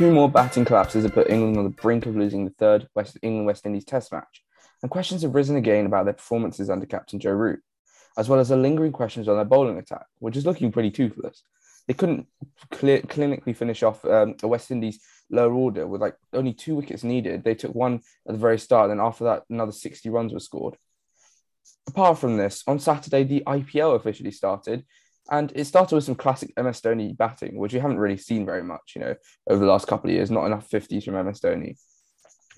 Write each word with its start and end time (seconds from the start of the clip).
Two 0.00 0.12
more 0.12 0.30
batting 0.30 0.64
collapses 0.64 1.04
have 1.04 1.12
put 1.12 1.28
England 1.28 1.58
on 1.58 1.64
the 1.64 1.68
brink 1.68 2.06
of 2.06 2.16
losing 2.16 2.46
the 2.46 2.52
third 2.52 2.88
West 2.94 3.18
England 3.20 3.44
West 3.44 3.66
Indies 3.66 3.84
Test 3.84 4.10
match, 4.10 4.42
and 4.80 4.90
questions 4.90 5.20
have 5.20 5.34
risen 5.34 5.56
again 5.56 5.84
about 5.84 6.06
their 6.06 6.14
performances 6.14 6.70
under 6.70 6.86
captain 6.86 7.20
Joe 7.20 7.32
Root, 7.32 7.60
as 8.16 8.26
well 8.26 8.40
as 8.40 8.48
the 8.48 8.56
lingering 8.56 8.92
questions 8.92 9.28
on 9.28 9.36
their 9.36 9.44
bowling 9.44 9.76
attack, 9.76 10.06
which 10.18 10.38
is 10.38 10.46
looking 10.46 10.72
pretty 10.72 10.90
toothless. 10.90 11.42
They 11.86 11.92
couldn't 11.92 12.28
clear, 12.70 13.02
clinically 13.02 13.54
finish 13.54 13.82
off 13.82 14.02
um, 14.06 14.36
the 14.40 14.48
West 14.48 14.70
Indies 14.70 15.00
lower 15.28 15.52
order 15.52 15.86
with 15.86 16.00
like 16.00 16.16
only 16.32 16.54
two 16.54 16.76
wickets 16.76 17.04
needed. 17.04 17.44
They 17.44 17.54
took 17.54 17.74
one 17.74 18.00
at 18.26 18.32
the 18.32 18.38
very 18.38 18.58
start, 18.58 18.90
and 18.90 19.02
after 19.02 19.24
that, 19.24 19.42
another 19.50 19.72
60 19.72 20.08
runs 20.08 20.32
were 20.32 20.40
scored. 20.40 20.78
Apart 21.86 22.18
from 22.18 22.38
this, 22.38 22.64
on 22.66 22.78
Saturday, 22.78 23.24
the 23.24 23.42
IPL 23.46 23.96
officially 23.96 24.30
started, 24.30 24.86
and 25.30 25.52
it 25.54 25.64
started 25.64 25.94
with 25.94 26.04
some 26.04 26.16
classic 26.16 26.52
MS 26.56 26.80
Dhoni 26.80 27.16
batting, 27.16 27.56
which 27.56 27.72
we 27.72 27.78
haven't 27.78 27.98
really 27.98 28.16
seen 28.16 28.44
very 28.44 28.64
much, 28.64 28.92
you 28.96 29.00
know, 29.00 29.14
over 29.48 29.64
the 29.64 29.70
last 29.70 29.86
couple 29.86 30.10
of 30.10 30.14
years. 30.14 30.30
Not 30.30 30.46
enough 30.46 30.68
50s 30.68 31.04
from 31.04 31.14
MS 31.24 31.40
Dhoni. 31.40 31.76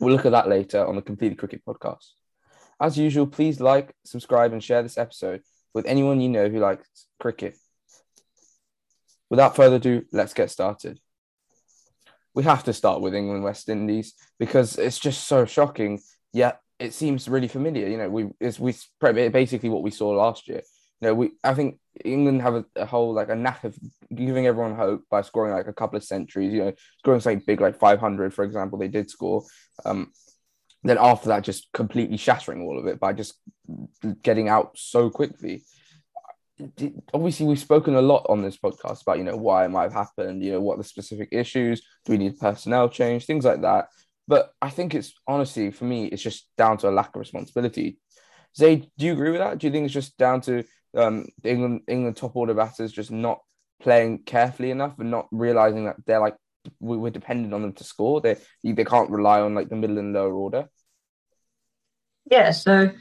We'll 0.00 0.14
look 0.14 0.24
at 0.24 0.32
that 0.32 0.48
later 0.48 0.84
on 0.86 0.96
the 0.96 1.02
Completely 1.02 1.36
Cricket 1.36 1.62
podcast. 1.66 2.06
As 2.80 2.96
usual, 2.96 3.26
please 3.26 3.60
like, 3.60 3.94
subscribe, 4.04 4.52
and 4.52 4.64
share 4.64 4.82
this 4.82 4.96
episode 4.96 5.42
with 5.74 5.86
anyone 5.86 6.20
you 6.20 6.30
know 6.30 6.48
who 6.48 6.58
likes 6.60 7.06
cricket. 7.20 7.56
Without 9.28 9.54
further 9.54 9.76
ado, 9.76 10.04
let's 10.10 10.34
get 10.34 10.50
started. 10.50 10.98
We 12.34 12.44
have 12.44 12.64
to 12.64 12.72
start 12.72 13.02
with 13.02 13.14
England 13.14 13.44
West 13.44 13.68
Indies 13.68 14.14
because 14.38 14.78
it's 14.78 14.98
just 14.98 15.28
so 15.28 15.44
shocking, 15.44 16.00
yet 16.32 16.60
it 16.78 16.94
seems 16.94 17.28
really 17.28 17.48
familiar. 17.48 17.86
You 17.86 17.98
know, 17.98 18.08
we 18.08 18.30
it's 18.40 18.58
we 18.58 18.74
basically 19.00 19.68
what 19.68 19.82
we 19.82 19.90
saw 19.90 20.08
last 20.10 20.48
year. 20.48 20.62
Know, 21.02 21.14
we 21.14 21.32
I 21.42 21.52
think 21.54 21.78
England 22.04 22.42
have 22.42 22.54
a, 22.54 22.64
a, 22.76 22.86
whole 22.86 23.12
like 23.12 23.28
a 23.28 23.34
knack 23.34 23.64
of 23.64 23.76
giving 24.14 24.46
everyone 24.46 24.76
hope 24.76 25.02
by 25.10 25.22
scoring 25.22 25.52
like 25.52 25.66
a 25.66 25.72
couple 25.72 25.96
of 25.96 26.04
centuries. 26.04 26.52
You 26.52 26.64
know, 26.64 26.72
scoring 27.00 27.20
something 27.20 27.42
big 27.44 27.60
like 27.60 27.78
500, 27.78 28.32
for 28.32 28.44
example, 28.44 28.78
they 28.78 28.86
did 28.86 29.10
score. 29.10 29.44
Um, 29.84 30.12
then 30.84 30.98
after 31.00 31.28
that, 31.28 31.42
just 31.42 31.72
completely 31.72 32.16
shattering 32.16 32.62
all 32.62 32.78
of 32.78 32.86
it 32.86 33.00
by 33.00 33.12
just 33.12 33.34
getting 34.22 34.48
out 34.48 34.78
so 34.78 35.10
quickly. 35.10 35.64
Obviously, 37.12 37.46
we've 37.46 37.58
spoken 37.58 37.96
a 37.96 38.02
lot 38.02 38.24
on 38.28 38.42
this 38.42 38.56
podcast 38.56 39.02
about 39.02 39.18
you 39.18 39.24
know 39.24 39.36
why 39.36 39.64
it 39.64 39.70
might 39.70 39.84
have 39.84 39.92
happened. 39.92 40.44
You 40.44 40.52
know, 40.52 40.60
what 40.60 40.78
the 40.78 40.84
specific 40.84 41.30
issues? 41.32 41.82
Do 42.04 42.12
we 42.12 42.18
need 42.18 42.38
personnel 42.38 42.88
change? 42.88 43.26
Things 43.26 43.44
like 43.44 43.62
that. 43.62 43.88
But 44.28 44.52
I 44.62 44.70
think 44.70 44.94
it's 44.94 45.14
honestly 45.26 45.72
for 45.72 45.84
me, 45.84 46.06
it's 46.06 46.22
just 46.22 46.48
down 46.56 46.78
to 46.78 46.88
a 46.88 46.90
lack 46.90 47.08
of 47.08 47.20
responsibility. 47.20 47.98
Zay, 48.56 48.88
do 48.98 49.06
you 49.06 49.12
agree 49.14 49.30
with 49.30 49.40
that? 49.40 49.58
Do 49.58 49.66
you 49.66 49.72
think 49.72 49.86
it's 49.86 49.94
just 49.94 50.16
down 50.16 50.40
to 50.42 50.62
um, 50.94 51.26
England 51.44 51.82
England 51.88 52.16
top 52.16 52.36
order 52.36 52.54
batters 52.54 52.92
just 52.92 53.10
not 53.10 53.40
playing 53.80 54.18
carefully 54.24 54.70
enough 54.70 54.98
and 54.98 55.10
not 55.10 55.26
realizing 55.32 55.86
that 55.86 55.96
they're 56.06 56.20
like 56.20 56.36
we're 56.80 57.10
dependent 57.10 57.52
on 57.52 57.62
them 57.62 57.72
to 57.74 57.84
score. 57.84 58.20
They 58.20 58.36
they 58.62 58.84
can't 58.84 59.10
rely 59.10 59.40
on 59.40 59.54
like 59.54 59.68
the 59.68 59.76
middle 59.76 59.98
and 59.98 60.12
lower 60.12 60.34
order. 60.34 60.68
Yeah, 62.30 62.52
so 62.52 62.92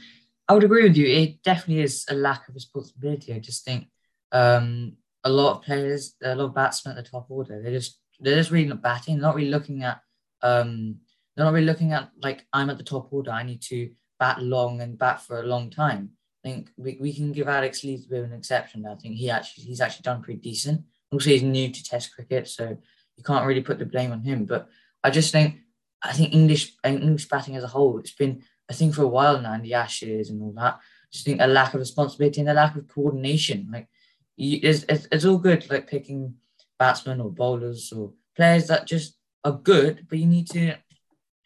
I 0.48 0.54
would 0.54 0.64
agree 0.64 0.82
with 0.82 0.96
you. 0.96 1.06
It 1.06 1.42
definitely 1.42 1.82
is 1.82 2.04
a 2.08 2.14
lack 2.14 2.48
of 2.48 2.54
responsibility. 2.54 3.32
I 3.32 3.38
just 3.38 3.64
think 3.64 3.86
um, 4.32 4.96
a 5.22 5.30
lot 5.30 5.56
of 5.56 5.62
players, 5.62 6.16
a 6.22 6.34
lot 6.34 6.46
of 6.46 6.54
batsmen 6.54 6.96
at 6.96 7.04
the 7.04 7.10
top 7.10 7.26
order, 7.30 7.62
they're 7.62 7.72
just 7.72 7.98
they're 8.20 8.36
just 8.36 8.50
really 8.50 8.68
not 8.68 8.82
batting, 8.82 9.16
They're 9.16 9.22
not 9.22 9.34
really 9.34 9.50
looking 9.50 9.82
at 9.82 10.00
um, 10.42 10.96
they're 11.36 11.44
not 11.44 11.54
really 11.54 11.66
looking 11.66 11.92
at 11.92 12.10
like 12.20 12.44
I'm 12.52 12.70
at 12.70 12.78
the 12.78 12.84
top 12.84 13.12
order. 13.12 13.30
I 13.30 13.42
need 13.42 13.62
to 13.62 13.90
bat 14.18 14.42
long 14.42 14.80
and 14.80 14.98
bat 14.98 15.20
for 15.22 15.40
a 15.40 15.46
long 15.46 15.70
time. 15.70 16.10
I 16.44 16.48
think 16.48 16.70
we, 16.76 16.98
we 17.00 17.12
can 17.12 17.32
give 17.32 17.48
Alex 17.48 17.84
Lees 17.84 18.06
a 18.06 18.08
bit 18.08 18.24
of 18.24 18.30
an 18.30 18.36
exception. 18.36 18.86
I 18.86 18.96
think 18.96 19.16
he 19.16 19.30
actually 19.30 19.64
he's 19.64 19.80
actually 19.80 20.02
done 20.02 20.22
pretty 20.22 20.40
decent. 20.40 20.82
Also, 21.12 21.30
he's 21.30 21.42
new 21.42 21.70
to 21.70 21.84
Test 21.84 22.14
cricket, 22.14 22.48
so 22.48 22.76
you 23.16 23.24
can't 23.24 23.46
really 23.46 23.60
put 23.60 23.78
the 23.78 23.86
blame 23.86 24.12
on 24.12 24.22
him. 24.22 24.44
But 24.44 24.68
I 25.04 25.10
just 25.10 25.30
think 25.30 25.58
I 26.02 26.12
think 26.12 26.34
English 26.34 26.74
English 26.84 27.28
batting 27.28 27.56
as 27.56 27.64
a 27.64 27.68
whole, 27.68 27.98
it's 27.98 28.12
been 28.12 28.42
I 28.68 28.72
think 28.72 28.94
for 28.94 29.02
a 29.02 29.08
while 29.08 29.40
now 29.40 29.52
in 29.54 29.62
the 29.62 29.74
Ashes 29.74 30.30
and 30.30 30.42
all 30.42 30.52
that. 30.52 30.74
I 30.74 31.08
just 31.12 31.24
think 31.24 31.40
a 31.40 31.46
lack 31.46 31.74
of 31.74 31.80
responsibility 31.80 32.40
and 32.40 32.50
a 32.50 32.54
lack 32.54 32.74
of 32.76 32.88
coordination. 32.88 33.68
Like 33.72 33.88
you, 34.36 34.58
it's, 34.62 34.84
it's, 34.88 35.06
it's 35.12 35.24
all 35.24 35.38
good 35.38 35.70
like 35.70 35.88
picking 35.88 36.34
batsmen 36.78 37.20
or 37.20 37.30
bowlers 37.30 37.92
or 37.92 38.12
players 38.34 38.66
that 38.68 38.86
just 38.86 39.16
are 39.44 39.52
good, 39.52 40.06
but 40.08 40.18
you 40.18 40.26
need 40.26 40.48
to 40.48 40.74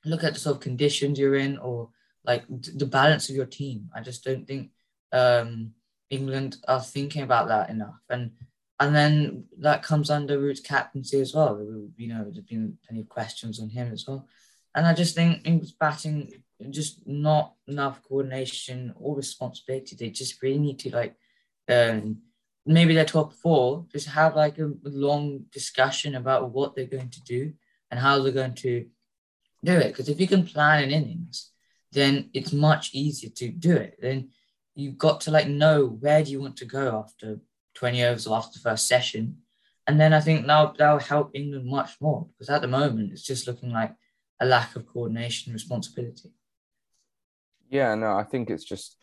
look 0.04 0.24
at 0.24 0.34
the 0.34 0.40
sort 0.40 0.56
of 0.56 0.62
conditions 0.62 1.18
you're 1.18 1.34
in 1.34 1.58
or 1.58 1.90
like 2.24 2.44
the 2.48 2.86
balance 2.86 3.28
of 3.28 3.36
your 3.36 3.46
team. 3.46 3.90
I 3.94 4.00
just 4.00 4.24
don't 4.24 4.46
think 4.46 4.70
um, 5.12 5.72
England 6.10 6.56
are 6.68 6.80
thinking 6.80 7.22
about 7.22 7.48
that 7.48 7.70
enough. 7.70 8.00
And 8.08 8.32
and 8.78 8.94
then 8.94 9.44
that 9.60 9.82
comes 9.82 10.10
under 10.10 10.38
Root's 10.38 10.60
captaincy 10.60 11.18
as 11.20 11.34
well. 11.34 11.58
You 11.96 12.08
know, 12.08 12.24
there's 12.24 12.44
been 12.44 12.76
plenty 12.86 13.00
of 13.02 13.08
questions 13.08 13.58
on 13.58 13.70
him 13.70 13.90
as 13.90 14.06
well. 14.06 14.28
And 14.74 14.86
I 14.86 14.92
just 14.92 15.14
think 15.14 15.46
England's 15.46 15.72
batting 15.72 16.30
just 16.70 17.06
not 17.06 17.54
enough 17.66 18.02
coordination 18.02 18.94
or 18.96 19.16
responsibility. 19.16 19.96
They 19.96 20.10
just 20.10 20.42
really 20.42 20.58
need 20.58 20.78
to 20.80 20.94
like 20.94 21.14
um, 21.68 22.18
maybe 22.66 22.94
their 22.94 23.04
top 23.04 23.32
four 23.32 23.86
just 23.92 24.08
have 24.08 24.36
like 24.36 24.58
a 24.58 24.72
long 24.82 25.44
discussion 25.52 26.14
about 26.14 26.50
what 26.50 26.74
they're 26.74 26.86
going 26.86 27.10
to 27.10 27.22
do 27.22 27.52
and 27.90 27.98
how 27.98 28.20
they're 28.20 28.32
going 28.32 28.54
to 28.54 28.86
do 29.64 29.72
it. 29.72 29.88
Because 29.88 30.08
if 30.08 30.20
you 30.20 30.26
can 30.26 30.44
plan 30.44 30.84
an 30.84 30.90
innings, 30.90 31.50
then 31.92 32.30
it's 32.34 32.52
much 32.52 32.90
easier 32.92 33.30
to 33.30 33.48
do 33.48 33.74
it. 33.76 33.96
Then 34.00 34.30
you've 34.76 34.98
got 34.98 35.22
to 35.22 35.31
like 35.31 35.48
know 35.48 35.87
where 35.87 36.22
do 36.22 36.31
you 36.31 36.41
want 36.41 36.56
to 36.59 36.64
go 36.64 37.03
after 37.04 37.41
20 37.75 38.04
overs 38.04 38.26
or 38.26 38.37
after 38.37 38.59
the 38.59 38.62
first 38.62 38.87
session. 38.87 39.38
And 39.87 40.00
then 40.00 40.12
I 40.12 40.20
think 40.20 40.47
now 40.47 40.75
that'll 40.76 40.98
help 40.98 41.31
England 41.34 41.66
much 41.66 42.00
more 42.00 42.26
because 42.32 42.50
at 42.50 42.60
the 42.60 42.69
moment 42.69 43.12
it's 43.12 43.22
just 43.22 43.47
looking 43.47 43.72
like 43.72 43.94
a 44.41 44.47
lack 44.47 44.76
of 44.76 44.86
coordination 44.86 45.53
responsibility. 45.53 46.31
Yeah, 47.70 47.94
no, 47.94 48.16
I 48.16 48.25
think 48.25 48.50
it's 48.50 48.65
just 48.65 48.97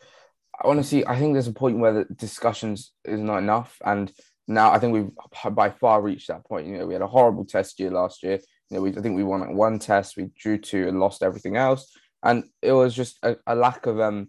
honestly, 0.62 1.06
I 1.06 1.18
think 1.18 1.32
there's 1.32 1.48
a 1.48 1.52
point 1.52 1.78
where 1.78 1.92
the 1.92 2.14
discussions 2.14 2.92
is 3.04 3.20
not 3.20 3.38
enough. 3.38 3.76
And 3.84 4.12
now 4.46 4.72
I 4.72 4.78
think 4.78 4.92
we've 4.92 5.10
by 5.54 5.70
far 5.70 6.02
reached 6.02 6.28
that 6.28 6.44
point. 6.44 6.66
You 6.66 6.78
know, 6.78 6.86
we 6.86 6.94
had 6.94 7.02
a 7.02 7.06
horrible 7.06 7.44
test 7.44 7.80
year 7.80 7.90
last 7.90 8.22
year. 8.22 8.38
You 8.70 8.76
know, 8.76 8.82
we 8.82 8.90
I 8.90 9.00
think 9.00 9.16
we 9.16 9.24
won 9.24 9.56
one 9.56 9.78
test, 9.78 10.16
we 10.16 10.30
drew 10.38 10.58
two 10.58 10.86
and 10.86 11.00
lost 11.00 11.22
everything 11.22 11.56
else. 11.56 11.96
And 12.22 12.44
it 12.62 12.72
was 12.72 12.94
just 12.94 13.18
a, 13.22 13.36
a 13.46 13.54
lack 13.54 13.86
of 13.86 14.00
um 14.00 14.28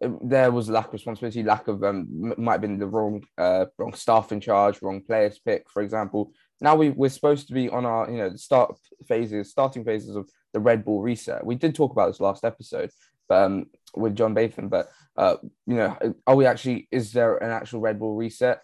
there 0.00 0.50
was 0.50 0.70
lack 0.70 0.86
of 0.88 0.94
responsibility, 0.94 1.42
lack 1.42 1.68
of 1.68 1.82
um, 1.84 2.34
might 2.38 2.52
have 2.52 2.60
been 2.62 2.78
the 2.78 2.86
wrong 2.86 3.22
uh, 3.36 3.66
wrong 3.78 3.92
staff 3.94 4.32
in 4.32 4.40
charge, 4.40 4.80
wrong 4.82 5.02
players 5.02 5.38
pick, 5.38 5.68
for 5.70 5.82
example. 5.82 6.32
Now 6.60 6.74
we 6.74 6.90
we're 6.90 7.10
supposed 7.10 7.48
to 7.48 7.54
be 7.54 7.68
on 7.68 7.84
our 7.84 8.10
you 8.10 8.16
know 8.16 8.34
start 8.36 8.78
phases, 9.06 9.50
starting 9.50 9.84
phases 9.84 10.16
of 10.16 10.28
the 10.52 10.60
Red 10.60 10.84
Ball 10.84 11.02
reset. 11.02 11.44
We 11.44 11.54
did 11.54 11.74
talk 11.74 11.92
about 11.92 12.08
this 12.08 12.20
last 12.20 12.44
episode, 12.44 12.90
um, 13.30 13.66
with 13.94 14.16
John 14.16 14.34
Bathan, 14.34 14.68
but 14.68 14.90
uh, 15.16 15.36
you 15.66 15.76
know, 15.76 15.96
are 16.26 16.36
we 16.36 16.46
actually? 16.46 16.88
Is 16.90 17.12
there 17.12 17.36
an 17.36 17.50
actual 17.50 17.80
Red 17.80 17.98
Ball 17.98 18.14
reset? 18.14 18.60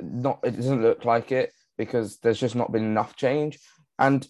Not, 0.00 0.40
it 0.44 0.56
doesn't 0.56 0.82
look 0.82 1.04
like 1.04 1.32
it 1.32 1.52
because 1.76 2.18
there's 2.18 2.40
just 2.40 2.54
not 2.54 2.72
been 2.72 2.84
enough 2.84 3.16
change, 3.16 3.58
and 3.98 4.26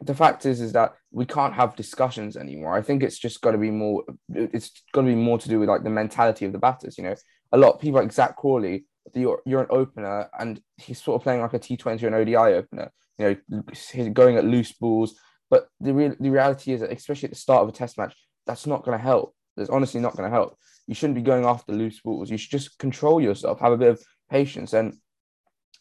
the 0.00 0.14
fact 0.14 0.46
is 0.46 0.60
is 0.60 0.72
that 0.72 0.94
we 1.10 1.26
can't 1.26 1.54
have 1.54 1.76
discussions 1.76 2.36
anymore. 2.36 2.74
I 2.74 2.82
think 2.82 3.02
it's 3.02 3.18
just 3.18 3.40
got 3.40 3.52
to 3.52 3.58
be 3.58 3.70
more. 3.70 4.02
It's 4.34 4.70
got 4.92 5.02
to 5.02 5.06
be 5.06 5.14
more 5.14 5.38
to 5.38 5.48
do 5.48 5.60
with 5.60 5.68
like 5.68 5.84
the 5.84 5.90
mentality 5.90 6.44
of 6.44 6.52
the 6.52 6.58
batters. 6.58 6.96
You 6.98 7.04
know, 7.04 7.14
a 7.52 7.58
lot 7.58 7.74
of 7.74 7.80
people 7.80 8.00
like 8.00 8.12
Zak 8.12 8.36
Crawley. 8.36 8.86
You're, 9.14 9.42
you're 9.44 9.62
an 9.62 9.66
opener, 9.70 10.30
and 10.38 10.60
he's 10.76 11.02
sort 11.02 11.20
of 11.20 11.24
playing 11.24 11.40
like 11.40 11.54
a 11.54 11.58
T20 11.58 12.02
or 12.04 12.06
an 12.06 12.14
ODI 12.14 12.36
opener. 12.36 12.92
You 13.18 13.36
know, 13.50 13.62
he's 13.92 14.08
going 14.10 14.36
at 14.36 14.44
loose 14.44 14.72
balls. 14.72 15.16
But 15.50 15.68
the 15.80 15.92
real 15.92 16.14
the 16.18 16.30
reality 16.30 16.72
is 16.72 16.80
that, 16.80 16.92
especially 16.92 17.26
at 17.26 17.32
the 17.32 17.36
start 17.36 17.62
of 17.62 17.68
a 17.68 17.72
Test 17.72 17.98
match, 17.98 18.16
that's 18.46 18.66
not 18.66 18.84
going 18.84 18.96
to 18.96 19.02
help. 19.02 19.34
That's 19.56 19.70
honestly 19.70 20.00
not 20.00 20.16
going 20.16 20.30
to 20.30 20.34
help. 20.34 20.56
You 20.86 20.94
shouldn't 20.94 21.16
be 21.16 21.22
going 21.22 21.44
after 21.44 21.72
loose 21.72 22.00
balls. 22.00 22.30
You 22.30 22.38
should 22.38 22.50
just 22.50 22.78
control 22.78 23.20
yourself, 23.20 23.60
have 23.60 23.72
a 23.72 23.76
bit 23.76 23.90
of 23.90 24.02
patience, 24.30 24.72
and 24.72 24.94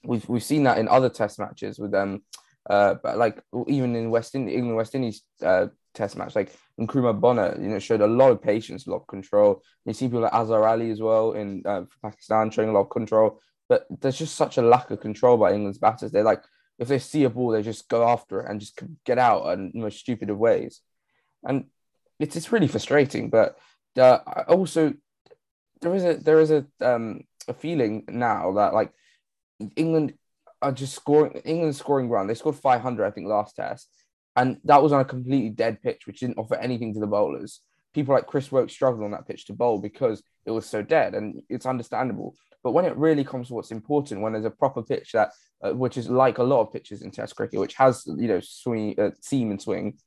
we've 0.03 0.27
we've 0.27 0.43
seen 0.43 0.63
that 0.63 0.77
in 0.77 0.87
other 0.87 1.09
Test 1.09 1.39
matches 1.39 1.79
with. 1.79 1.93
Um, 1.93 2.23
uh, 2.69 2.95
but 3.01 3.17
like 3.17 3.41
even 3.67 3.95
in 3.95 4.11
West 4.11 4.35
Indies, 4.35 4.55
England 4.55 4.77
West 4.77 4.95
Indies 4.95 5.23
uh, 5.43 5.67
Test 5.93 6.17
match, 6.17 6.35
like 6.35 6.55
Nkrumah 6.79 7.19
Bonner, 7.19 7.57
you 7.59 7.67
know, 7.67 7.79
showed 7.79 8.01
a 8.01 8.07
lot 8.07 8.31
of 8.31 8.41
patience, 8.41 8.87
a 8.87 8.91
lot 8.91 9.01
of 9.01 9.07
control. 9.07 9.61
You 9.85 9.93
see 9.93 10.07
people 10.07 10.21
like 10.21 10.33
Azhar 10.33 10.65
Ali 10.65 10.89
as 10.91 11.01
well 11.01 11.33
in 11.33 11.63
uh, 11.65 11.83
Pakistan 12.01 12.49
showing 12.49 12.69
a 12.69 12.71
lot 12.71 12.81
of 12.81 12.89
control, 12.89 13.41
but 13.67 13.87
there's 13.99 14.17
just 14.17 14.35
such 14.35 14.57
a 14.57 14.61
lack 14.61 14.89
of 14.91 15.01
control 15.01 15.37
by 15.37 15.53
England's 15.53 15.79
batters. 15.79 16.11
They're 16.11 16.23
like, 16.23 16.43
if 16.79 16.87
they 16.87 16.99
see 16.99 17.25
a 17.25 17.29
ball, 17.29 17.51
they 17.51 17.61
just 17.61 17.89
go 17.89 18.07
after 18.07 18.41
it 18.41 18.49
and 18.49 18.59
just 18.59 18.79
get 19.05 19.17
out 19.17 19.51
in 19.53 19.71
the 19.73 19.79
most 19.81 19.99
stupid 19.99 20.29
of 20.29 20.37
ways, 20.37 20.81
and 21.43 21.65
it's 22.19 22.35
it's 22.35 22.51
really 22.51 22.67
frustrating. 22.67 23.29
But 23.29 23.57
uh, 23.97 24.19
also, 24.47 24.93
there 25.81 25.93
is 25.93 26.03
a 26.03 26.13
there 26.15 26.39
is 26.39 26.51
a 26.51 26.65
um 26.79 27.21
a 27.47 27.53
feeling 27.53 28.05
now 28.07 28.53
that 28.53 28.73
like 28.73 28.93
England 29.75 30.13
are 30.61 30.71
just 30.71 30.95
scoring. 30.95 31.41
England 31.45 31.75
scoring 31.75 32.09
run. 32.09 32.27
They 32.27 32.33
scored 32.33 32.55
500, 32.55 33.05
I 33.05 33.11
think, 33.11 33.27
last 33.27 33.55
test, 33.55 33.89
and 34.35 34.57
that 34.65 34.81
was 34.81 34.91
on 34.91 35.01
a 35.01 35.05
completely 35.05 35.49
dead 35.49 35.81
pitch, 35.81 36.07
which 36.07 36.19
didn't 36.19 36.37
offer 36.37 36.55
anything 36.55 36.93
to 36.93 36.99
the 36.99 37.07
bowlers. 37.07 37.61
people 37.93 38.15
like 38.15 38.27
Chris 38.27 38.51
Woakes 38.51 38.73
struggled 38.73 39.03
on 39.03 39.11
that 39.11 39.27
pitch 39.27 39.45
to 39.45 39.53
bowl 39.53 39.79
because 39.79 40.23
it 40.45 40.51
was 40.51 40.65
so 40.65 40.81
dead, 40.81 41.15
and 41.15 41.41
it's 41.49 41.65
understandable. 41.65 42.35
But 42.63 42.71
when 42.71 42.85
it 42.85 42.95
really 42.95 43.23
comes 43.23 43.47
to 43.47 43.55
what's 43.55 43.71
important, 43.71 44.21
when 44.21 44.33
there's 44.33 44.45
a 44.45 44.51
proper 44.51 44.83
pitch 44.83 45.13
that, 45.13 45.31
uh, 45.63 45.71
which 45.71 45.97
is 45.97 46.09
like 46.09 46.37
a 46.37 46.43
lot 46.43 46.61
of 46.61 46.71
pitches 46.71 47.01
in 47.01 47.11
Test 47.11 47.35
cricket, 47.35 47.59
which 47.59 47.75
has 47.75 48.03
you 48.05 48.27
know 48.27 48.39
swing, 48.41 48.99
uh, 48.99 49.11
seam 49.21 49.51
and 49.51 49.61
swing, 49.61 49.97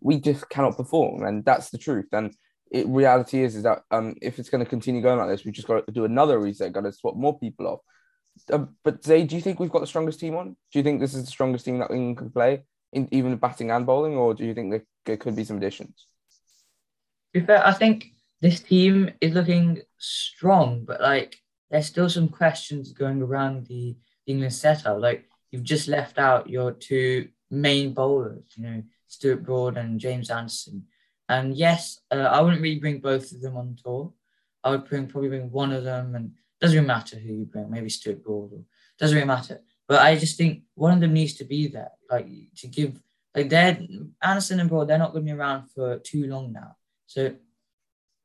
we 0.00 0.20
just 0.20 0.48
cannot 0.48 0.76
perform, 0.76 1.24
and 1.24 1.44
that's 1.44 1.70
the 1.70 1.78
truth. 1.78 2.08
And 2.12 2.34
it 2.70 2.86
reality 2.88 3.42
is 3.42 3.54
is 3.54 3.62
that 3.64 3.82
um, 3.90 4.14
if 4.22 4.38
it's 4.38 4.48
going 4.48 4.64
to 4.64 4.68
continue 4.68 5.02
going 5.02 5.18
like 5.18 5.28
this, 5.28 5.44
we've 5.44 5.54
just 5.54 5.68
got 5.68 5.86
to 5.86 5.92
do 5.92 6.04
another 6.04 6.40
reset, 6.40 6.72
got 6.72 6.82
to 6.82 6.92
swap 6.92 7.16
more 7.16 7.38
people 7.38 7.66
off. 7.66 7.80
Uh, 8.50 8.66
but 8.82 9.04
Zay, 9.04 9.24
do 9.24 9.36
you 9.36 9.42
think 9.42 9.60
we've 9.60 9.70
got 9.70 9.80
the 9.80 9.86
strongest 9.86 10.20
team 10.20 10.34
on? 10.34 10.56
Do 10.72 10.78
you 10.78 10.82
think 10.82 11.00
this 11.00 11.14
is 11.14 11.24
the 11.24 11.30
strongest 11.30 11.64
team 11.64 11.78
that 11.78 11.90
England 11.90 12.18
can 12.18 12.30
play, 12.30 12.64
in 12.92 13.08
even 13.10 13.36
batting 13.36 13.70
and 13.70 13.86
bowling, 13.86 14.14
or 14.14 14.34
do 14.34 14.44
you 14.44 14.54
think 14.54 14.70
there, 14.70 14.84
there 15.06 15.16
could 15.16 15.36
be 15.36 15.44
some 15.44 15.56
additions? 15.58 16.06
To 17.34 17.40
be 17.40 17.46
fair, 17.46 17.66
I 17.66 17.72
think 17.72 18.12
this 18.40 18.60
team 18.60 19.10
is 19.20 19.34
looking 19.34 19.82
strong, 19.98 20.84
but 20.84 21.00
like 21.00 21.36
there's 21.70 21.86
still 21.86 22.10
some 22.10 22.28
questions 22.28 22.92
going 22.92 23.22
around 23.22 23.66
the 23.66 23.96
England 24.26 24.52
setup. 24.52 25.00
Like 25.00 25.28
you've 25.50 25.62
just 25.62 25.88
left 25.88 26.18
out 26.18 26.50
your 26.50 26.72
two 26.72 27.28
main 27.50 27.94
bowlers, 27.94 28.44
you 28.56 28.64
know, 28.64 28.82
Stuart 29.06 29.44
Broad 29.44 29.76
and 29.76 30.00
James 30.00 30.30
Anderson. 30.30 30.84
And 31.28 31.54
yes, 31.54 32.00
uh, 32.10 32.16
I 32.16 32.40
wouldn't 32.40 32.60
really 32.60 32.80
bring 32.80 32.98
both 32.98 33.32
of 33.32 33.40
them 33.40 33.56
on 33.56 33.76
tour. 33.82 34.12
I 34.64 34.70
would 34.70 34.88
bring 34.88 35.06
probably 35.06 35.30
bring 35.30 35.50
one 35.50 35.72
of 35.72 35.84
them, 35.84 36.14
and 36.14 36.32
doesn't 36.62 36.76
really 36.76 36.86
matter 36.86 37.16
who 37.18 37.34
you 37.34 37.44
bring. 37.44 37.70
Maybe 37.70 37.90
Stuart 37.90 38.24
Broad, 38.24 38.52
or, 38.52 38.62
doesn't 38.98 39.16
really 39.16 39.26
matter. 39.26 39.60
But 39.88 40.00
I 40.00 40.16
just 40.16 40.38
think 40.38 40.62
one 40.74 40.92
of 40.92 41.00
them 41.00 41.12
needs 41.12 41.34
to 41.34 41.44
be 41.44 41.66
there, 41.66 41.90
like 42.10 42.26
to 42.58 42.68
give. 42.68 42.98
Like 43.34 43.48
they're 43.48 43.78
Anderson 44.22 44.60
and 44.60 44.68
Broad, 44.68 44.88
they're 44.88 44.98
not 44.98 45.12
going 45.12 45.26
to 45.26 45.32
be 45.32 45.38
around 45.38 45.68
for 45.70 45.98
too 45.98 46.26
long 46.26 46.52
now. 46.52 46.76
So 47.06 47.34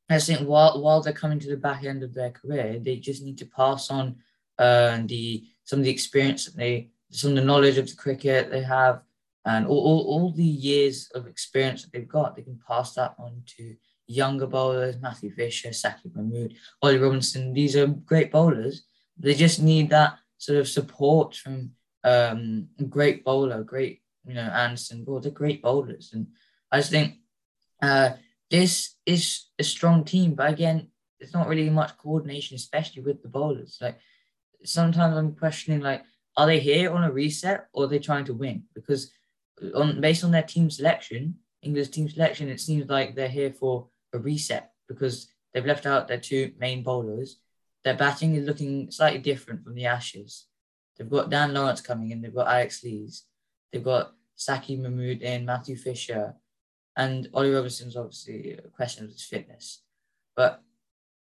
I 0.09 0.19
think 0.19 0.41
while 0.41 0.81
while 0.81 1.01
they're 1.01 1.13
coming 1.13 1.39
to 1.39 1.49
the 1.49 1.57
back 1.57 1.83
end 1.83 2.03
of 2.03 2.13
their 2.13 2.31
career, 2.31 2.79
they 2.79 2.97
just 2.97 3.23
need 3.23 3.37
to 3.39 3.45
pass 3.45 3.89
on 3.89 4.17
uh, 4.59 4.99
the 5.05 5.43
some 5.63 5.79
of 5.79 5.85
the 5.85 5.91
experience 5.91 6.45
that 6.45 6.55
they, 6.55 6.91
some 7.09 7.31
of 7.31 7.37
the 7.37 7.43
knowledge 7.43 7.77
of 7.77 7.89
the 7.89 7.95
cricket 7.95 8.51
they 8.51 8.61
have, 8.61 9.01
and 9.45 9.65
all, 9.65 9.79
all, 9.79 10.01
all 10.07 10.31
the 10.31 10.43
years 10.43 11.09
of 11.15 11.25
experience 11.25 11.81
that 11.81 11.91
they've 11.91 12.07
got, 12.07 12.35
they 12.35 12.43
can 12.43 12.59
pass 12.67 12.93
that 12.93 13.15
on 13.17 13.41
to 13.57 13.75
younger 14.07 14.47
bowlers, 14.47 14.95
Matthew 15.01 15.31
Fisher, 15.31 15.69
Saqib 15.69 16.15
Mahmood, 16.15 16.55
Ollie 16.81 16.97
Robinson. 16.97 17.53
These 17.53 17.75
are 17.75 17.87
great 17.87 18.31
bowlers. 18.31 18.83
They 19.17 19.33
just 19.33 19.61
need 19.61 19.89
that 19.89 20.17
sort 20.37 20.59
of 20.59 20.67
support 20.67 21.35
from 21.35 21.71
um, 22.03 22.69
great 22.89 23.23
bowler, 23.23 23.63
great, 23.63 24.01
you 24.25 24.33
know, 24.33 24.41
Anderson. 24.41 25.03
Well, 25.05 25.19
they're 25.19 25.31
great 25.31 25.61
bowlers. 25.61 26.11
And 26.13 26.27
I 26.71 26.77
just 26.77 26.91
think 26.91 27.15
uh, 27.81 28.11
this 28.49 28.95
is 29.05 29.45
a 29.59 29.63
strong 29.63 30.05
team. 30.05 30.35
But 30.35 30.51
again, 30.51 30.87
it's 31.19 31.33
not 31.33 31.47
really 31.47 31.69
much 31.69 31.97
coordination, 31.97 32.55
especially 32.55 33.01
with 33.01 33.21
the 33.21 33.29
bowlers. 33.29 33.77
Like 33.81 33.97
sometimes 34.63 35.17
I'm 35.17 35.35
questioning, 35.35 35.81
like, 35.81 36.03
are 36.35 36.45
they 36.45 36.59
here 36.59 36.91
on 36.91 37.03
a 37.03 37.11
reset 37.11 37.67
or 37.73 37.85
are 37.85 37.87
they 37.87 37.99
trying 37.99 38.25
to 38.25 38.33
win? 38.33 38.63
Because 38.75 39.11
on 39.75 39.99
based 39.99 40.23
on 40.23 40.31
their 40.31 40.43
team 40.43 40.69
selection, 40.69 41.35
England's 41.63 41.89
team 41.89 42.07
selection, 42.07 42.47
it 42.49 42.61
seems 42.61 42.87
like 42.87 43.15
they're 43.15 43.27
here 43.27 43.51
for 43.51 43.87
a 44.17 44.19
reset 44.19 44.71
because 44.87 45.29
they've 45.53 45.65
left 45.65 45.85
out 45.85 46.07
their 46.07 46.19
two 46.19 46.51
main 46.59 46.83
bowlers. 46.83 47.39
Their 47.83 47.95
batting 47.95 48.35
is 48.35 48.45
looking 48.45 48.91
slightly 48.91 49.19
different 49.19 49.63
from 49.63 49.75
the 49.75 49.85
Ashes. 49.85 50.47
They've 50.97 51.09
got 51.09 51.29
Dan 51.29 51.53
Lawrence 51.53 51.81
coming 51.81 52.11
in, 52.11 52.21
they've 52.21 52.33
got 52.33 52.47
Alex 52.47 52.83
Lees, 52.83 53.23
they've 53.71 53.83
got 53.83 54.13
Saqib 54.37 54.79
Mahmood 54.81 55.21
in, 55.21 55.45
Matthew 55.45 55.75
Fisher, 55.75 56.35
and 56.95 57.29
Ollie 57.33 57.51
Robinson's 57.51 57.95
obviously 57.95 58.53
a 58.53 58.69
question 58.69 59.05
of 59.05 59.11
his 59.11 59.23
fitness. 59.23 59.83
But 60.35 60.63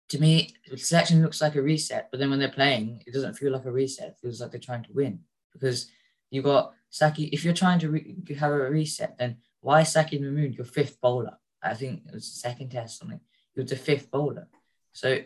to 0.09 0.19
me, 0.19 0.55
the 0.69 0.77
selection 0.77 1.23
looks 1.23 1.41
like 1.41 1.55
a 1.55 1.63
reset, 1.63 2.09
but 2.11 2.19
then 2.19 2.31
when 2.31 2.39
they're 2.39 2.49
playing, 2.49 3.03
it 3.07 3.13
doesn't 3.13 3.35
feel 3.35 3.53
like 3.53 3.67
a 3.67 3.73
reset. 3.73 4.09
It 4.09 4.19
feels 4.21 4.41
like 4.41 4.51
they're 4.51 4.61
trying 4.61 4.85
to 4.85 4.93
win 4.93 5.21
because 5.53 5.91
you've 6.31 6.45
got 6.45 6.73
Saqib, 6.91 7.29
if 7.33 7.45
you're 7.45 7.55
trying 7.55 7.79
to 7.81 7.91
re- 7.91 8.17
have 8.39 8.51
a 8.51 8.71
reset, 8.71 9.17
then 9.19 9.37
why 9.61 9.83
Saqib 9.83 10.21
Mahmood 10.23 10.55
your 10.55 10.65
fifth 10.65 11.01
bowler? 11.01 11.39
I 11.63 11.75
think 11.75 12.03
it 12.07 12.15
was 12.15 12.31
the 12.33 12.39
second 12.39 12.71
test 12.71 12.99
something. 12.99 13.21
He 13.55 13.61
was 13.61 13.71
the 13.71 13.77
fifth 13.77 14.11
bowler. 14.11 14.49
So 14.93 15.19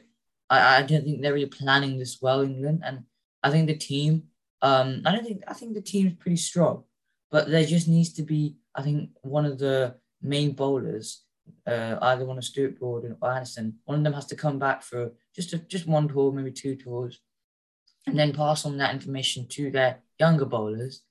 I, 0.51 0.79
I 0.79 0.83
don't 0.83 1.05
think 1.05 1.21
they're 1.21 1.33
really 1.33 1.47
planning 1.47 1.99
this 1.99 2.21
well, 2.21 2.43
England. 2.43 2.83
And 2.85 3.05
I 3.43 3.51
think 3.51 3.67
the 3.67 3.77
team, 3.77 4.25
um, 4.63 5.03
I 5.05 5.13
don't 5.13 5.25
think 5.25 5.43
I 5.47 5.55
think 5.55 5.75
the 5.75 5.83
team's 5.83 6.15
pretty 6.15 6.37
strong, 6.37 6.85
but 7.31 7.49
there 7.49 7.65
just 7.65 7.89
needs 7.89 8.13
to 8.15 8.23
be, 8.23 8.57
I 8.75 8.83
think, 8.83 9.11
one 9.23 9.45
of 9.45 9.59
the 9.59 9.97
main 10.23 10.53
bowlers, 10.53 11.23
uh, 11.67 11.97
either 12.01 12.25
one 12.25 12.39
of 12.39 12.45
Stuart 12.45 12.79
Broad 12.79 13.17
or 13.21 13.31
Anderson, 13.31 13.79
one 13.85 13.99
of 13.99 14.05
them 14.05 14.15
has 14.15 14.27
to 14.27 14.37
come 14.37 14.59
back 14.59 14.83
for 14.83 15.13
just 15.35 15.53
a, 15.53 15.59
just 15.59 15.87
one 15.87 16.09
tour, 16.09 16.33
maybe 16.33 16.51
two 16.51 16.77
tours, 16.77 17.21
and 18.07 18.19
then 18.19 18.33
pass 18.33 18.65
on 18.65 18.79
that 18.79 18.95
information 18.95 19.47
to 19.49 19.71
their 19.71 19.99
younger 20.19 20.47
bowlers 20.47 21.03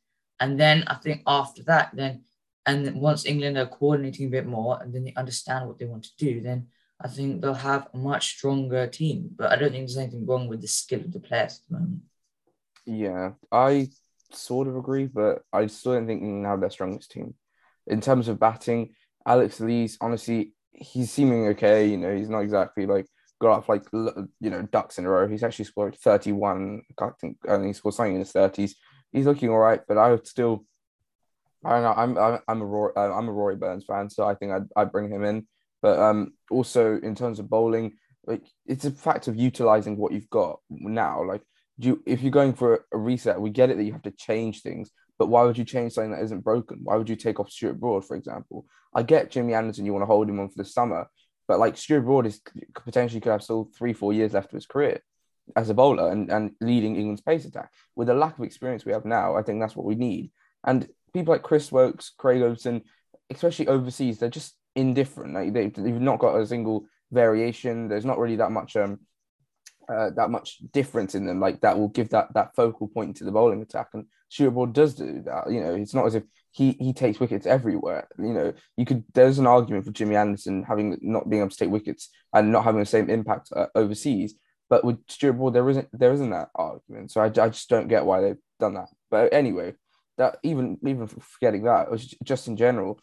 and 0.44 0.60
then 0.60 0.84
I 0.88 0.96
think 0.96 1.22
after 1.26 1.64
that, 1.64 1.92
then 1.94 2.24
and 2.66 2.96
once 2.96 3.26
England 3.26 3.58
are 3.58 3.66
coordinating 3.66 4.28
a 4.28 4.32
bit 4.32 4.46
more 4.46 4.82
and 4.82 4.94
then 4.94 5.04
they 5.04 5.14
understand 5.16 5.68
what 5.68 5.78
they 5.78 5.86
want 5.86 6.04
to 6.04 6.16
do, 6.18 6.42
then 6.42 6.68
I 7.02 7.08
think 7.08 7.42
they'll 7.42 7.54
have 7.54 7.88
a 7.94 7.98
much 7.98 8.38
stronger 8.38 8.88
team. 8.88 9.30
But 9.36 9.52
I 9.52 9.56
don't 9.56 9.72
think 9.72 9.82
there's 9.82 9.98
anything 9.98 10.26
wrong 10.26 10.48
with 10.48 10.62
the 10.62 10.68
skill 10.68 11.02
of 11.02 11.12
the 11.12 11.20
players 11.20 11.60
at 11.60 11.70
the 11.70 11.80
moment. 11.80 12.02
Yeah, 12.86 13.32
I 13.52 13.90
sort 14.32 14.68
of 14.68 14.78
agree, 14.78 15.08
but 15.08 15.42
I 15.52 15.68
still 15.68 15.94
don't 15.94 16.08
think 16.08 16.22
England 16.22 16.46
have 16.46 16.62
their 16.62 16.70
strongest 16.70 17.12
team. 17.12 17.34
In 17.88 18.00
terms 18.00 18.28
of 18.30 18.40
batting, 18.40 18.94
Alex 19.26 19.60
Lees, 19.60 19.98
honestly, 20.00 20.54
he's 20.72 21.12
seeming 21.12 21.48
okay. 21.50 21.88
You 21.88 21.98
know, 21.98 22.16
he's 22.16 22.30
not 22.30 22.42
exactly 22.42 22.86
like 22.86 23.08
got 23.42 23.58
off 23.58 23.70
like 23.70 23.84
you 23.92 24.50
know 24.50 24.62
ducks 24.72 24.98
in 24.98 25.06
a 25.06 25.10
row. 25.10 25.28
He's 25.28 25.44
actually 25.44 25.66
scored 25.66 25.98
31. 25.98 26.82
I 27.00 27.10
think 27.20 27.38
and 27.46 27.66
he 27.66 27.74
scored 27.74 27.96
something 27.96 28.14
in 28.14 28.20
his 28.20 28.32
30s 28.32 28.74
he's 29.14 29.26
looking 29.26 29.50
all 29.50 29.60
right, 29.60 29.82
but 29.88 29.98
I 29.98 30.10
would 30.12 30.28
still. 30.28 30.66
I 31.66 31.70
don't 31.72 31.84
know. 31.84 31.94
I'm 32.22 32.40
I'm, 32.48 32.62
a 32.62 32.66
Rory, 32.66 32.94
uh, 32.96 33.12
I'm 33.12 33.28
a 33.28 33.32
Rory 33.32 33.56
Burns 33.56 33.86
fan, 33.86 34.10
so 34.10 34.28
I 34.28 34.36
think 34.36 34.52
I'd, 34.52 34.66
I'd 34.76 34.92
bring 34.92 35.10
him 35.10 35.24
in. 35.24 35.48
But 35.82 36.00
um, 36.00 36.34
also 36.50 36.98
in 36.98 37.16
terms 37.16 37.40
of 37.40 37.50
bowling, 37.50 37.94
like 38.26 38.44
it's 38.66 38.86
a 38.86 38.92
fact 38.92 39.28
of 39.28 39.36
utilizing 39.36 39.98
what 39.98 40.12
you've 40.12 40.30
got 40.30 40.60
now. 40.70 41.24
Like 41.24 41.42
you, 41.78 42.02
if 42.06 42.22
you're 42.22 42.32
going 42.32 42.54
for 42.54 42.86
a 42.94 42.98
reset, 42.98 43.40
we 43.40 43.50
get 43.50 43.70
it 43.70 43.78
that 43.78 43.84
you 43.84 43.94
have 43.94 44.04
to 44.04 44.12
change 44.12 44.62
things, 44.62 44.92
but 45.20 45.28
why 45.28 45.44
would 45.44 45.58
you 45.58 45.66
change 45.66 45.94
something 45.94 46.12
that 46.12 46.24
isn't 46.24 46.44
broken? 46.44 46.80
Why 46.84 46.96
would 46.96 47.10
you 47.10 47.16
take 47.16 47.40
off 47.40 47.52
Stuart 47.52 47.80
Broad, 47.80 48.06
for 48.06 48.16
example? 48.16 48.66
I 48.96 49.04
get 49.04 49.32
Jimmy 49.32 49.54
Anderson, 49.54 49.86
you 49.86 49.94
want 49.94 50.04
to 50.04 50.08
hold 50.08 50.30
him 50.30 50.40
on 50.40 50.50
for 50.50 50.64
the 50.64 50.70
summer, 50.70 51.08
but 51.48 51.60
like 51.60 51.78
Stuart 51.78 52.02
Broad 52.02 52.28
is 52.28 52.42
potentially 52.74 53.20
could 53.20 53.32
have 53.32 53.44
still 53.44 53.70
three, 53.78 53.94
four 53.94 54.14
years 54.14 54.34
left 54.34 54.48
of 54.48 54.58
his 54.58 54.66
career 54.66 55.02
as 55.56 55.70
a 55.70 55.74
bowler 55.74 56.10
and, 56.10 56.32
and 56.32 56.52
leading 56.62 56.96
England's 56.96 57.22
pace 57.22 57.46
attack. 57.46 57.70
With 57.96 58.08
the 58.08 58.14
lack 58.14 58.38
of 58.38 58.46
experience 58.46 58.86
we 58.86 58.94
have 58.94 59.06
now, 59.06 59.36
I 59.36 59.44
think 59.44 59.60
that's 59.60 59.76
what 59.76 59.86
we 59.86 59.96
need. 59.96 60.32
And 60.64 60.88
people 61.14 61.34
like 61.34 61.44
Chris 61.44 61.72
Woakes, 61.72 62.12
Craig 62.18 62.42
Overton, 62.42 62.84
especially 63.30 63.68
overseas, 63.68 64.18
they're 64.18 64.30
just 64.30 64.56
indifferent. 64.76 65.34
Like 65.34 65.54
they, 65.54 65.70
they've 65.70 66.02
not 66.02 66.20
got 66.20 66.36
a 66.36 66.46
single 66.46 66.86
variation. 67.12 67.88
There's 67.88 68.06
not 68.06 68.20
really 68.20 68.38
that 68.38 68.52
much 68.52 68.76
um 68.76 69.00
uh, 69.90 70.10
that 70.16 70.30
much 70.30 70.60
difference 70.72 71.14
in 71.16 71.26
them. 71.26 71.40
Like 71.40 71.62
that 71.62 71.78
will 71.78 71.90
give 71.90 72.10
that 72.10 72.34
that 72.34 72.56
focal 72.56 72.88
point 72.88 73.18
to 73.18 73.24
the 73.24 73.32
bowling 73.32 73.62
attack. 73.62 73.90
And 73.94 74.06
Stuart 74.30 74.52
Broad 74.52 74.74
does 74.74 74.96
do 74.96 75.22
that. 75.26 75.52
You 75.52 75.62
know, 75.62 75.76
it's 75.76 75.94
not 75.94 76.06
as 76.06 76.16
if 76.16 76.24
he 76.52 76.72
he 76.80 76.94
takes 76.94 77.20
wickets 77.20 77.46
everywhere. 77.46 78.08
You 78.18 78.34
know, 78.34 78.54
you 78.78 78.86
could 78.86 79.04
there's 79.14 79.40
an 79.40 79.48
argument 79.48 79.86
for 79.86 79.92
Jimmy 79.92 80.16
Anderson 80.16 80.64
having 80.64 80.98
not 81.02 81.30
being 81.30 81.42
able 81.42 81.50
to 81.50 81.58
take 81.58 81.70
wickets 81.70 82.10
and 82.34 82.52
not 82.52 82.64
having 82.64 82.80
the 82.80 82.86
same 82.86 83.10
impact 83.10 83.50
uh, 83.56 83.68
overseas. 83.76 84.36
But 84.70 84.86
with 84.86 85.00
Stuart 85.10 85.34
Broad, 85.34 85.54
there 85.54 85.70
isn't 85.70 85.90
there 85.92 86.14
isn't 86.14 86.30
that 86.30 86.50
argument. 86.56 87.12
So 87.12 87.22
I, 87.22 87.26
I 87.26 87.50
just 87.50 87.70
don't 87.70 87.88
get 87.88 88.06
why 88.06 88.22
they've 88.22 88.38
done 88.60 88.76
that. 88.76 88.90
But 89.12 89.34
anyway, 89.34 89.74
that 90.18 90.38
even 90.44 90.78
even 90.86 91.08
forgetting 91.08 91.64
that, 91.64 91.88
just 92.24 92.48
in 92.48 92.58
general, 92.58 93.00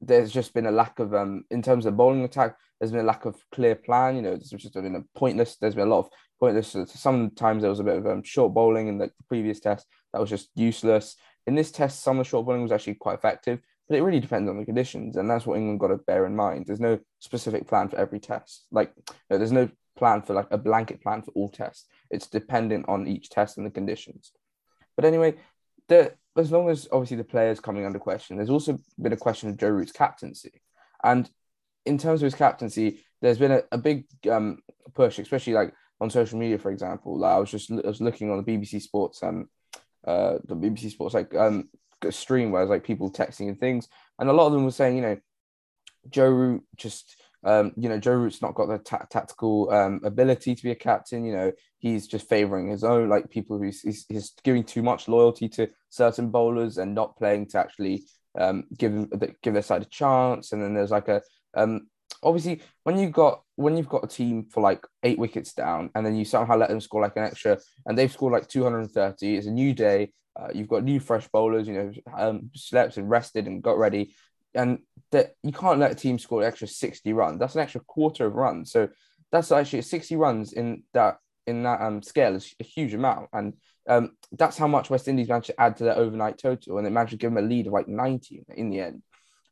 there's 0.00 0.30
just 0.32 0.54
been 0.54 0.66
a 0.66 0.70
lack 0.70 0.98
of 0.98 1.14
um 1.14 1.44
in 1.50 1.62
terms 1.62 1.86
of 1.86 1.96
bowling 1.96 2.24
attack. 2.24 2.56
There's 2.78 2.92
been 2.92 3.00
a 3.00 3.04
lack 3.04 3.24
of 3.26 3.36
clear 3.52 3.74
plan. 3.74 4.16
You 4.16 4.22
know, 4.22 4.30
there's 4.30 4.50
just 4.50 4.74
been 4.74 4.96
a 4.96 5.18
pointless. 5.18 5.56
There's 5.56 5.74
been 5.74 5.88
a 5.88 5.90
lot 5.90 6.06
of 6.06 6.10
pointless. 6.38 6.74
Sometimes 6.86 7.62
there 7.62 7.70
was 7.70 7.80
a 7.80 7.84
bit 7.84 7.98
of 7.98 8.06
um, 8.06 8.22
short 8.22 8.54
bowling 8.54 8.88
in 8.88 8.98
the 8.98 9.10
previous 9.28 9.60
test 9.60 9.86
that 10.12 10.20
was 10.20 10.30
just 10.30 10.48
useless. 10.54 11.16
In 11.46 11.54
this 11.54 11.70
test, 11.70 12.02
some 12.02 12.18
of 12.18 12.24
the 12.24 12.28
short 12.28 12.46
bowling 12.46 12.62
was 12.62 12.72
actually 12.72 12.94
quite 12.94 13.14
effective, 13.14 13.60
but 13.88 13.98
it 13.98 14.02
really 14.02 14.20
depends 14.20 14.48
on 14.48 14.58
the 14.58 14.64
conditions, 14.64 15.16
and 15.16 15.28
that's 15.28 15.46
what 15.46 15.58
England 15.58 15.80
got 15.80 15.88
to 15.88 15.96
bear 15.96 16.24
in 16.26 16.36
mind. 16.36 16.64
There's 16.66 16.80
no 16.80 16.98
specific 17.18 17.66
plan 17.66 17.88
for 17.88 17.96
every 17.96 18.20
test. 18.20 18.66
Like, 18.70 18.92
there's 19.28 19.52
no 19.52 19.68
plan 19.96 20.22
for 20.22 20.34
like 20.34 20.46
a 20.50 20.58
blanket 20.58 21.02
plan 21.02 21.22
for 21.22 21.32
all 21.32 21.48
tests. 21.48 21.86
It's 22.10 22.26
dependent 22.26 22.88
on 22.88 23.06
each 23.06 23.30
test 23.30 23.58
and 23.58 23.66
the 23.66 23.70
conditions. 23.70 24.32
But 24.96 25.04
anyway, 25.04 25.36
the 25.90 26.14
as 26.36 26.50
long 26.50 26.70
as 26.70 26.88
obviously 26.92 27.16
the 27.16 27.24
players 27.24 27.60
coming 27.60 27.84
under 27.84 27.98
question, 27.98 28.36
there's 28.36 28.48
also 28.48 28.78
been 28.98 29.12
a 29.12 29.16
question 29.16 29.50
of 29.50 29.58
Joe 29.58 29.68
Root's 29.68 29.92
captaincy. 29.92 30.62
And 31.02 31.28
in 31.84 31.98
terms 31.98 32.22
of 32.22 32.26
his 32.26 32.34
captaincy, 32.34 33.00
there's 33.20 33.38
been 33.38 33.50
a, 33.50 33.62
a 33.72 33.78
big 33.78 34.06
um, 34.30 34.60
push, 34.94 35.18
especially 35.18 35.54
like 35.54 35.74
on 36.00 36.08
social 36.08 36.38
media, 36.38 36.58
for 36.58 36.70
example. 36.70 37.18
Like 37.18 37.32
I 37.32 37.38
was 37.38 37.50
just 37.50 37.70
I 37.70 37.86
was 37.86 38.00
looking 38.00 38.30
on 38.30 38.42
the 38.42 38.50
BBC 38.50 38.80
Sports 38.80 39.22
um 39.22 39.48
uh 40.06 40.38
the 40.44 40.54
BBC 40.54 40.90
Sports 40.90 41.14
like 41.14 41.34
um 41.34 41.68
stream 42.08 42.50
where 42.50 42.62
was 42.62 42.70
like 42.70 42.84
people 42.84 43.10
texting 43.10 43.48
and 43.48 43.58
things, 43.58 43.88
and 44.18 44.30
a 44.30 44.32
lot 44.32 44.46
of 44.46 44.52
them 44.52 44.64
were 44.64 44.70
saying, 44.70 44.96
you 44.96 45.02
know, 45.02 45.18
Joe 46.08 46.30
Root 46.30 46.62
just 46.76 47.16
Um, 47.44 47.72
you 47.76 47.88
know, 47.88 47.98
Joe 47.98 48.14
Root's 48.14 48.42
not 48.42 48.54
got 48.54 48.68
the 48.68 48.78
ta- 48.78 49.06
tactical 49.10 49.70
um, 49.70 50.00
ability 50.04 50.54
to 50.54 50.62
be 50.62 50.70
a 50.70 50.76
captain. 50.76 51.24
You 51.24 51.32
know, 51.32 51.52
he's 51.78 52.06
just 52.06 52.28
favouring 52.28 52.68
his 52.68 52.84
own, 52.84 53.08
like 53.08 53.30
people 53.30 53.58
who's 53.58 53.80
he's, 53.80 54.06
he's, 54.08 54.32
giving 54.44 54.64
too 54.64 54.82
much 54.82 55.08
loyalty 55.08 55.48
to 55.50 55.68
certain 55.88 56.30
bowlers 56.30 56.78
and 56.78 56.94
not 56.94 57.16
playing 57.16 57.46
to 57.46 57.58
actually 57.58 58.04
um, 58.38 58.64
give 58.76 59.08
give 59.42 59.54
their 59.54 59.62
side 59.62 59.82
a 59.82 59.86
chance. 59.86 60.52
And 60.52 60.62
then 60.62 60.74
there's 60.74 60.90
like 60.90 61.08
a 61.08 61.22
um, 61.54 61.88
obviously 62.22 62.62
when 62.84 62.98
you've 62.98 63.12
got 63.12 63.42
when 63.56 63.76
you've 63.76 63.88
got 63.88 64.04
a 64.04 64.08
team 64.08 64.44
for 64.44 64.60
like 64.60 64.86
eight 65.02 65.18
wickets 65.18 65.52
down 65.52 65.90
and 65.94 66.04
then 66.04 66.14
you 66.14 66.24
somehow 66.24 66.56
let 66.56 66.68
them 66.68 66.80
score 66.80 67.00
like 67.00 67.16
an 67.16 67.24
extra 67.24 67.58
and 67.86 67.96
they've 67.96 68.12
scored 68.12 68.32
like 68.32 68.48
230 68.48 69.36
it's 69.36 69.46
a 69.46 69.50
new 69.50 69.72
day 69.72 70.12
uh, 70.36 70.48
you've 70.54 70.68
got 70.68 70.84
new 70.84 71.00
fresh 71.00 71.28
bowlers 71.28 71.66
you 71.66 71.74
know 71.74 71.92
um, 72.16 72.50
slept 72.54 72.96
and 72.96 73.08
rested 73.08 73.46
and 73.46 73.62
got 73.62 73.78
ready 73.78 74.14
and 74.54 74.80
that 75.12 75.34
you 75.42 75.52
can't 75.52 75.78
let 75.78 75.92
a 75.92 75.94
team 75.94 76.18
score 76.18 76.42
an 76.42 76.48
extra 76.48 76.68
60 76.68 77.12
runs. 77.12 77.38
That's 77.38 77.54
an 77.54 77.60
extra 77.60 77.80
quarter 77.80 78.26
of 78.26 78.34
runs. 78.34 78.70
So 78.70 78.88
that's 79.32 79.52
actually 79.52 79.82
60 79.82 80.16
runs 80.16 80.52
in 80.52 80.84
that 80.94 81.18
in 81.46 81.62
that 81.64 81.80
um, 81.80 82.02
scale 82.02 82.34
is 82.34 82.54
a 82.60 82.64
huge 82.64 82.94
amount. 82.94 83.28
And 83.32 83.54
um, 83.88 84.12
that's 84.32 84.56
how 84.56 84.68
much 84.68 84.90
West 84.90 85.08
Indies 85.08 85.28
managed 85.28 85.48
to 85.48 85.60
add 85.60 85.76
to 85.78 85.84
their 85.84 85.96
overnight 85.96 86.38
total. 86.38 86.76
And 86.76 86.86
they 86.86 86.90
managed 86.90 87.12
to 87.12 87.16
give 87.16 87.32
them 87.32 87.44
a 87.44 87.48
lead 87.48 87.66
of 87.66 87.72
like 87.72 87.88
90 87.88 88.44
in 88.56 88.70
the 88.70 88.80
end. 88.80 89.02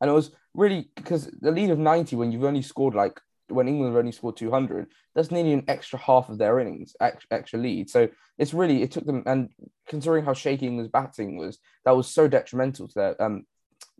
And 0.00 0.10
it 0.10 0.14
was 0.14 0.30
really 0.54 0.90
because 0.94 1.30
the 1.40 1.50
lead 1.50 1.70
of 1.70 1.78
90 1.78 2.16
when 2.16 2.30
you've 2.30 2.44
only 2.44 2.62
scored 2.62 2.94
like 2.94 3.20
when 3.48 3.66
England 3.66 3.94
have 3.94 3.98
only 3.98 4.12
scored 4.12 4.36
200, 4.36 4.88
that's 5.14 5.30
nearly 5.30 5.52
an 5.54 5.64
extra 5.68 5.98
half 5.98 6.28
of 6.28 6.38
their 6.38 6.60
innings, 6.60 6.94
extra, 7.00 7.38
extra 7.38 7.58
lead. 7.58 7.88
So 7.88 8.08
it's 8.36 8.54
really 8.54 8.82
it 8.82 8.92
took 8.92 9.06
them, 9.06 9.22
and 9.26 9.50
considering 9.88 10.24
how 10.24 10.34
shaky 10.34 10.66
England's 10.66 10.92
batting 10.92 11.36
was, 11.36 11.58
that 11.84 11.96
was 11.96 12.08
so 12.08 12.28
detrimental 12.28 12.88
to 12.88 12.94
their 12.94 13.22
um 13.22 13.44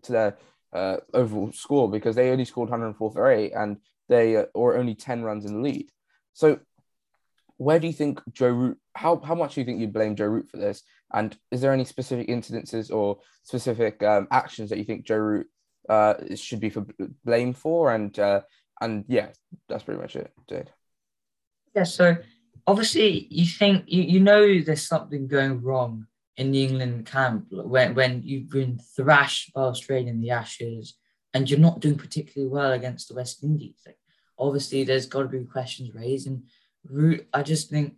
to 0.03 0.11
their 0.11 0.37
uh, 0.73 0.97
overall 1.13 1.51
score 1.51 1.89
because 1.89 2.15
they 2.15 2.29
only 2.29 2.45
scored 2.45 2.69
104 2.69 3.11
for 3.11 3.31
eight 3.31 3.51
and 3.53 3.77
they 4.07 4.37
uh, 4.37 4.45
or 4.53 4.77
only 4.77 4.95
10 4.95 5.23
runs 5.23 5.45
in 5.45 5.53
the 5.53 5.59
lead. 5.59 5.89
So 6.33 6.59
where 7.57 7.79
do 7.79 7.87
you 7.87 7.93
think 7.93 8.21
Joe 8.31 8.49
Root? 8.49 8.77
How 8.95 9.19
how 9.19 9.35
much 9.35 9.55
do 9.55 9.61
you 9.61 9.65
think 9.65 9.79
you 9.79 9.87
blame 9.87 10.15
Joe 10.15 10.27
Root 10.27 10.49
for 10.49 10.57
this? 10.57 10.81
And 11.13 11.37
is 11.51 11.61
there 11.61 11.73
any 11.73 11.85
specific 11.85 12.27
incidences 12.27 12.89
or 12.91 13.19
specific 13.43 14.01
um, 14.01 14.27
actions 14.31 14.69
that 14.69 14.77
you 14.77 14.85
think 14.85 15.05
Joe 15.05 15.17
Root 15.17 15.47
uh, 15.89 16.13
should 16.35 16.61
be 16.61 16.69
for 16.69 16.85
blame 17.25 17.53
for, 17.53 17.93
and 17.93 18.17
uh, 18.17 18.41
and 18.79 19.03
yeah, 19.07 19.27
that's 19.67 19.83
pretty 19.83 19.99
much 19.99 20.15
it, 20.15 20.31
Jade. 20.47 20.71
Yeah. 21.75 21.83
So 21.83 22.15
obviously, 22.65 23.27
you 23.29 23.45
think 23.45 23.83
you, 23.87 24.03
you 24.03 24.19
know 24.21 24.61
there's 24.61 24.87
something 24.87 25.27
going 25.27 25.61
wrong 25.61 26.07
in 26.39 26.51
the 26.51 26.63
England 26.63 27.05
camp 27.05 27.45
when 27.51 27.93
when 27.93 28.23
you've 28.23 28.49
been 28.49 28.79
thrashed 28.95 29.53
by 29.53 29.63
Australia 29.63 30.07
in 30.07 30.21
the 30.21 30.31
Ashes 30.31 30.95
and 31.33 31.49
you're 31.49 31.59
not 31.59 31.81
doing 31.81 31.97
particularly 31.97 32.49
well 32.49 32.71
against 32.71 33.09
the 33.09 33.13
West 33.13 33.43
Indies. 33.43 33.81
Like, 33.85 33.97
obviously, 34.37 34.83
there's 34.83 35.05
got 35.05 35.23
to 35.23 35.27
be 35.27 35.43
questions 35.43 35.93
raised, 35.93 36.27
and 36.27 36.43
Root. 36.89 37.27
I 37.33 37.43
just 37.43 37.69
think 37.69 37.95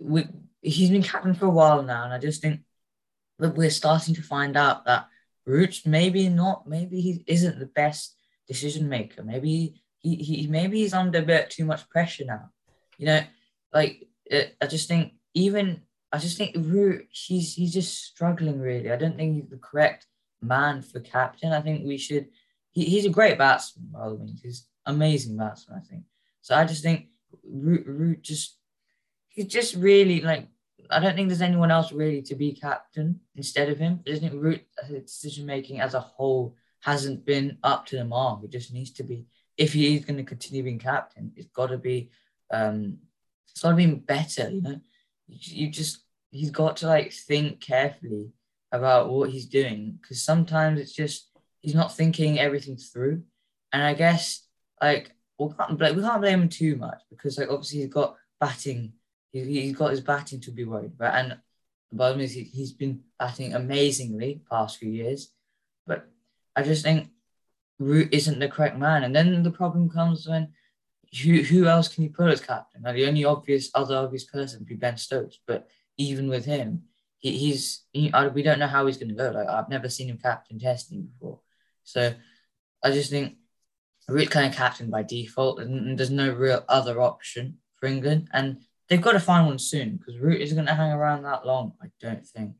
we, 0.00 0.24
he's 0.62 0.90
been 0.90 1.02
captain 1.02 1.34
for 1.34 1.46
a 1.46 1.50
while 1.50 1.82
now, 1.82 2.04
and 2.04 2.12
I 2.12 2.18
just 2.18 2.40
think 2.40 2.60
that 3.40 3.56
we're 3.56 3.70
starting 3.70 4.14
to 4.14 4.22
find 4.22 4.56
out 4.56 4.84
that 4.84 5.08
Roots 5.44 5.84
maybe 5.84 6.28
not, 6.28 6.68
maybe 6.68 7.00
he 7.00 7.24
isn't 7.26 7.58
the 7.58 7.66
best 7.66 8.14
decision 8.46 8.88
maker. 8.88 9.24
Maybe 9.24 9.82
he, 9.98 10.14
he 10.14 10.46
maybe 10.46 10.78
he's 10.78 10.94
under 10.94 11.18
a 11.18 11.22
bit 11.22 11.50
too 11.50 11.64
much 11.64 11.88
pressure 11.90 12.24
now. 12.24 12.50
You 12.98 13.06
know, 13.06 13.20
like 13.74 14.08
it, 14.26 14.56
I 14.60 14.68
just 14.68 14.86
think 14.86 15.14
even 15.34 15.82
I 16.12 16.18
just 16.18 16.38
think 16.38 16.56
Root 16.56 17.06
he's 17.10 17.54
he's 17.54 17.74
just 17.74 18.04
struggling 18.04 18.60
really. 18.60 18.90
I 18.90 18.96
don't 18.96 19.16
think 19.16 19.34
he's 19.34 19.50
the 19.50 19.58
correct 19.58 20.06
man 20.40 20.82
for 20.82 21.00
captain. 21.00 21.52
I 21.52 21.60
think 21.60 21.84
we 21.84 21.98
should. 21.98 22.28
He, 22.70 22.84
he's 22.84 23.04
a 23.04 23.10
great 23.10 23.38
batsman 23.38 23.88
by 23.92 24.08
the 24.08 24.14
way. 24.14 24.28
He's 24.42 24.66
amazing 24.86 25.36
batsman. 25.36 25.82
I 25.82 25.86
think 25.86 26.04
so. 26.40 26.54
I 26.54 26.64
just 26.64 26.82
think 26.82 27.06
Root 27.44 27.84
Root 27.86 28.22
just 28.22 28.56
he's 29.28 29.46
just 29.46 29.74
really 29.74 30.20
like 30.20 30.48
I 30.90 31.00
don't 31.00 31.14
think 31.14 31.28
there's 31.28 31.42
anyone 31.42 31.70
else 31.70 31.92
really 31.92 32.22
to 32.22 32.34
be 32.34 32.52
captain 32.52 33.20
instead 33.36 33.68
of 33.68 33.78
him. 33.78 34.00
I 34.06 34.10
just 34.10 34.22
think 34.22 34.34
Root 34.34 34.62
decision 34.88 35.44
making 35.44 35.80
as 35.80 35.94
a 35.94 36.00
whole 36.00 36.56
hasn't 36.80 37.26
been 37.26 37.58
up 37.62 37.86
to 37.86 37.96
the 37.96 38.04
mark. 38.04 38.44
It 38.44 38.50
just 38.50 38.72
needs 38.72 38.92
to 38.92 39.02
be. 39.02 39.26
If 39.56 39.72
he 39.72 39.96
is 39.96 40.04
going 40.04 40.16
to 40.16 40.22
continue 40.22 40.62
being 40.62 40.78
captain, 40.78 41.32
it's 41.36 41.48
got 41.48 41.66
to 41.66 41.78
be. 41.78 42.10
Um, 42.50 42.98
it's 43.50 43.60
got 43.60 43.70
to 43.70 43.76
be 43.76 43.86
better. 43.86 44.50
You 44.50 44.62
know, 44.62 44.80
you, 45.28 45.70
just 45.70 46.00
he's 46.30 46.50
got 46.50 46.78
to 46.78 46.86
like 46.86 47.12
think 47.12 47.60
carefully 47.60 48.32
about 48.72 49.08
what 49.08 49.30
he's 49.30 49.46
doing 49.46 49.98
because 50.00 50.22
sometimes 50.22 50.80
it's 50.80 50.92
just 50.92 51.30
he's 51.60 51.74
not 51.74 51.94
thinking 51.94 52.38
everything 52.38 52.76
through. 52.76 53.22
And 53.72 53.82
I 53.82 53.94
guess 53.94 54.46
like 54.80 55.12
we 55.38 55.48
can't 55.58 55.78
blame, 55.78 55.96
we 55.96 56.02
can't 56.02 56.20
blame 56.20 56.42
him 56.42 56.48
too 56.48 56.76
much 56.76 57.00
because 57.10 57.38
like 57.38 57.48
obviously 57.50 57.80
he's 57.80 57.88
got 57.88 58.16
batting 58.40 58.92
he, 59.32 59.44
he's 59.44 59.76
got 59.76 59.90
his 59.90 60.00
batting 60.00 60.40
to 60.40 60.50
be 60.50 60.64
worried 60.64 60.92
about. 60.94 61.14
And 61.14 61.32
the 61.90 61.96
bottom 61.96 62.20
is 62.20 62.32
he, 62.32 62.44
he's 62.44 62.72
been 62.72 63.00
batting 63.18 63.54
amazingly 63.54 64.42
past 64.50 64.78
few 64.78 64.90
years. 64.90 65.30
But 65.86 66.08
I 66.56 66.62
just 66.62 66.82
think 66.82 67.08
Root 67.78 68.12
isn't 68.12 68.38
the 68.38 68.48
correct 68.48 68.76
man. 68.76 69.04
And 69.04 69.14
then 69.14 69.42
the 69.42 69.50
problem 69.50 69.88
comes 69.88 70.26
when 70.26 70.48
who, 71.22 71.42
who 71.42 71.66
else 71.66 71.88
can 71.88 72.04
you 72.04 72.10
put 72.10 72.30
as 72.30 72.40
captain? 72.40 72.82
Now, 72.82 72.92
the 72.92 73.06
only 73.06 73.24
obvious 73.24 73.70
other 73.74 73.96
obvious 73.96 74.24
person 74.24 74.60
would 74.60 74.68
be 74.68 74.74
Ben 74.74 74.96
Stokes. 74.96 75.38
But 75.46 75.68
even 75.96 76.28
with 76.28 76.44
him, 76.44 76.82
he, 77.18 77.36
he's 77.36 77.84
he, 77.92 78.12
I, 78.12 78.28
we 78.28 78.42
don't 78.42 78.58
know 78.58 78.66
how 78.66 78.86
he's 78.86 78.98
going 78.98 79.08
to 79.08 79.14
go. 79.14 79.30
Like 79.30 79.48
I've 79.48 79.68
never 79.68 79.88
seen 79.88 80.08
him 80.08 80.18
captain 80.18 80.58
testing 80.58 81.02
before, 81.02 81.40
so 81.84 82.14
I 82.82 82.90
just 82.92 83.10
think 83.10 83.36
Root 84.08 84.30
kind 84.30 84.46
of 84.46 84.54
captain 84.56 84.90
by 84.90 85.02
default, 85.02 85.60
and, 85.60 85.88
and 85.88 85.98
there's 85.98 86.10
no 86.10 86.32
real 86.32 86.64
other 86.68 87.00
option 87.00 87.58
for 87.76 87.86
England. 87.86 88.28
And 88.32 88.62
they've 88.88 89.02
got 89.02 89.12
to 89.12 89.20
find 89.20 89.46
one 89.46 89.58
soon 89.58 89.96
because 89.96 90.18
Root 90.18 90.40
isn't 90.40 90.56
going 90.56 90.66
to 90.66 90.74
hang 90.74 90.92
around 90.92 91.24
that 91.24 91.44
long. 91.44 91.72
I 91.82 91.86
don't 92.00 92.26
think. 92.26 92.54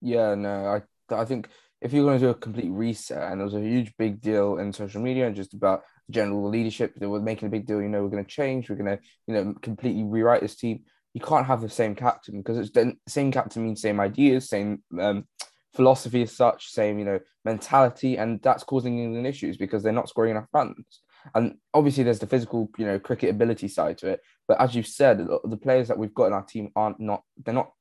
Yeah, 0.00 0.34
no, 0.34 0.82
I 1.10 1.14
I 1.14 1.24
think 1.24 1.48
if 1.80 1.92
you're 1.92 2.04
going 2.04 2.18
to 2.20 2.26
do 2.26 2.30
a 2.30 2.34
complete 2.34 2.70
reset, 2.70 3.30
and 3.30 3.40
there 3.40 3.44
was 3.44 3.54
a 3.54 3.60
huge 3.60 3.94
big 3.96 4.20
deal 4.20 4.58
in 4.58 4.72
social 4.72 5.00
media 5.00 5.26
and 5.26 5.36
just 5.36 5.54
about 5.54 5.82
general 6.10 6.48
leadership, 6.48 6.94
they 6.96 7.06
were 7.06 7.20
making 7.20 7.48
a 7.48 7.50
big 7.50 7.66
deal. 7.66 7.82
You 7.82 7.88
know, 7.88 8.02
we're 8.02 8.10
going 8.10 8.24
to 8.24 8.30
change. 8.30 8.68
We're 8.68 8.76
going 8.76 8.96
to 8.96 9.02
you 9.26 9.34
know 9.34 9.54
completely 9.62 10.04
rewrite 10.04 10.42
this 10.42 10.56
team. 10.56 10.84
You 11.14 11.20
can't 11.20 11.46
have 11.46 11.60
the 11.60 11.68
same 11.68 11.94
captain 11.94 12.38
because 12.38 12.58
it's 12.58 12.70
the 12.70 12.94
same 13.06 13.32
captain 13.32 13.64
means 13.64 13.82
same 13.82 14.00
ideas, 14.00 14.48
same 14.48 14.82
um, 15.00 15.26
philosophy 15.74 16.22
as 16.22 16.36
such, 16.36 16.68
same 16.68 16.98
you 16.98 17.04
know 17.04 17.20
mentality, 17.44 18.16
and 18.16 18.40
that's 18.42 18.64
causing 18.64 18.98
England 18.98 19.26
issues 19.26 19.56
because 19.56 19.82
they're 19.82 19.92
not 19.92 20.08
scoring 20.08 20.32
enough 20.32 20.48
runs. 20.52 21.00
And 21.34 21.56
obviously, 21.74 22.04
there's 22.04 22.18
the 22.18 22.26
physical, 22.26 22.70
you 22.78 22.86
know, 22.86 22.98
cricket 22.98 23.30
ability 23.30 23.68
side 23.68 23.98
to 23.98 24.08
it. 24.08 24.20
But 24.46 24.60
as 24.60 24.74
you've 24.74 24.86
said, 24.86 25.18
the 25.18 25.56
players 25.56 25.88
that 25.88 25.98
we've 25.98 26.14
got 26.14 26.26
in 26.26 26.32
our 26.32 26.44
team 26.44 26.70
aren't 26.74 27.00
not. 27.00 27.22
They're 27.44 27.54
not. 27.54 27.72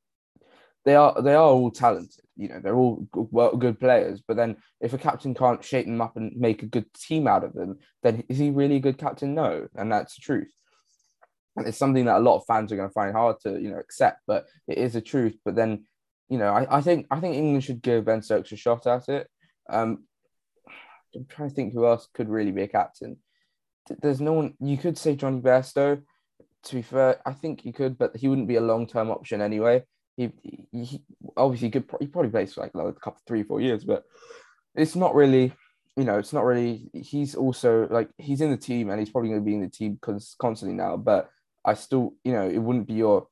They 0.88 0.96
are. 0.96 1.22
They 1.22 1.36
are 1.36 1.44
all 1.44 1.70
talented. 1.70 2.24
You 2.36 2.50
know, 2.50 2.60
they're 2.60 2.75
all 2.75 3.08
good, 3.12 3.60
good 3.60 3.79
players. 3.79 4.22
But 4.27 4.38
then, 4.38 4.58
if 4.82 4.94
a 4.94 4.98
captain 4.98 5.36
can't 5.36 5.63
shape 5.63 5.86
them 5.86 6.01
up 6.01 6.17
and 6.17 6.36
make 6.36 6.63
a 6.63 6.67
good 6.67 6.91
team 6.94 7.27
out 7.27 7.44
of 7.44 7.53
them, 7.53 7.77
then 8.01 8.24
is 8.29 8.38
he 8.38 8.50
really 8.50 8.77
a 8.77 8.79
good 8.88 8.98
captain? 8.98 9.36
No, 9.36 9.67
and 9.75 9.91
that's 9.91 10.15
the 10.15 10.22
truth. 10.22 10.53
And 11.56 11.67
it's 11.67 11.77
something 11.77 12.06
that 12.06 12.17
a 12.17 12.20
lot 12.20 12.38
of 12.38 12.46
fans 12.48 12.72
are 12.72 12.77
going 12.77 12.89
to 12.89 12.94
find 12.94 13.13
hard 13.13 13.39
to, 13.41 13.60
you 13.60 13.70
know, 13.70 13.79
accept. 13.79 14.22
But 14.25 14.48
it 14.67 14.79
is 14.79 14.96
a 14.96 15.01
truth. 15.01 15.36
But 15.46 15.56
then, 15.56 15.86
you 16.29 16.38
know, 16.38 16.53
I, 16.53 16.77
I 16.77 16.82
think 16.82 17.06
I 17.12 17.20
think 17.20 17.36
England 17.36 17.65
should 17.65 17.82
give 17.84 18.06
Ben 18.06 18.24
Stokes 18.24 18.51
a 18.51 18.56
shot 18.56 18.88
at 18.88 19.08
it. 19.10 19.27
Um, 19.70 20.06
I'm 21.15 21.25
trying 21.25 21.50
to 21.50 21.56
think 21.56 21.74
who 21.74 21.86
else 21.86 22.08
could 22.13 22.29
really 22.29 22.51
be 22.51 22.63
a 22.63 22.67
captain 22.67 23.17
there's 24.01 24.22
no 24.22 24.34
one. 24.34 24.53
You 24.60 24.77
could 24.77 24.98
say 24.98 25.15
Jonny 25.15 25.41
Bairstow. 25.41 26.01
To 26.63 26.75
be 26.75 26.82
fair, 26.82 27.22
I 27.25 27.34
think 27.34 27.63
you 27.65 27.72
could, 27.72 27.98
but 27.98 28.17
he 28.17 28.27
wouldn't 28.27 28.48
be 28.48 28.56
a 28.56 28.62
long 28.62 28.88
term 28.88 29.10
option 29.10 29.41
anyway. 29.41 29.84
He, 30.17 30.31
he, 30.71 31.01
obviously 31.38 31.69
could. 31.69 31.86
He 32.00 32.07
probably 32.07 32.31
plays 32.31 32.53
for 32.53 32.62
like 32.62 32.74
a 32.74 32.93
couple, 32.93 33.21
three, 33.27 33.43
four 33.43 33.62
years, 33.62 33.83
but 33.83 34.03
it's 34.75 34.95
not 34.95 35.15
really. 35.15 35.53
You 35.95 36.03
know, 36.03 36.17
it's 36.17 36.33
not 36.33 36.43
really. 36.43 36.89
He's 36.93 37.36
also 37.36 37.88
like 37.89 38.09
he's 38.17 38.41
in 38.41 38.51
the 38.51 38.57
team, 38.57 38.89
and 38.89 39.00
he's 39.00 39.09
probably 39.09 39.29
going 39.29 39.41
to 39.41 39.45
be 39.45 39.53
in 39.53 39.62
the 39.62 39.69
team 39.69 40.00
constantly 40.01 40.75
now. 40.75 40.97
But 40.97 41.29
I 41.63 41.75
still, 41.75 42.13
you 42.24 42.33
know, 42.33 42.47
it 42.47 42.57
wouldn't 42.57 42.88
be 42.88 42.95
your. 42.95 43.27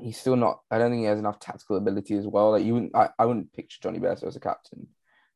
He's 0.00 0.18
still 0.18 0.36
not. 0.36 0.60
I 0.70 0.78
don't 0.78 0.90
think 0.90 1.00
he 1.00 1.06
has 1.06 1.18
enough 1.18 1.38
tactical 1.38 1.76
ability 1.76 2.16
as 2.16 2.26
well. 2.26 2.50
Like 2.50 2.64
you 2.64 2.74
wouldn't. 2.74 2.96
I, 2.96 3.10
I 3.18 3.24
wouldn't 3.24 3.52
picture 3.52 3.78
Jonny 3.82 3.98
Bairstow 3.98 4.28
as 4.28 4.36
a 4.36 4.40
captain. 4.40 4.88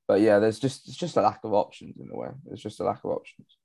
But 0.09 0.21
yeah, 0.21 0.39
there's 0.39 0.59
just 0.59 0.89
it's 0.89 0.97
just 0.97 1.17
a 1.17 1.23
lack 1.23 1.41
of 1.45 1.53
options 1.53 1.97
in 1.99 2.11
a 2.13 2.17
way. 2.17 2.29
It's 2.51 2.63
just 2.63 2.81
a 2.81 2.85
lack 2.85 3.05
of 3.05 3.11
options 3.11 3.57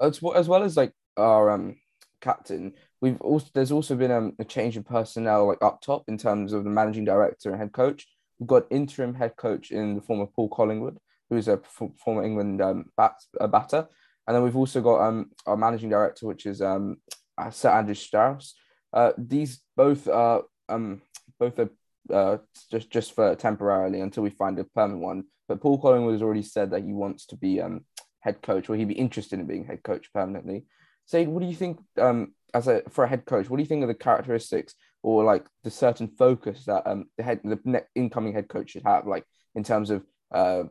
as, 0.00 0.20
as 0.34 0.48
well 0.48 0.62
as 0.62 0.76
like 0.76 0.92
our 1.16 1.50
um 1.50 1.76
captain, 2.22 2.72
we've 3.02 3.20
also 3.20 3.48
there's 3.52 3.72
also 3.72 3.94
been 3.94 4.10
um, 4.10 4.32
a 4.38 4.44
change 4.44 4.78
of 4.78 4.86
personnel 4.86 5.48
like 5.48 5.62
up 5.62 5.82
top 5.82 6.04
in 6.08 6.16
terms 6.16 6.54
of 6.54 6.64
the 6.64 6.70
managing 6.70 7.04
director 7.04 7.50
and 7.50 7.58
head 7.58 7.72
coach. 7.72 8.06
We've 8.38 8.48
got 8.48 8.64
interim 8.70 9.14
head 9.14 9.36
coach 9.36 9.70
in 9.70 9.94
the 9.94 10.00
form 10.00 10.20
of 10.20 10.32
Paul 10.34 10.48
Collingwood, 10.48 10.98
who's 11.28 11.48
a 11.48 11.60
f- 11.64 11.90
former 12.02 12.24
England 12.24 12.62
um, 12.62 12.86
bat, 12.96 13.16
a 13.38 13.46
batter, 13.46 13.86
and 14.26 14.34
then 14.34 14.42
we've 14.42 14.56
also 14.56 14.80
got 14.80 15.06
um 15.06 15.30
our 15.46 15.56
managing 15.56 15.90
director, 15.90 16.26
which 16.26 16.46
is 16.46 16.62
um 16.62 16.96
uh, 17.36 17.50
Sir 17.50 17.68
Andrew 17.68 17.94
Strauss. 17.94 18.54
Uh, 18.92 19.12
these 19.18 19.60
both 19.76 20.08
are 20.08 20.44
um 20.68 21.02
both 21.38 21.58
are 21.58 21.70
uh, 22.12 22.38
just 22.70 22.90
just 22.90 23.14
for 23.14 23.34
temporarily 23.34 24.00
until 24.00 24.22
we 24.22 24.30
find 24.30 24.58
a 24.58 24.64
permanent 24.64 25.02
one. 25.02 25.24
But 25.48 25.60
Paul 25.60 25.78
Collingwood 25.78 26.14
has 26.14 26.22
already 26.22 26.42
said 26.42 26.70
that 26.70 26.84
he 26.84 26.94
wants 26.94 27.26
to 27.26 27.36
be 27.36 27.60
um 27.60 27.84
head 28.22 28.40
coach? 28.40 28.68
Will 28.68 28.78
he'd 28.78 28.88
be 28.88 28.94
interested 28.94 29.38
in 29.38 29.46
being 29.46 29.64
head 29.64 29.82
coach 29.82 30.12
permanently? 30.12 30.64
Say, 31.06 31.26
what 31.26 31.42
do 31.42 31.46
you 31.46 31.54
think 31.54 31.80
um, 31.98 32.32
as 32.54 32.68
a 32.68 32.82
for 32.90 33.04
a 33.04 33.08
head 33.08 33.24
coach? 33.24 33.48
What 33.48 33.56
do 33.56 33.62
you 33.62 33.68
think 33.68 33.82
of 33.82 33.88
the 33.88 33.94
characteristics 33.94 34.74
or 35.02 35.24
like 35.24 35.44
the 35.64 35.70
certain 35.70 36.08
focus 36.08 36.64
that 36.66 36.86
um, 36.86 37.06
the 37.16 37.22
head 37.22 37.40
the 37.44 37.84
incoming 37.94 38.32
head 38.32 38.48
coach 38.48 38.70
should 38.70 38.84
have, 38.84 39.06
like 39.06 39.24
in 39.54 39.64
terms 39.64 39.90
of 39.90 40.04
uh, 40.32 40.64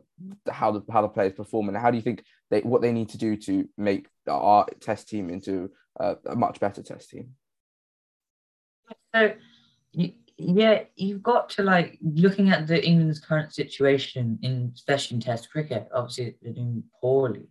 how 0.50 0.72
the 0.72 0.82
how 0.90 1.02
the 1.02 1.08
players 1.08 1.34
perform 1.34 1.68
and 1.68 1.76
how 1.76 1.90
do 1.90 1.96
you 1.96 2.02
think 2.02 2.24
they 2.50 2.60
what 2.60 2.82
they 2.82 2.92
need 2.92 3.08
to 3.10 3.18
do 3.18 3.36
to 3.36 3.68
make 3.76 4.08
our 4.28 4.66
test 4.80 5.08
team 5.08 5.30
into 5.30 5.70
uh, 6.00 6.14
a 6.26 6.34
much 6.34 6.60
better 6.60 6.82
test 6.82 7.10
team? 7.10 7.30
So, 9.14 9.34
yeah, 10.36 10.84
you've 10.96 11.22
got 11.22 11.50
to 11.50 11.62
like 11.62 11.98
looking 12.02 12.50
at 12.50 12.66
the 12.66 12.84
England's 12.84 13.20
current 13.20 13.54
situation 13.54 14.38
in 14.42 14.72
especially 14.74 15.16
in 15.16 15.20
Test 15.20 15.50
cricket. 15.50 15.88
Obviously, 15.94 16.36
they're 16.42 16.54
doing 16.54 16.84
poorly. 17.00 17.48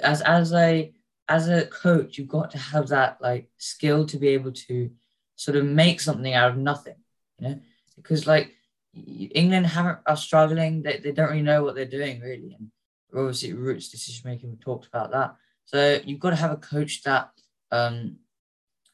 As 0.00 0.20
as 0.22 0.52
a 0.52 0.92
as 1.28 1.48
a 1.48 1.66
coach, 1.66 2.18
you've 2.18 2.28
got 2.28 2.50
to 2.50 2.58
have 2.58 2.88
that 2.88 3.18
like 3.20 3.48
skill 3.58 4.06
to 4.06 4.18
be 4.18 4.28
able 4.28 4.52
to 4.52 4.90
sort 5.36 5.56
of 5.56 5.64
make 5.64 6.00
something 6.00 6.34
out 6.34 6.50
of 6.50 6.56
nothing. 6.56 6.96
You 7.38 7.48
know, 7.48 7.60
because 7.96 8.26
like 8.26 8.52
England 8.94 9.66
haven't 9.66 9.98
are 10.06 10.16
struggling. 10.16 10.82
They, 10.82 10.98
they 10.98 11.12
don't 11.12 11.30
really 11.30 11.42
know 11.42 11.64
what 11.64 11.74
they're 11.74 11.84
doing 11.86 12.20
really, 12.20 12.56
and 12.58 12.70
obviously 13.14 13.52
Root's 13.52 13.88
decision 13.88 14.28
making. 14.28 14.50
We 14.50 14.56
talked 14.56 14.86
about 14.86 15.10
that. 15.12 15.36
So 15.64 16.00
you've 16.04 16.20
got 16.20 16.30
to 16.30 16.36
have 16.36 16.52
a 16.52 16.56
coach 16.56 17.02
that 17.04 17.30
um, 17.70 18.16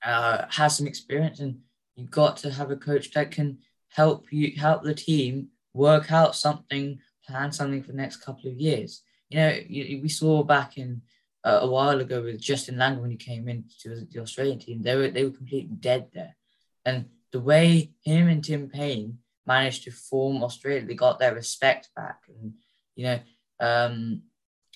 uh, 0.05 0.45
has 0.51 0.77
some 0.77 0.87
experience, 0.87 1.41
and 1.41 1.61
you've 1.97 2.11
got 2.11 2.37
to 2.39 2.51
have 2.51 2.71
a 2.71 2.77
coach 2.77 3.11
that 3.13 3.31
can 3.31 3.59
help 3.89 4.27
you 4.33 4.53
help 4.59 4.83
the 4.83 4.95
team 4.95 5.49
work 5.75 6.13
out 6.13 6.37
something, 6.37 7.01
plan 7.27 7.53
something 7.53 7.83
for 7.83 7.93
the 7.93 7.99
next 7.99 8.19
couple 8.19 8.51
of 8.51 8.57
years. 8.57 9.03
You 9.29 9.39
know, 9.39 9.59
you, 9.69 10.01
we 10.03 10.09
saw 10.09 10.43
back 10.43 10.79
in 10.79 11.03
uh, 11.45 11.61
a 11.63 11.67
while 11.67 12.01
ago 12.01 12.23
with 12.23 12.41
Justin 12.41 12.79
Lang 12.79 13.01
when 13.01 13.11
he 13.11 13.17
came 13.17 13.49
into 13.49 14.07
the 14.11 14.21
Australian 14.21 14.59
team, 14.59 14.83
they 14.83 14.97
were 14.97 15.09
they 15.09 15.25
were 15.25 15.31
completely 15.31 15.77
dead 15.79 16.09
there, 16.13 16.37
and 16.85 17.07
the 17.33 17.41
way 17.41 17.93
him 18.03 18.29
and 18.29 18.45
Tim 18.45 18.69
Paine 18.69 19.19
managed 19.47 19.85
to 19.85 19.91
form 19.91 20.43
Australia. 20.43 20.85
They 20.85 20.95
got 20.95 21.19
their 21.19 21.35
respect 21.35 21.89
back 21.97 22.19
and, 22.29 22.55
you 22.95 23.05
know, 23.05 23.19
um, 23.59 24.23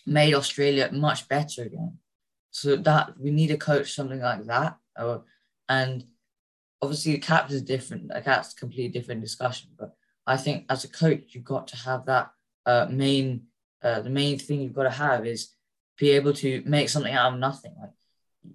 made 0.06 0.34
Australia 0.34 0.90
much 0.92 1.28
better 1.28 1.62
again. 1.62 1.98
So 2.50 2.76
that 2.76 3.18
we 3.18 3.30
need 3.30 3.50
a 3.50 3.56
coach 3.56 3.94
something 3.94 4.20
like 4.20 4.44
that. 4.46 4.76
Uh, 4.96 5.18
and 5.68 6.04
obviously 6.80 7.12
the 7.12 7.18
cap 7.18 7.50
is 7.50 7.62
different. 7.62 8.08
Like 8.08 8.24
that's 8.24 8.52
a 8.52 8.56
completely 8.56 8.92
different 8.96 9.22
discussion. 9.22 9.70
But 9.78 9.94
I 10.26 10.36
think 10.36 10.66
as 10.68 10.84
a 10.84 10.88
coach, 10.88 11.24
you've 11.30 11.44
got 11.44 11.66
to 11.68 11.76
have 11.76 12.06
that 12.06 12.30
uh, 12.66 12.86
main, 12.90 13.44
uh, 13.82 14.00
the 14.00 14.10
main 14.10 14.38
thing 14.38 14.60
you've 14.60 14.74
got 14.80 14.84
to 14.84 14.90
have 14.90 15.26
is 15.26 15.50
be 15.96 16.10
able 16.10 16.32
to 16.34 16.62
make 16.66 16.88
something 16.88 17.12
out 17.12 17.32
of 17.32 17.38
nothing. 17.38 17.74
Like 17.80 17.92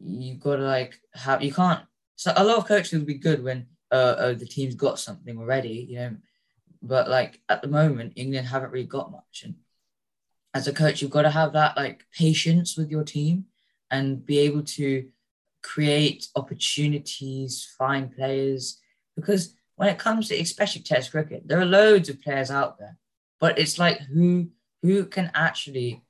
you've 0.02 0.40
got 0.40 0.58
to 0.58 0.64
like 0.64 1.00
have, 1.14 1.44
you 1.44 1.54
can't, 1.54 1.82
so 2.16 2.34
a 2.36 2.44
lot 2.44 2.58
of 2.58 2.68
coaches 2.68 3.00
will 3.00 3.06
be 3.06 3.16
good 3.16 3.44
when 3.44 3.68
uh, 3.92 4.16
oh, 4.20 4.34
the 4.34 4.46
team's 4.46 4.76
got 4.76 5.00
something 5.00 5.38
already, 5.38 5.88
you 5.90 6.00
know. 6.00 6.16
But 6.82 7.10
like 7.10 7.42
at 7.50 7.62
the 7.62 7.68
moment, 7.68 8.14
England 8.16 8.48
haven't 8.48 8.72
really 8.72 8.86
got 8.86 9.12
much. 9.12 9.44
And 9.44 9.56
as 10.54 10.68
a 10.68 10.74
coach, 10.74 11.02
you've 11.02 11.12
got 11.12 11.24
to 11.24 11.30
have 11.30 11.54
that 11.54 11.76
like 11.78 12.06
patience 12.18 12.78
with 12.78 12.90
your 12.90 13.04
team 13.04 13.46
and 13.92 14.26
be 14.26 14.40
able 14.40 14.64
to 14.64 15.08
create 15.62 16.28
opportunities, 16.36 17.74
find 17.78 18.16
players. 18.16 18.80
Because 19.16 19.56
when 19.76 19.90
it 19.90 19.98
comes 19.98 20.28
to 20.28 20.40
especially 20.40 20.82
Test 20.82 21.12
cricket, 21.12 21.48
there 21.48 21.60
are 21.60 21.66
loads 21.66 22.10
of 22.10 22.22
players 22.22 22.52
out 22.52 22.78
there, 22.80 22.98
but 23.40 23.58
it's 23.60 23.78
like 23.80 24.00
who 24.02 24.50
who 24.82 25.06
can 25.06 25.32
actually 25.34 26.04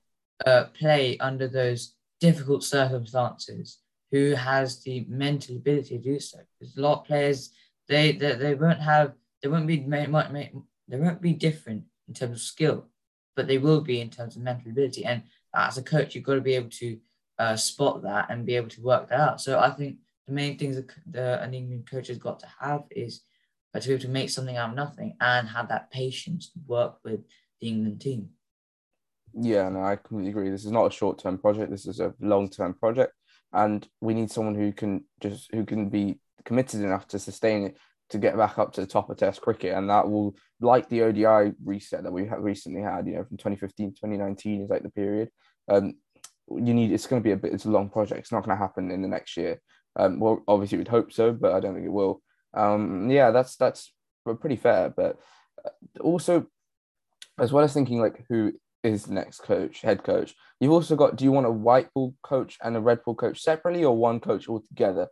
uh, 0.46 0.65
play 0.77 1.17
under 1.19 1.48
those 1.48 1.96
difficult 2.19 2.63
circumstances 2.63 3.79
who 4.12 4.34
has 4.34 4.81
the 4.84 5.05
mental 5.08 5.55
ability 5.55 5.98
to 5.98 6.03
do 6.03 6.19
so. 6.19 6.39
There's 6.60 6.77
a 6.77 6.81
lot 6.81 7.00
of 7.00 7.05
players 7.05 7.51
they 7.88 8.12
they, 8.13 8.34
they 8.36 8.55
won't 8.55 8.79
have 8.79 9.13
they 9.41 9.50
won't 9.50 9.68
be 9.68 9.77
they 9.77 10.98
won't 10.98 11.22
be 11.22 11.33
different 11.33 11.83
in 12.07 12.14
terms 12.14 12.37
of 12.37 12.42
skill, 12.42 12.87
but 13.35 13.48
they 13.48 13.57
will 13.57 13.81
be 13.81 14.01
in 14.01 14.09
terms 14.09 14.35
of 14.35 14.42
mental 14.42 14.72
ability. 14.72 15.05
And 15.05 15.24
as 15.55 15.77
a 15.77 15.83
coach, 15.83 16.16
you've 16.16 16.24
got 16.24 16.35
to 16.35 16.42
be 16.42 16.55
able 16.55 16.70
to 16.72 16.98
uh, 17.37 17.55
spot 17.55 18.03
that 18.03 18.29
and 18.29 18.46
be 18.46 18.55
able 18.55 18.70
to 18.70 18.81
work 18.81 19.09
that 19.09 19.20
out. 19.20 19.42
So 19.42 19.59
I 19.59 19.70
think 19.72 19.98
the 20.27 20.33
main 20.33 20.57
things 20.57 20.75
that 20.75 20.92
the, 21.09 21.42
an 21.42 21.53
England 21.53 21.87
coach 21.90 22.07
has 22.07 22.18
got 22.18 22.40
to 22.40 22.48
have 22.59 22.83
is 22.92 23.22
to 23.74 23.87
be 23.87 23.94
able 23.94 24.01
to 24.01 24.09
make 24.09 24.29
something 24.29 24.57
out 24.57 24.72
of 24.72 24.75
nothing 24.75 25.16
and 25.22 25.48
have 25.48 25.70
that 25.70 25.92
patience 25.92 26.50
to 26.51 26.59
work 26.68 26.98
with 27.03 27.22
the 27.61 27.68
England 27.68 28.01
team. 28.01 28.29
Yeah, 29.33 29.70
no, 29.70 29.83
I 29.83 29.96
completely 29.96 30.31
agree. 30.31 30.50
This 30.50 30.65
is 30.65 30.72
not 30.72 30.87
a 30.87 30.92
short 30.92 31.20
term 31.20 31.37
project. 31.37 31.72
This 31.72 31.85
is 31.87 32.00
a 32.00 32.13
long 32.20 32.50
term 32.50 32.74
project, 32.74 33.13
and 33.53 33.87
we 34.01 34.13
need 34.13 34.31
someone 34.31 34.55
who 34.55 34.72
can 34.72 35.05
just 35.22 35.50
who 35.53 35.65
can 35.65 35.89
be 35.89 36.20
committed 36.46 36.81
enough 36.81 37.07
to 37.09 37.20
sustain 37.20 37.63
it 37.68 37.77
to 38.09 38.18
get 38.18 38.35
back 38.35 38.57
up 38.57 38.74
to 38.74 38.81
the 38.81 38.87
top 38.87 39.09
of 39.09 39.18
Test 39.18 39.42
cricket, 39.42 39.75
and 39.75 39.89
that 39.89 40.09
will, 40.09 40.35
like 40.59 40.89
the 40.89 41.03
ODI 41.03 41.53
reset 41.63 42.03
that 42.03 42.11
we 42.11 42.25
have 42.27 42.42
recently 42.42 42.81
had, 42.81 43.05
you 43.05 43.13
know, 43.13 43.24
from 43.24 43.37
2015 43.37 43.89
to 43.89 43.96
2019 43.96 44.63
is 44.63 44.70
like 44.70 44.83
the 44.83 44.89
period. 44.89 45.29
Um, 45.70 45.94
you 46.50 46.74
need 46.74 46.92
it's 46.92 47.05
going 47.05 47.22
to 47.22 47.24
be 47.24 47.33
a 47.33 47.37
bit. 47.37 47.53
It's 47.53 47.65
a 47.65 47.72
long 47.72 47.89
project. 47.89 48.22
It's 48.22 48.31
not 48.31 48.44
going 48.44 48.57
to 48.57 48.61
happen 48.61 48.89
in 48.89 49.01
the 49.03 49.07
next 49.07 49.37
year. 49.37 49.61
Um, 49.96 50.20
well, 50.20 50.44
obviously 50.48 50.79
we'd 50.79 50.87
hope 50.87 51.13
so, 51.13 51.31
but 51.31 51.53
I 51.53 51.59
don't 51.59 51.75
think 51.75 51.85
it 51.85 51.92
will. 51.92 52.22
Um, 52.55 53.09
yeah, 53.11 53.29
that's 53.29 53.55
that's 53.57 53.94
pretty 54.25 54.55
fair. 54.55 54.89
But 54.89 55.20
uh, 55.63 55.70
also, 56.01 56.48
as 57.39 57.53
well 57.53 57.63
as 57.63 57.74
thinking 57.74 58.00
like 58.00 58.25
who 58.27 58.53
is 58.83 59.07
next 59.07 59.39
coach, 59.39 59.81
head 59.81 60.03
coach, 60.03 60.35
you've 60.59 60.72
also 60.72 60.96
got. 60.96 61.15
Do 61.15 61.25
you 61.25 61.31
want 61.31 61.48
a 61.48 61.51
white 61.51 61.94
ball 61.94 62.15
coach 62.24 62.57
and 62.63 62.75
a 62.75 62.81
red 62.81 63.03
ball 63.03 63.15
coach 63.15 63.42
separately, 63.42 63.83
or 63.83 63.96
one 63.96 64.20
coach 64.20 64.48
altogether? 64.48 65.07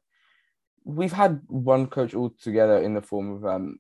we've 0.88 1.12
had 1.12 1.42
one 1.48 1.86
coach 1.88 2.16
altogether 2.16 2.78
in 2.80 2.94
the 2.94 3.02
form 3.02 3.36
of 3.36 3.46
um 3.46 3.80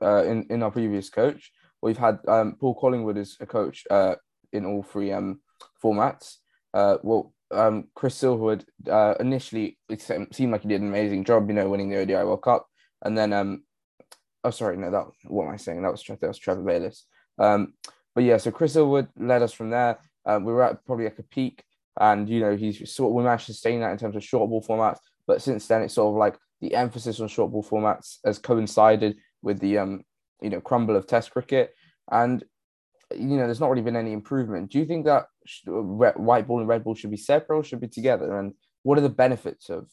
uh, 0.00 0.24
in 0.24 0.46
in 0.50 0.62
our 0.62 0.70
previous 0.70 1.10
coach. 1.10 1.52
We've 1.82 1.98
had 1.98 2.18
um, 2.26 2.56
Paul 2.58 2.74
Collingwood 2.74 3.18
as 3.18 3.36
a 3.40 3.46
coach 3.46 3.84
uh, 3.90 4.14
in 4.52 4.64
all 4.64 4.82
three 4.82 5.12
um 5.12 5.40
formats. 5.82 6.36
Uh, 6.72 6.96
well, 7.02 7.32
um, 7.50 7.88
Chris 7.94 8.20
Silverwood 8.20 8.64
uh, 8.90 9.14
initially 9.20 9.78
it 9.88 10.00
seemed 10.32 10.52
like 10.52 10.62
he 10.62 10.68
did 10.68 10.80
an 10.80 10.88
amazing 10.88 11.24
job, 11.24 11.48
you 11.48 11.54
know, 11.54 11.68
winning 11.68 11.90
the 11.90 11.98
ODI 11.98 12.14
World 12.14 12.42
Cup, 12.42 12.66
and 13.02 13.18
then 13.18 13.32
um, 13.32 13.64
oh 14.44 14.50
sorry, 14.50 14.76
no, 14.76 14.90
that 14.90 15.06
what 15.24 15.46
am 15.46 15.54
I 15.54 15.56
saying? 15.56 15.82
That 15.82 15.92
was 15.92 16.04
that 16.04 16.22
was 16.22 16.38
Trevor 16.38 16.62
Bayliss. 16.62 17.06
Um, 17.38 17.74
but 18.14 18.24
yeah, 18.24 18.36
so 18.36 18.50
Chris 18.50 18.76
Silverwood 18.76 19.08
led 19.18 19.42
us 19.42 19.52
from 19.52 19.70
there. 19.70 19.98
Um, 20.26 20.44
we 20.44 20.52
were 20.52 20.62
at 20.62 20.84
probably 20.86 21.04
like 21.04 21.18
a 21.18 21.24
peak, 21.24 21.64
and 22.00 22.28
you 22.28 22.40
know 22.40 22.56
he's 22.56 22.78
sort 22.94 23.10
of, 23.10 23.14
we 23.14 23.24
managed 23.24 23.46
to 23.46 23.52
sustain 23.52 23.80
that 23.80 23.90
in 23.90 23.98
terms 23.98 24.16
of 24.16 24.24
short 24.24 24.48
ball 24.48 24.62
formats. 24.62 24.98
But 25.26 25.42
since 25.42 25.66
then, 25.66 25.82
it's 25.82 25.94
sort 25.94 26.12
of 26.12 26.18
like 26.18 26.36
the 26.60 26.74
emphasis 26.74 27.20
on 27.20 27.28
short 27.28 27.52
ball 27.52 27.64
formats 27.64 28.18
has 28.24 28.38
coincided 28.38 29.16
with 29.42 29.58
the 29.58 29.78
um, 29.78 30.04
you 30.40 30.50
know 30.50 30.60
crumble 30.60 30.96
of 30.96 31.06
Test 31.06 31.30
cricket, 31.30 31.74
and 32.10 32.44
you 33.14 33.36
know 33.36 33.44
there's 33.44 33.60
not 33.60 33.70
really 33.70 33.82
been 33.82 33.96
any 33.96 34.12
improvement. 34.12 34.70
Do 34.70 34.78
you 34.78 34.86
think 34.86 35.06
that 35.06 35.26
white 35.64 36.46
ball 36.46 36.60
and 36.60 36.68
red 36.68 36.84
ball 36.84 36.94
should 36.94 37.10
be 37.10 37.16
separate 37.16 37.56
or 37.56 37.64
should 37.64 37.80
be 37.80 37.88
together? 37.88 38.38
And 38.38 38.54
what 38.82 38.98
are 38.98 39.02
the 39.02 39.08
benefits 39.08 39.68
of 39.70 39.88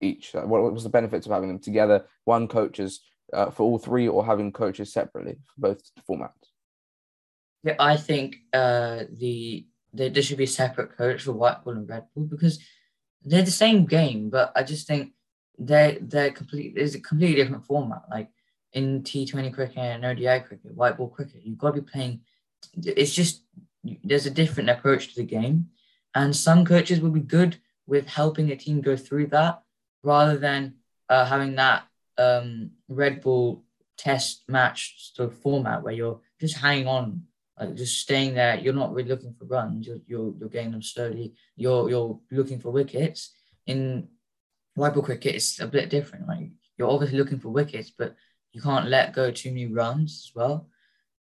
each? 0.00 0.32
What 0.32 0.72
was 0.72 0.84
the 0.84 0.90
benefits 0.90 1.26
of 1.26 1.32
having 1.32 1.48
them 1.48 1.58
together? 1.58 2.06
One 2.24 2.46
coaches 2.48 3.00
uh, 3.32 3.50
for 3.50 3.64
all 3.64 3.78
three, 3.78 4.06
or 4.06 4.24
having 4.24 4.52
coaches 4.52 4.92
separately 4.92 5.36
for 5.46 5.74
both 5.74 5.82
formats? 6.08 6.43
Yeah, 7.64 7.76
I 7.78 7.96
think 7.96 8.36
uh, 8.52 9.04
the 9.10 9.66
there 9.94 10.22
should 10.22 10.38
be 10.38 10.44
a 10.44 10.48
separate 10.48 10.96
coach 10.96 11.22
for 11.22 11.32
white 11.32 11.64
ball 11.64 11.74
and 11.74 11.88
red 11.88 12.04
ball 12.14 12.24
because 12.24 12.58
they're 13.22 13.42
the 13.42 13.50
same 13.50 13.86
game, 13.86 14.28
but 14.28 14.52
I 14.54 14.62
just 14.62 14.86
think 14.86 15.12
they 15.58 15.98
they're 16.00 16.30
complete. 16.30 16.74
There's 16.74 16.94
a 16.94 17.00
completely 17.00 17.36
different 17.36 17.64
format. 17.64 18.02
Like 18.10 18.28
in 18.74 19.02
T20 19.02 19.54
cricket 19.54 19.78
and 19.78 20.04
ODI 20.04 20.40
cricket, 20.40 20.74
white 20.74 20.98
ball 20.98 21.08
cricket, 21.08 21.40
you've 21.42 21.58
got 21.58 21.74
to 21.74 21.80
be 21.80 21.90
playing. 21.90 22.20
It's 22.76 23.14
just 23.14 23.42
there's 24.02 24.26
a 24.26 24.30
different 24.30 24.68
approach 24.68 25.08
to 25.08 25.16
the 25.16 25.26
game, 25.26 25.68
and 26.14 26.36
some 26.36 26.66
coaches 26.66 27.00
will 27.00 27.10
be 27.10 27.20
good 27.20 27.56
with 27.86 28.06
helping 28.06 28.50
a 28.50 28.56
team 28.56 28.82
go 28.82 28.96
through 28.96 29.28
that 29.28 29.62
rather 30.02 30.36
than 30.36 30.74
uh, 31.08 31.24
having 31.24 31.54
that 31.54 31.84
um, 32.18 32.72
red 32.88 33.22
ball 33.22 33.64
test 33.96 34.42
match 34.48 35.14
sort 35.14 35.30
of 35.30 35.38
format 35.38 35.82
where 35.82 35.94
you're 35.94 36.20
just 36.40 36.58
hanging 36.58 36.88
on 36.88 37.22
like 37.58 37.74
just 37.74 38.00
staying 38.00 38.34
there. 38.34 38.58
You're 38.58 38.74
not 38.74 38.92
really 38.92 39.08
looking 39.08 39.34
for 39.34 39.44
runs. 39.44 39.86
You're 39.86 39.98
you're, 40.06 40.34
you're 40.38 40.48
getting 40.48 40.72
them 40.72 40.82
slowly. 40.82 41.34
You're 41.56 41.88
you're 41.88 42.18
looking 42.30 42.58
for 42.58 42.70
wickets. 42.70 43.32
In 43.66 44.08
white 44.74 44.94
ball 44.94 45.02
cricket, 45.02 45.36
it's 45.36 45.60
a 45.60 45.66
bit 45.66 45.88
different. 45.90 46.28
Like 46.28 46.50
you're 46.76 46.90
obviously 46.90 47.18
looking 47.18 47.38
for 47.38 47.50
wickets, 47.50 47.90
but 47.90 48.14
you 48.52 48.60
can't 48.60 48.88
let 48.88 49.14
go 49.14 49.30
too 49.30 49.50
many 49.50 49.66
runs 49.66 50.28
as 50.28 50.34
well. 50.34 50.68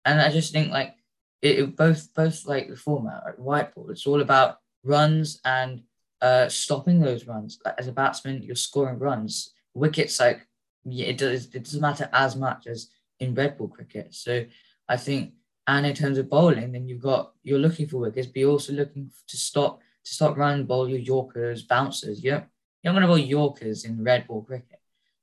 And 0.05 0.19
I 0.19 0.29
just 0.31 0.51
think 0.51 0.71
like 0.71 0.95
it, 1.41 1.59
it 1.59 1.75
both 1.75 2.13
both 2.13 2.45
like 2.45 2.69
the 2.69 2.75
format 2.75 3.23
like 3.25 3.35
white 3.35 3.75
ball. 3.75 3.89
It's 3.91 4.07
all 4.07 4.21
about 4.21 4.57
runs 4.83 5.39
and 5.45 5.83
uh, 6.21 6.49
stopping 6.49 6.99
those 6.99 7.27
runs. 7.27 7.59
Like, 7.63 7.75
as 7.77 7.87
a 7.87 7.91
batsman, 7.91 8.43
you're 8.43 8.55
scoring 8.55 8.99
runs. 8.99 9.53
Wickets 9.73 10.19
like 10.19 10.47
yeah, 10.85 11.07
it 11.07 11.17
does 11.17 11.45
it 11.53 11.63
doesn't 11.63 11.81
matter 11.81 12.09
as 12.11 12.35
much 12.35 12.67
as 12.67 12.89
in 13.19 13.35
red 13.35 13.57
ball 13.57 13.67
cricket. 13.67 14.13
So 14.13 14.45
I 14.87 14.97
think 14.97 15.33
And 15.67 15.85
in 15.85 15.95
terms 15.95 16.17
of 16.17 16.29
bowling, 16.29 16.73
then 16.73 16.87
you've 16.87 17.01
got 17.01 17.33
you're 17.43 17.59
looking 17.59 17.87
for 17.87 17.97
wickets, 17.97 18.27
but 18.27 18.37
you're 18.37 18.51
also 18.51 18.73
looking 18.73 19.11
to 19.27 19.37
stop 19.37 19.79
to 20.03 20.13
stop 20.13 20.37
run 20.37 20.65
bowl 20.65 20.89
your 20.89 20.99
Yorkers, 20.99 21.63
bouncers. 21.63 22.23
You 22.23 22.31
you're 22.31 22.91
not 22.91 22.99
going 22.99 23.01
to 23.01 23.07
bowl 23.07 23.17
Yorkers 23.17 23.85
in 23.85 24.03
red 24.03 24.27
ball 24.27 24.41
cricket 24.41 24.79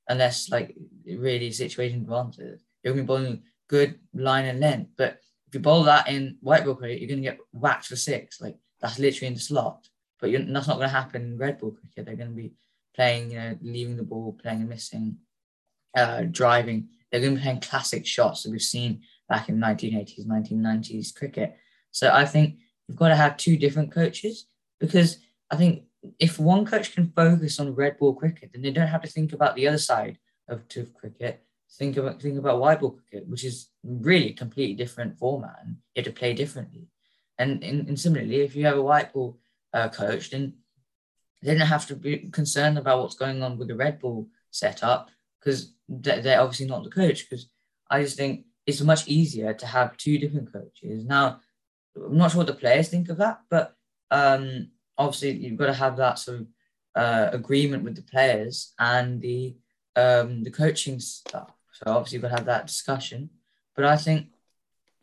unless 0.09 0.51
like 0.51 0.75
really 1.07 1.51
situation 1.53 2.01
advances. 2.01 2.63
You're 2.83 2.95
going 2.95 3.07
to 3.07 3.13
be 3.13 3.15
bowling 3.15 3.43
good 3.69 3.99
line 4.15 4.47
and 4.47 4.61
length, 4.61 4.93
but 4.97 5.21
if 5.51 5.55
you 5.55 5.61
bowl 5.61 5.83
that 5.85 6.09
in 6.09 6.37
white 6.41 6.65
ball 6.65 6.77
cricket, 6.77 7.01
you're 7.01 7.09
going 7.09 7.23
to 7.23 7.29
get 7.29 7.39
whacked 7.53 7.87
for 7.87 7.97
six. 7.97 8.41
Like 8.41 8.57
that's 8.81 8.99
literally 8.99 9.29
in 9.29 9.35
the 9.35 9.41
slot. 9.41 9.89
But 10.21 10.31
that's 10.33 10.69
not 10.69 10.77
going 10.77 10.89
to 10.89 10.95
happen 10.95 11.23
in 11.23 11.39
red 11.39 11.59
ball 11.59 11.73
cricket. 11.73 12.07
They're 12.07 12.15
going 12.15 12.31
to 12.31 12.37
be 12.37 12.53
playing, 12.95 13.33
you 13.33 13.39
know, 13.39 13.59
leaving 13.63 13.97
the 13.97 14.03
ball, 14.03 14.37
playing 14.41 14.61
and 14.61 14.69
missing, 14.69 15.17
uh, 15.97 16.23
driving. 16.31 16.89
They're 17.11 17.21
going 17.21 17.35
to 17.35 17.39
be 17.39 17.43
playing 17.43 17.61
classic 17.61 18.07
shots 18.07 18.43
that 18.43 18.51
we've 18.51 18.63
seen 18.63 19.03
back 19.31 19.49
in 19.49 19.59
1980s, 19.59 20.27
1990s 20.27 21.15
cricket. 21.15 21.57
So 21.93 22.11
I 22.13 22.27
think 22.27 22.59
you've 22.87 22.99
got 22.99 23.09
to 23.09 23.17
have 23.17 23.39
two 23.39 23.57
different 23.57 23.93
coaches 23.93 24.47
because 24.81 25.19
I 25.51 25.57
think 25.57 25.85
if 26.19 26.39
one 26.39 26.67
coach 26.67 26.95
can 26.95 27.13
focus 27.15 27.61
on 27.61 27.75
red 27.75 27.97
ball 27.99 28.15
cricket, 28.15 28.51
then 28.53 28.63
they 28.63 28.73
don't 28.73 28.89
have 28.89 29.03
to 29.03 29.09
think 29.09 29.33
about 29.33 29.55
the 29.55 29.69
other 29.69 29.79
side 29.79 30.19
of, 30.49 30.65
cricket. 30.95 31.45
Think 31.79 31.97
about 31.97 32.21
think 32.21 32.37
about 32.37 32.59
white 32.59 32.81
ball 32.81 32.99
cricket, 32.99 33.29
which 33.29 33.45
is 33.45 33.69
really 33.85 34.33
completely 34.33 34.75
different 34.75 35.17
format, 35.17 35.57
and 35.63 35.77
you 35.95 36.03
have 36.03 36.13
to 36.13 36.19
play 36.19 36.35
differently. 36.35 36.89
And, 37.39 37.63
and 37.63 37.99
similarly, 37.99 38.41
if 38.41 38.57
you 38.57 38.67
have 38.67 38.77
a 38.77 38.83
white 38.83 39.13
ball 39.13 39.39
uh, 39.73 39.89
coach, 39.89 40.31
then 40.31 40.55
they 41.41 41.55
don't 41.55 41.67
have 41.75 41.87
to 41.87 41.95
be 41.95 42.29
concerned 42.33 42.77
about 42.77 43.01
what's 43.01 43.15
going 43.15 43.43
on 43.45 43.57
with 43.57 43.69
the 43.69 43.77
red 43.77 44.01
ball 44.01 44.29
setup 44.51 45.11
because 45.39 45.73
they're 45.89 46.41
obviously 46.41 46.67
not 46.67 46.83
the 46.83 46.91
coach. 46.91 47.31
Because 47.31 47.49
I 47.89 48.03
just 48.03 48.17
think 48.17 48.47
it's 48.67 48.81
much 48.81 49.09
easier 49.09 49.53
to 49.55 49.67
have 49.67 49.97
two 49.97 50.19
different 50.19 50.53
coaches. 50.53 51.05
Now, 51.05 51.41
I'm 51.97 52.17
not 52.17 52.31
sure 52.31 52.39
what 52.39 52.47
the 52.47 52.55
players 52.55 52.89
think 52.89 53.09
of 53.09 53.19
that, 53.19 53.41
but 53.51 53.75
um, 54.11 54.69
obviously 54.97 55.33
you've 55.33 55.59
got 55.59 55.67
to 55.67 55.75
have 55.75 55.97
that 55.97 56.19
sort 56.19 56.41
of 56.41 56.47
uh, 56.95 57.31
agreement 57.33 57.85
with 57.85 57.97
the 57.97 58.03
players 58.03 58.73
and 58.79 59.21
the 59.21 59.57
um, 59.97 60.45
the 60.45 60.51
coaching 60.51 61.01
stuff. 61.01 61.51
So 61.73 61.91
obviously 61.91 62.17
you've 62.17 62.23
got 62.23 62.29
to 62.29 62.37
have 62.37 62.47
that 62.47 62.67
discussion. 62.67 63.31
But 63.75 63.85
I 63.85 63.97
think 63.97 64.29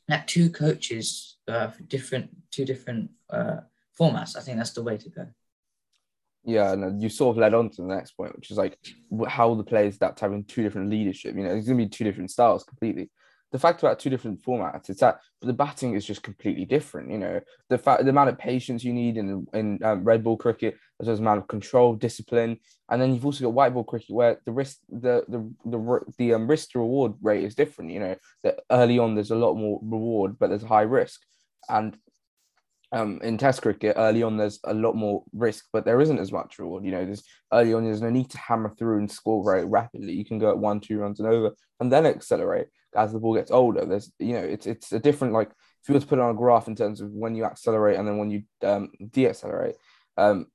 that 0.08 0.28
two 0.28 0.50
coaches 0.50 1.38
uh, 1.48 1.68
for 1.68 1.84
different 1.84 2.30
two 2.52 2.66
different 2.66 3.12
uh, 3.30 3.62
formats, 4.00 4.38
I 4.38 4.42
think 4.42 4.58
that's 4.58 4.72
the 4.72 4.84
way 4.84 4.98
to 4.98 5.10
go. 5.10 5.28
Yeah, 6.44 6.72
and 6.72 7.02
you 7.02 7.10
sort 7.10 7.36
of 7.36 7.42
led 7.42 7.54
on 7.54 7.70
to 7.72 7.82
the 7.82 7.90
next 7.90 8.12
point, 8.12 8.34
which 8.36 8.52
is 8.52 8.58
like 8.58 8.78
how 9.28 9.54
the 9.56 9.66
players 9.66 9.98
adapt 9.98 10.22
having 10.22 10.46
two 10.46 10.64
different 10.64 10.90
leadership. 10.90 11.36
You 11.36 11.44
know, 11.44 11.54
it's 11.54 11.68
going 11.68 11.78
to 11.78 11.86
be 11.86 11.90
two 11.90 12.06
different 12.06 12.32
styles 12.32 12.64
completely 12.64 13.10
the 13.52 13.60
fact 13.60 13.82
about 13.82 14.00
two 14.00 14.10
different 14.10 14.42
formats 14.44 14.90
is 14.90 14.98
that 14.98 15.20
the 15.42 15.54
batting 15.54 15.94
is 15.94 16.06
just 16.06 16.22
completely 16.22 16.66
different. 16.66 17.10
You 17.10 17.18
know, 17.18 17.40
the 17.70 17.78
fact 17.78 18.04
the 18.04 18.10
amount 18.10 18.30
of 18.30 18.38
patience 18.38 18.84
you 18.84 18.94
need 18.94 19.18
in 19.18 19.48
in 19.54 19.80
um, 19.84 20.04
red 20.04 20.24
ball 20.24 20.38
cricket, 20.38 20.76
as 21.00 21.08
well 21.08 21.14
as 21.14 21.20
amount 21.20 21.40
of 21.40 21.48
control, 21.48 21.96
discipline, 21.96 22.58
and 22.90 23.02
then 23.02 23.14
you've 23.14 23.26
also 23.26 23.46
got 23.46 23.54
white 23.54 23.74
ball 23.74 23.84
cricket 23.84 24.10
where 24.10 24.40
the 24.46 24.52
risk 24.52 24.80
the 24.90 25.24
the 25.28 25.54
the 25.66 26.00
the 26.18 26.34
um, 26.34 26.48
risk 26.48 26.72
to 26.72 26.80
reward 26.80 27.14
rate 27.22 27.44
is 27.44 27.56
different. 27.56 27.92
You 27.92 28.00
know, 28.00 28.16
that 28.44 28.60
early 28.70 29.00
on 29.00 29.16
there's 29.16 29.32
a 29.32 29.36
lot 29.36 29.56
more 29.56 29.80
reward, 29.82 30.38
but 30.38 30.50
there's 30.50 30.64
high 30.64 30.82
risk, 30.82 31.22
and 31.70 31.98
um, 32.92 33.20
in 33.22 33.38
Test 33.38 33.62
cricket, 33.62 33.96
early 33.98 34.24
on 34.24 34.38
there's 34.38 34.60
a 34.64 34.74
lot 34.74 34.96
more 34.96 35.24
risk, 35.34 35.66
but 35.74 35.86
there 35.86 36.00
isn't 36.00 36.20
as 36.20 36.32
much 36.32 36.58
reward. 36.60 36.86
You 36.86 36.92
know, 36.92 37.06
there's 37.06 37.24
early 37.52 37.74
on 37.74 37.84
there's 37.84 38.02
no 38.02 38.10
need 38.10 38.30
to 38.32 38.38
hammer 38.38 38.74
through 38.78 39.00
and 39.00 39.12
score 39.12 39.44
very 39.44 39.66
rapidly. 39.66 40.14
You 40.14 40.26
can 40.26 40.40
go 40.40 40.50
at 40.50 40.58
one, 40.58 40.80
two 40.80 41.00
runs 41.00 41.20
and 41.20 41.28
over, 41.28 41.52
and 41.80 41.92
then 41.92 42.06
accelerate 42.06 42.68
as 42.96 43.12
the 43.12 43.20
ball 43.20 43.36
gets 43.36 43.52
older. 43.52 43.86
There's 43.86 44.12
you 44.20 44.34
know 44.34 44.44
it's 44.44 44.66
it's 44.66 44.92
a 44.94 45.00
different 45.00 45.34
like 45.34 45.50
if 45.50 45.90
you 45.90 45.94
were 45.94 46.00
to 46.00 46.08
put 46.08 46.20
it 46.20 46.22
on 46.22 46.32
a 46.32 46.38
graph 46.38 46.68
in 46.68 46.76
terms 46.76 47.02
of 47.02 47.12
when 47.12 47.36
you 47.36 47.46
accelerate 47.46 47.98
and 47.98 48.08
then 48.08 48.18
when 48.18 48.30
you 48.30 48.44
um, 48.64 48.90
deaccelerate, 49.02 49.76
um, 50.18 50.48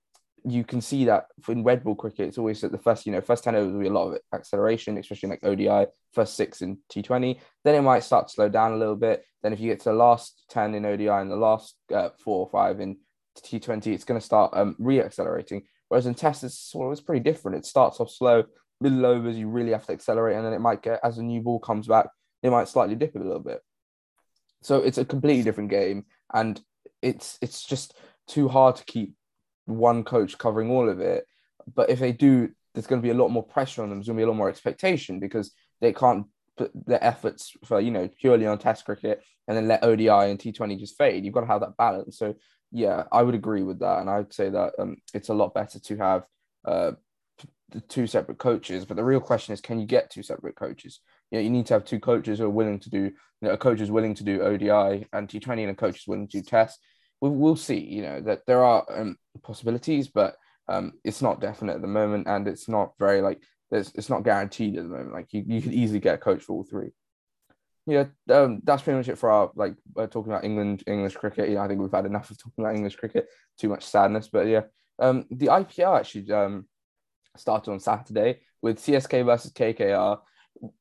you 0.44 0.64
can 0.64 0.80
see 0.80 1.04
that 1.06 1.26
in 1.48 1.64
red 1.64 1.84
ball 1.84 1.94
cricket, 1.94 2.28
it's 2.28 2.38
always 2.38 2.62
at 2.64 2.72
the 2.72 2.78
first, 2.78 3.06
you 3.06 3.12
know, 3.12 3.20
first 3.20 3.44
10 3.44 3.54
overs 3.54 3.72
will 3.72 3.80
be 3.80 3.86
a 3.86 3.92
lot 3.92 4.08
of 4.08 4.18
acceleration, 4.34 4.98
especially 4.98 5.28
like 5.28 5.44
ODI, 5.44 5.86
first 6.12 6.34
six 6.34 6.62
in 6.62 6.78
T20. 6.92 7.38
Then 7.64 7.74
it 7.74 7.82
might 7.82 8.04
start 8.04 8.28
to 8.28 8.32
slow 8.32 8.48
down 8.48 8.72
a 8.72 8.76
little 8.76 8.96
bit. 8.96 9.24
Then 9.42 9.52
if 9.52 9.60
you 9.60 9.70
get 9.70 9.80
to 9.80 9.90
the 9.90 9.94
last 9.94 10.44
10 10.50 10.74
in 10.74 10.84
ODI 10.84 11.08
and 11.08 11.30
the 11.30 11.36
last 11.36 11.76
uh, 11.94 12.10
four 12.24 12.40
or 12.40 12.48
five 12.48 12.80
in 12.80 12.98
T20, 13.38 13.88
it's 13.88 14.04
going 14.04 14.20
to 14.20 14.24
start 14.24 14.52
um, 14.54 14.76
re-accelerating. 14.78 15.62
Whereas 15.88 16.06
in 16.06 16.14
Test, 16.14 16.44
it's, 16.44 16.72
of, 16.74 16.90
it's 16.92 17.00
pretty 17.00 17.22
different. 17.22 17.58
It 17.58 17.66
starts 17.66 18.00
off 18.00 18.10
slow, 18.10 18.44
middle 18.80 19.06
overs, 19.06 19.36
you 19.36 19.48
really 19.48 19.72
have 19.72 19.86
to 19.86 19.92
accelerate. 19.92 20.36
And 20.36 20.44
then 20.44 20.52
it 20.52 20.60
might 20.60 20.82
get, 20.82 21.00
as 21.04 21.18
a 21.18 21.22
new 21.22 21.40
ball 21.40 21.58
comes 21.58 21.86
back, 21.86 22.08
it 22.42 22.50
might 22.50 22.68
slightly 22.68 22.94
dip 22.94 23.14
a 23.14 23.18
little 23.18 23.40
bit. 23.40 23.60
So 24.62 24.78
it's 24.82 24.98
a 24.98 25.04
completely 25.04 25.42
different 25.42 25.70
game. 25.70 26.06
And 26.32 26.60
it's 27.02 27.36
it's 27.42 27.64
just 27.64 27.94
too 28.28 28.48
hard 28.48 28.76
to 28.76 28.84
keep 28.84 29.14
one 29.66 30.04
coach 30.04 30.38
covering 30.38 30.70
all 30.70 30.88
of 30.88 31.00
it. 31.00 31.26
But 31.74 31.90
if 31.90 31.98
they 31.98 32.12
do, 32.12 32.50
there's 32.74 32.86
going 32.86 33.00
to 33.00 33.06
be 33.06 33.10
a 33.10 33.20
lot 33.20 33.28
more 33.28 33.44
pressure 33.44 33.82
on 33.82 33.88
them. 33.88 33.98
There's 33.98 34.08
going 34.08 34.16
to 34.16 34.20
be 34.20 34.24
a 34.24 34.28
lot 34.28 34.36
more 34.36 34.48
expectation 34.48 35.20
because 35.20 35.52
they 35.80 35.92
can't 35.92 36.26
put 36.56 36.70
their 36.86 37.02
efforts 37.02 37.52
for 37.64 37.80
you 37.80 37.90
know 37.90 38.08
purely 38.20 38.46
on 38.46 38.58
Test 38.58 38.84
cricket 38.84 39.22
and 39.48 39.56
then 39.56 39.68
let 39.68 39.84
ODI 39.84 40.08
and 40.08 40.38
T20 40.38 40.78
just 40.78 40.96
fade. 40.96 41.24
You've 41.24 41.34
got 41.34 41.40
to 41.40 41.46
have 41.46 41.60
that 41.60 41.76
balance. 41.76 42.18
So 42.18 42.34
yeah, 42.70 43.04
I 43.12 43.22
would 43.22 43.34
agree 43.34 43.62
with 43.62 43.80
that, 43.80 44.00
and 44.00 44.08
I'd 44.08 44.32
say 44.32 44.48
that 44.48 44.72
um, 44.78 44.96
it's 45.12 45.28
a 45.28 45.34
lot 45.34 45.54
better 45.54 45.78
to 45.78 45.96
have 45.98 46.24
uh, 46.66 46.92
the 47.70 47.80
two 47.80 48.06
separate 48.06 48.38
coaches. 48.38 48.84
But 48.84 48.96
the 48.96 49.04
real 49.04 49.20
question 49.20 49.52
is, 49.52 49.60
can 49.60 49.78
you 49.78 49.86
get 49.86 50.10
two 50.10 50.22
separate 50.22 50.56
coaches? 50.56 51.00
You 51.30 51.38
know, 51.38 51.42
you 51.42 51.50
need 51.50 51.66
to 51.66 51.74
have 51.74 51.84
two 51.84 52.00
coaches 52.00 52.38
who 52.38 52.46
are 52.46 52.50
willing 52.50 52.80
to 52.80 52.90
do. 52.90 52.98
You 53.00 53.12
know, 53.42 53.50
a 53.50 53.58
coach 53.58 53.80
is 53.80 53.90
willing 53.90 54.14
to 54.14 54.24
do 54.24 54.42
ODI 54.42 55.06
and 55.12 55.28
T20, 55.28 55.62
and 55.62 55.70
a 55.70 55.74
coach 55.74 55.98
is 55.98 56.06
willing 56.06 56.28
to 56.28 56.38
do 56.38 56.42
Test 56.42 56.78
we, 57.22 57.30
will 57.30 57.56
see. 57.56 57.78
You 57.78 58.02
know 58.02 58.20
that 58.20 58.46
there 58.46 58.64
are 58.64 58.84
um, 58.90 59.16
possibilities, 59.42 60.08
but 60.08 60.36
um, 60.68 60.92
it's 61.04 61.22
not 61.22 61.40
definite 61.40 61.76
at 61.76 61.80
the 61.82 61.88
moment, 61.88 62.26
and 62.26 62.46
it's 62.46 62.68
not 62.68 62.92
very 62.98 63.22
like 63.22 63.40
it's 63.70 64.10
not 64.10 64.24
guaranteed 64.24 64.76
at 64.76 64.82
the 64.82 64.88
moment. 64.88 65.12
Like 65.12 65.32
you, 65.32 65.44
you 65.46 65.62
could 65.62 65.72
easily 65.72 66.00
get 66.00 66.16
a 66.16 66.18
coach 66.18 66.42
for 66.42 66.52
all 66.52 66.64
three. 66.64 66.90
Yeah, 67.86 68.06
um, 68.30 68.60
that's 68.62 68.82
pretty 68.82 68.98
much 68.98 69.08
it 69.08 69.18
for 69.18 69.30
our 69.30 69.50
like 69.54 69.74
uh, 69.96 70.06
talking 70.06 70.32
about 70.32 70.44
England 70.44 70.84
English 70.86 71.16
cricket. 71.16 71.48
You 71.48 71.54
know, 71.54 71.62
I 71.62 71.68
think 71.68 71.80
we've 71.80 71.90
had 71.90 72.06
enough 72.06 72.30
of 72.30 72.38
talking 72.38 72.64
about 72.64 72.76
English 72.76 72.96
cricket. 72.96 73.28
Too 73.58 73.68
much 73.68 73.84
sadness, 73.84 74.28
but 74.28 74.46
yeah, 74.46 74.62
um, 74.98 75.24
the 75.30 75.46
IPL 75.46 75.98
actually 75.98 76.30
um 76.32 76.66
started 77.36 77.70
on 77.70 77.80
Saturday 77.80 78.40
with 78.60 78.78
CSK 78.78 79.24
versus 79.24 79.52
KKR 79.52 80.18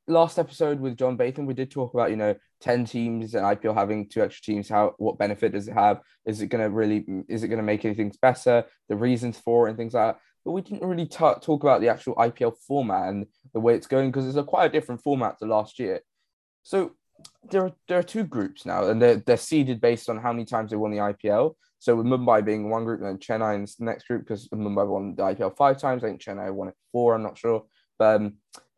last 0.08 0.38
episode 0.38 0.80
with 0.80 0.98
John 0.98 1.18
Batham, 1.18 1.46
we 1.46 1.54
did 1.54 1.72
talk 1.72 1.94
about, 1.94 2.10
you 2.10 2.16
know, 2.16 2.36
10 2.62 2.86
teams 2.86 3.34
and 3.34 3.46
IPL 3.46 3.76
having 3.76 4.08
two 4.08 4.22
extra 4.22 4.54
teams. 4.54 4.70
How, 4.70 4.94
what 4.98 5.18
benefit 5.18 5.54
does 5.54 5.68
it 5.68 5.74
have? 5.74 6.02
Is 6.26 6.42
it 6.42 6.48
going 6.48 6.64
to 6.64 6.70
really, 6.70 7.06
is 7.28 7.44
it 7.44 7.48
going 7.48 7.58
to 7.58 7.64
make 7.64 7.86
anything 7.86 8.14
better? 8.22 8.66
The 8.90 8.96
reasons 8.96 9.38
for 9.38 9.68
it 9.68 9.72
and 9.72 9.78
things 9.78 9.94
like 9.94 10.16
that. 10.16 10.22
But 10.46 10.52
we 10.52 10.62
didn't 10.62 10.88
really 10.88 11.06
t- 11.06 11.18
talk 11.18 11.64
about 11.64 11.82
the 11.82 11.90
actual 11.90 12.16
IPL 12.16 12.56
format 12.68 13.10
and 13.10 13.26
the 13.54 13.60
way 13.60 13.76
it's 13.76 13.88
going 13.88 14.12
because 14.12 14.28
it's 14.28 14.38
a 14.38 14.44
quite 14.44 14.66
a 14.66 14.70
different 14.70 15.02
format 15.02 15.38
to 15.40 15.46
last 15.46 15.80
year. 15.80 16.02
So 16.64 16.94
there 17.50 17.66
are, 17.66 17.72
there 17.88 18.00
are 18.00 18.04
two 18.04 18.24
groups 18.24 18.66
now 18.66 18.88
and 18.88 19.02
they're, 19.02 19.18
they're 19.18 19.38
seeded 19.38 19.82
based 19.82 20.10
on 20.10 20.18
how 20.18 20.32
many 20.32 20.46
times 20.46 20.72
they 20.72 20.78
won 20.78 20.92
the 20.92 20.98
IPL. 20.98 21.56
So 21.80 21.96
with 21.96 22.06
Mumbai 22.06 22.46
being 22.46 22.70
one 22.70 22.86
group 22.86 23.02
and 23.02 23.10
then 23.10 23.18
Chennai 23.18 23.56
in 23.56 23.64
the 23.64 23.86
next 23.86 24.08
group 24.08 24.22
because 24.22 24.48
Mumbai 24.50 24.88
won 24.88 25.16
the 25.16 25.24
IPL 25.24 25.58
five 25.58 25.80
times. 25.80 26.04
I 26.04 26.08
think 26.08 26.22
Chennai 26.22 26.54
won 26.54 26.68
it 26.68 26.76
four. 26.92 27.16
I'm 27.16 27.24
not 27.24 27.40
sure. 27.40 27.64
But 27.98 28.22
um, 28.22 28.34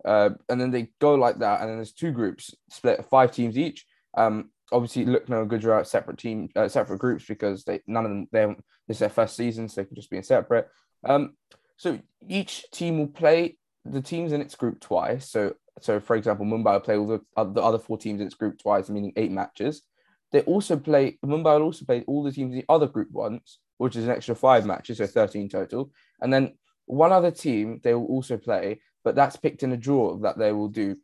uh, 0.05 0.31
and 0.49 0.59
then 0.59 0.71
they 0.71 0.89
go 0.99 1.15
like 1.15 1.39
that, 1.39 1.61
and 1.61 1.69
then 1.69 1.77
there's 1.77 1.93
two 1.93 2.11
groups 2.11 2.53
split, 2.69 3.05
five 3.09 3.31
teams 3.31 3.57
each. 3.57 3.85
Um, 4.15 4.49
obviously, 4.71 5.05
Lucknow 5.05 5.41
and 5.41 5.49
Gujarat 5.49 5.87
separate 5.87 6.17
team, 6.17 6.49
uh, 6.55 6.67
separate 6.67 6.99
groups 6.99 7.25
because 7.25 7.63
they 7.63 7.81
none 7.87 8.05
of 8.05 8.11
them 8.11 8.27
they 8.31 8.45
this 8.87 8.95
is 8.95 8.99
their 8.99 9.09
first 9.09 9.35
season, 9.35 9.69
so 9.69 9.81
they 9.81 9.85
can 9.85 9.95
just 9.95 10.09
be 10.09 10.17
in 10.17 10.23
separate. 10.23 10.67
Um, 11.05 11.35
so 11.77 11.99
each 12.27 12.69
team 12.71 12.99
will 12.99 13.07
play 13.07 13.57
the 13.85 14.01
teams 14.01 14.31
in 14.31 14.41
its 14.41 14.55
group 14.55 14.79
twice. 14.79 15.29
So 15.29 15.55
so 15.81 15.99
for 15.99 16.15
example, 16.15 16.45
Mumbai 16.45 16.73
will 16.73 16.79
play 16.81 16.97
all 16.97 17.07
the, 17.07 17.21
uh, 17.35 17.45
the 17.45 17.61
other 17.61 17.79
four 17.79 17.97
teams 17.97 18.21
in 18.21 18.27
its 18.27 18.35
group 18.35 18.59
twice, 18.59 18.89
meaning 18.89 19.13
eight 19.15 19.31
matches. 19.31 19.83
They 20.31 20.41
also 20.41 20.77
play 20.77 21.17
Mumbai 21.25 21.59
will 21.59 21.67
also 21.67 21.85
play 21.85 22.03
all 22.07 22.23
the 22.23 22.31
teams 22.31 22.53
in 22.53 22.59
the 22.59 22.65
other 22.69 22.87
group 22.87 23.09
once, 23.11 23.59
which 23.77 23.95
is 23.95 24.05
an 24.05 24.11
extra 24.11 24.35
five 24.35 24.65
matches, 24.65 24.97
so 24.97 25.07
13 25.07 25.49
total. 25.49 25.91
And 26.21 26.33
then 26.33 26.53
one 26.85 27.11
other 27.11 27.31
team 27.31 27.79
they 27.83 27.93
will 27.93 28.05
also 28.05 28.37
play 28.37 28.81
but 29.03 29.15
that's 29.15 29.35
picked 29.35 29.63
in 29.63 29.71
a 29.71 29.77
draw 29.77 30.17
that 30.17 30.37
they 30.37 30.51
will 30.51 30.69
do 30.69 30.97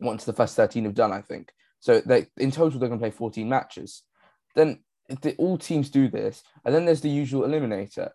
once 0.00 0.24
the 0.24 0.32
first 0.32 0.56
13 0.56 0.84
have 0.84 0.94
done, 0.94 1.12
I 1.12 1.20
think. 1.20 1.52
So 1.80 2.00
they 2.00 2.26
in 2.36 2.50
total 2.50 2.78
they're 2.78 2.88
going 2.88 3.00
to 3.00 3.04
play 3.04 3.10
14 3.10 3.48
matches. 3.48 4.02
Then 4.54 4.80
the, 5.22 5.34
all 5.36 5.58
teams 5.58 5.90
do 5.90 6.08
this, 6.08 6.42
and 6.64 6.74
then 6.74 6.84
there's 6.84 7.00
the 7.00 7.08
usual 7.08 7.46
eliminator. 7.46 8.10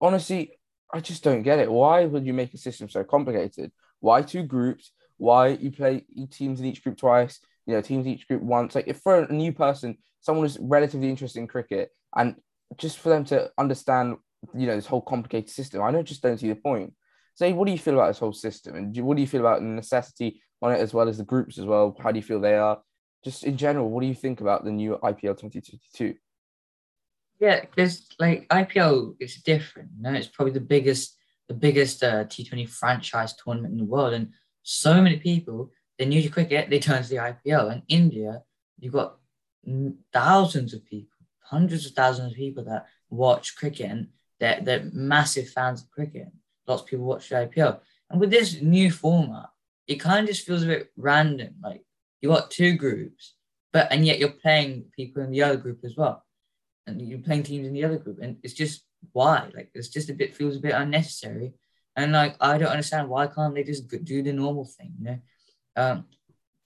Honestly, 0.00 0.58
I 0.92 1.00
just 1.00 1.24
don't 1.24 1.42
get 1.42 1.58
it. 1.58 1.70
Why 1.70 2.04
would 2.04 2.26
you 2.26 2.34
make 2.34 2.52
a 2.54 2.58
system 2.58 2.88
so 2.88 3.04
complicated? 3.04 3.72
Why 4.00 4.22
two 4.22 4.42
groups? 4.42 4.92
Why 5.16 5.48
you 5.48 5.70
play 5.70 6.04
teams 6.30 6.60
in 6.60 6.66
each 6.66 6.82
group 6.82 6.98
twice? 6.98 7.40
You 7.66 7.74
know, 7.74 7.80
teams 7.80 8.06
each 8.06 8.28
group 8.28 8.42
once. 8.42 8.74
Like 8.74 8.88
if 8.88 8.98
for 8.98 9.22
a 9.22 9.32
new 9.32 9.52
person, 9.52 9.96
someone 10.20 10.44
who's 10.44 10.58
relatively 10.60 11.08
interested 11.08 11.40
in 11.40 11.46
cricket, 11.46 11.90
and 12.14 12.36
just 12.76 12.98
for 12.98 13.08
them 13.08 13.24
to 13.26 13.50
understand, 13.56 14.16
you 14.54 14.66
know, 14.66 14.76
this 14.76 14.86
whole 14.86 15.00
complicated 15.00 15.50
system, 15.50 15.82
I 15.82 15.90
don't 15.90 16.06
just 16.06 16.22
don't 16.22 16.38
see 16.38 16.48
the 16.48 16.56
point. 16.56 16.92
So, 17.34 17.52
what 17.52 17.66
do 17.66 17.72
you 17.72 17.78
feel 17.78 17.94
about 17.94 18.08
this 18.08 18.18
whole 18.18 18.32
system, 18.32 18.76
and 18.76 18.96
what 18.98 19.16
do 19.16 19.22
you 19.22 19.28
feel 19.28 19.40
about 19.40 19.60
the 19.60 19.66
necessity 19.66 20.40
on 20.62 20.72
it 20.72 20.80
as 20.80 20.94
well 20.94 21.08
as 21.08 21.18
the 21.18 21.24
groups 21.24 21.58
as 21.58 21.64
well? 21.64 21.96
How 22.00 22.12
do 22.12 22.18
you 22.18 22.22
feel 22.22 22.40
they 22.40 22.54
are? 22.54 22.80
just 23.24 23.44
in 23.44 23.56
general, 23.56 23.88
what 23.88 24.02
do 24.02 24.06
you 24.06 24.14
think 24.14 24.40
about 24.40 24.64
the 24.64 24.70
new 24.70 24.98
IPL 25.02 25.38
2022? 25.40 26.14
Yeah, 27.40 27.60
because 27.62 28.06
like 28.18 28.46
IPL 28.48 29.16
is 29.18 29.36
different. 29.36 29.90
You 29.96 30.02
know, 30.02 30.12
it's 30.12 30.28
probably 30.28 30.52
the 30.52 30.60
biggest, 30.60 31.16
the 31.48 31.54
biggest 31.54 32.02
uh, 32.02 32.24
T20 32.24 32.68
franchise 32.68 33.34
tournament 33.34 33.72
in 33.72 33.78
the 33.78 33.84
world, 33.84 34.12
and 34.12 34.30
so 34.62 35.00
many 35.00 35.16
people 35.16 35.70
they're 35.98 36.08
new 36.08 36.22
to 36.22 36.28
cricket, 36.28 36.70
they 36.70 36.80
turn 36.80 37.02
to 37.02 37.08
the 37.08 37.16
IPL. 37.16 37.70
And 37.70 37.82
India, 37.86 38.42
you've 38.80 38.92
got 38.92 39.16
thousands 40.12 40.74
of 40.74 40.84
people, 40.84 41.18
hundreds 41.40 41.86
of 41.86 41.92
thousands 41.92 42.32
of 42.32 42.36
people 42.36 42.64
that 42.64 42.86
watch 43.10 43.56
cricket, 43.56 43.90
and 43.90 44.08
they're 44.38 44.60
they're 44.60 44.90
massive 44.92 45.48
fans 45.48 45.82
of 45.82 45.90
cricket. 45.90 46.28
Lots 46.66 46.82
of 46.82 46.88
people 46.88 47.04
watch 47.04 47.28
the 47.28 47.36
IPL, 47.36 47.80
and 48.10 48.20
with 48.20 48.30
this 48.30 48.60
new 48.60 48.90
format, 48.90 49.50
it 49.86 49.96
kind 49.96 50.20
of 50.20 50.34
just 50.34 50.46
feels 50.46 50.62
a 50.62 50.66
bit 50.66 50.90
random. 50.96 51.54
Like 51.62 51.82
you 52.20 52.28
got 52.28 52.50
two 52.50 52.74
groups, 52.76 53.34
but 53.72 53.88
and 53.90 54.06
yet 54.06 54.18
you're 54.18 54.30
playing 54.30 54.86
people 54.96 55.22
in 55.22 55.30
the 55.30 55.42
other 55.42 55.56
group 55.56 55.80
as 55.84 55.96
well 55.96 56.24
and 56.86 57.00
you're 57.00 57.18
playing 57.18 57.42
teams 57.42 57.66
in 57.66 57.72
the 57.72 57.84
other 57.84 57.98
group, 57.98 58.18
and 58.20 58.36
it's 58.42 58.54
just 58.54 58.84
why? 59.12 59.50
Like 59.54 59.70
it's 59.74 59.88
just 59.88 60.10
a 60.10 60.14
bit 60.14 60.34
feels 60.34 60.56
a 60.56 60.60
bit 60.60 60.74
unnecessary, 60.74 61.54
and 61.96 62.12
like 62.12 62.36
I 62.40 62.58
don't 62.58 62.68
understand 62.68 63.08
why 63.08 63.26
can't 63.26 63.54
they 63.54 63.64
just 63.64 63.88
do 64.04 64.22
the 64.22 64.32
normal 64.32 64.64
thing? 64.64 64.94
You 64.98 65.04
know, 65.04 65.18
um, 65.76 66.04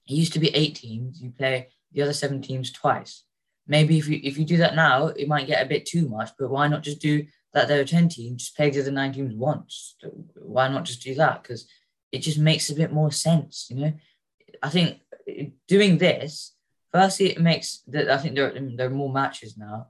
it 0.09 0.15
used 0.15 0.33
to 0.35 0.41
be 0.41 0.55
eight 0.55 0.77
teams. 0.77 1.21
You 1.21 1.31
play 1.31 1.69
the 1.93 2.03
other 2.03 2.13
seven 2.13 2.43
teams 2.43 2.73
twice. 2.73 3.25
Maybe 3.67 3.99
if 3.99 4.09
you 4.09 4.21
if 4.23 4.39
you 4.39 4.45
do 4.45 4.59
that 4.59 4.75
now, 4.75 5.09
it 5.09 5.29
might 5.29 5.47
get 5.47 5.65
a 5.65 5.69
bit 5.69 5.87
too 5.87 6.09
much. 6.09 6.31
But 6.39 6.51
why 6.51 6.69
not 6.69 6.83
just 6.83 7.01
do 7.01 7.25
that? 7.53 7.69
There 7.69 7.81
are 7.81 7.85
ten 7.85 8.09
teams. 8.09 8.45
Just 8.45 8.57
play 8.57 8.71
the 8.71 8.81
other 8.81 8.91
nine 8.91 9.13
teams 9.13 9.35
once. 9.35 9.97
Why 10.35 10.69
not 10.69 10.85
just 10.85 11.03
do 11.03 11.15
that? 11.17 11.43
Because 11.43 11.69
it 12.13 12.21
just 12.21 12.39
makes 12.39 12.71
a 12.71 12.75
bit 12.75 12.93
more 12.93 13.13
sense. 13.13 13.67
You 13.71 13.77
know, 13.77 13.93
I 14.63 14.71
think 14.71 15.01
eh, 15.29 15.47
doing 15.67 15.99
this. 15.99 16.55
Firstly, 16.93 17.31
it 17.31 17.41
makes 17.41 17.83
that 17.89 18.11
I 18.11 18.19
think 18.19 18.35
there 18.35 18.53
there 18.77 18.87
are 18.87 18.91
more 18.91 19.13
matches 19.13 19.57
now 19.57 19.89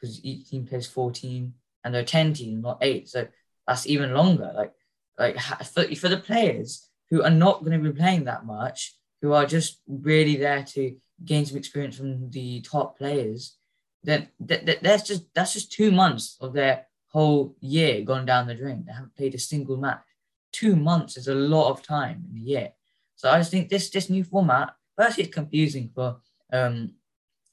because 0.00 0.24
each 0.24 0.50
team 0.50 0.66
plays 0.66 0.86
14 0.88 1.54
and 1.84 1.94
there 1.94 2.02
are 2.02 2.06
10 2.06 2.34
teams, 2.34 2.62
not 2.62 2.78
eight. 2.82 3.08
So 3.08 3.28
that's 3.66 3.86
even 3.86 4.14
longer. 4.14 4.52
Like, 4.54 4.72
like 5.18 5.40
for, 5.40 5.84
for 5.94 6.08
the 6.08 6.16
players 6.16 6.88
who 7.10 7.22
are 7.22 7.30
not 7.30 7.64
going 7.64 7.80
to 7.80 7.90
be 7.90 7.96
playing 7.96 8.24
that 8.24 8.44
much, 8.44 8.96
who 9.20 9.32
are 9.32 9.46
just 9.46 9.80
really 9.86 10.36
there 10.36 10.64
to 10.64 10.96
gain 11.24 11.46
some 11.46 11.56
experience 11.56 11.96
from 11.96 12.30
the 12.30 12.60
top 12.62 12.98
players, 12.98 13.56
then 14.02 14.28
th- 14.46 14.66
th- 14.66 14.80
that's 14.80 15.04
just 15.04 15.22
that's 15.34 15.52
just 15.52 15.70
two 15.70 15.92
months 15.92 16.36
of 16.40 16.52
their 16.52 16.86
whole 17.12 17.56
year 17.60 18.02
gone 18.02 18.26
down 18.26 18.46
the 18.46 18.54
drain. 18.54 18.84
They 18.86 18.92
haven't 18.92 19.16
played 19.16 19.34
a 19.34 19.38
single 19.38 19.76
match. 19.76 20.00
Two 20.52 20.76
months 20.76 21.16
is 21.16 21.28
a 21.28 21.34
lot 21.34 21.70
of 21.70 21.82
time 21.82 22.24
in 22.30 22.36
a 22.36 22.40
year. 22.40 22.72
So 23.16 23.30
I 23.30 23.38
just 23.38 23.50
think 23.50 23.68
this 23.68 23.90
this 23.90 24.10
new 24.10 24.24
format, 24.24 24.74
firstly, 24.96 25.24
it's 25.24 25.34
confusing 25.34 25.90
for 25.94 26.16
um 26.52 26.94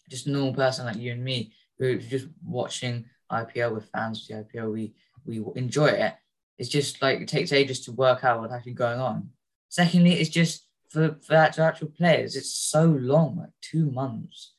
just 0.10 0.28
a 0.28 0.32
normal 0.32 0.54
person 0.54 0.86
like 0.86 0.98
you 0.98 1.12
and 1.12 1.24
me 1.24 1.54
we're 1.80 1.98
just 1.98 2.28
watching 2.44 3.06
IPL 3.32 3.74
with 3.74 3.90
fans 3.90 4.30
of 4.30 4.52
the 4.52 4.60
IPL, 4.60 4.74
we 4.74 4.94
we 5.26 5.44
enjoy 5.56 5.88
it. 5.88 6.16
It's 6.58 6.70
just 6.70 7.02
like 7.02 7.22
it 7.22 7.28
takes 7.28 7.54
ages 7.54 7.80
to 7.82 7.92
work 7.94 8.24
out 8.24 8.42
what's 8.42 8.54
actually 8.54 8.74
going 8.74 9.00
on. 9.00 9.30
Secondly, 9.70 10.14
it's 10.14 10.30
just 10.30 10.66
for, 10.90 11.18
for 11.22 11.36
actual, 11.36 11.64
actual 11.64 11.88
players, 11.90 12.36
it's 12.36 12.54
so 12.54 12.86
long, 12.86 13.38
like 13.38 13.52
two 13.62 13.92
months 13.92 14.54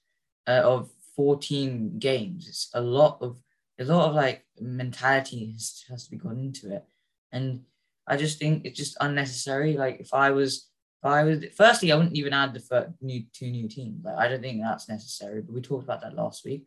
uh, 0.46 0.62
of 0.64 0.90
14 1.16 1.98
games. 1.98 2.48
It's 2.48 2.70
a 2.74 2.80
lot 2.80 3.18
of 3.20 3.36
a 3.80 3.84
lot 3.84 4.08
of 4.08 4.14
like 4.14 4.44
mentality 4.60 5.52
has, 5.52 5.84
has 5.88 6.04
to 6.04 6.10
be 6.10 6.18
gone 6.18 6.38
into 6.38 6.74
it. 6.74 6.84
And 7.32 7.62
I 8.06 8.16
just 8.16 8.38
think 8.38 8.64
it's 8.64 8.78
just 8.78 8.96
unnecessary. 9.00 9.74
Like 9.74 10.00
if 10.00 10.12
I 10.12 10.30
was 10.30 10.68
if 11.02 11.10
I 11.10 11.24
was 11.24 11.44
firstly, 11.56 11.90
I 11.90 11.96
wouldn't 11.96 12.16
even 12.16 12.34
add 12.34 12.52
the 12.52 12.60
first 12.60 12.90
new 13.00 13.24
two 13.32 13.50
new 13.50 13.68
teams. 13.68 14.04
Like 14.04 14.18
I 14.18 14.28
don't 14.28 14.42
think 14.42 14.60
that's 14.60 14.88
necessary. 14.88 15.40
But 15.40 15.54
we 15.54 15.60
talked 15.62 15.84
about 15.84 16.02
that 16.02 16.14
last 16.14 16.44
week. 16.44 16.66